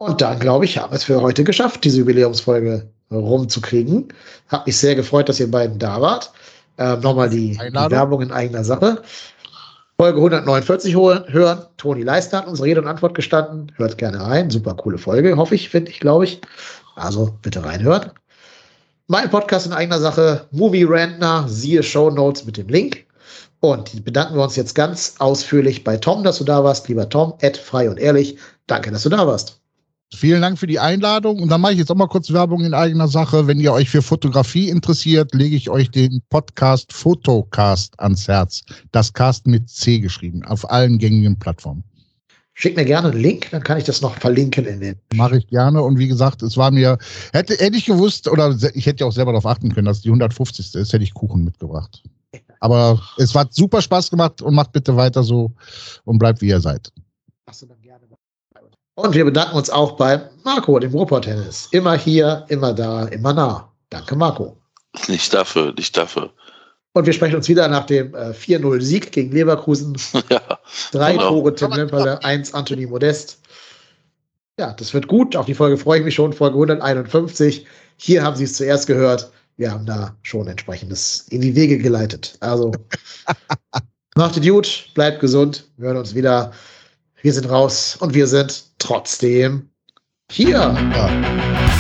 [0.05, 4.09] Und dann, glaube ich, haben wir es für heute geschafft, diese Jubiläumsfolge rumzukriegen.
[4.49, 6.31] Hat mich sehr gefreut, dass ihr beiden da wart.
[6.77, 7.73] Ähm, Nochmal die, die.
[7.73, 9.03] Werbung in eigener Sache.
[9.99, 11.63] Folge 149 holen, hören.
[11.79, 13.73] Toni Leister hat uns Rede und Antwort gestanden.
[13.77, 14.51] Hört gerne rein.
[14.51, 16.41] Super coole Folge, hoffe ich, finde ich, glaube ich.
[16.97, 18.11] Also bitte reinhören.
[19.07, 23.07] Mein Podcast in eigener Sache, Movie Rantner, siehe Show Notes mit dem Link.
[23.61, 26.89] Und bedanken wir uns jetzt ganz ausführlich bei Tom, dass du da warst.
[26.89, 28.37] Lieber Tom, Ed, frei und ehrlich.
[28.67, 29.64] Danke, dass du da warst.
[30.15, 31.41] Vielen Dank für die Einladung.
[31.41, 33.47] Und dann mache ich jetzt auch mal kurz Werbung in eigener Sache.
[33.47, 38.62] Wenn ihr euch für Fotografie interessiert, lege ich euch den Podcast Photocast ans Herz.
[38.93, 41.82] Das Cast mit C geschrieben, auf allen gängigen Plattformen.
[42.57, 44.97] Schick mir gerne einen Link, dann kann ich das noch verlinken in den.
[45.15, 45.82] Mache ich gerne.
[45.82, 46.97] Und wie gesagt, es war mir,
[47.32, 50.09] hätte, hätte ich gewusst, oder ich hätte ja auch selber darauf achten können, dass die
[50.09, 50.77] 150.
[50.77, 52.05] ist, hätte ich Kuchen mitgebracht.
[52.61, 55.53] Aber es hat super Spaß gemacht und macht bitte weiter so
[56.05, 56.93] und bleibt wie ihr seid.
[57.47, 57.84] Machst du dann.
[58.97, 61.69] Und wir bedanken uns auch bei Marco, dem Ruhrpott-Tennis.
[61.73, 63.73] Immer hier, immer da, immer nah.
[63.91, 64.57] Danke, Marco.
[65.09, 66.31] Nicht dafür, nicht dafür.
[66.93, 69.97] Und wir sprechen uns wieder nach dem äh, 4-0-Sieg gegen Leverkusen.
[70.31, 70.41] ja,
[70.93, 71.31] Drei Genau.
[71.31, 73.41] Tore Tim Lemperle, eins Anthony Modest.
[74.61, 75.35] Ja, das wird gut.
[75.35, 76.33] Auf die Folge freue ich mich schon.
[76.33, 77.66] Folge 151.
[77.97, 79.33] Hier haben Sie es zuerst gehört.
[79.57, 82.37] wir haben da schon entsprechendes in die Wege geleitet.
[82.39, 82.71] Also
[84.15, 86.53] macht es gut, bleibt gesund, wir hören uns wieder.
[87.25, 89.71] Wir sind raus und wir sind trotzdem
[90.31, 90.77] hier.
[90.95, 91.74] Ja.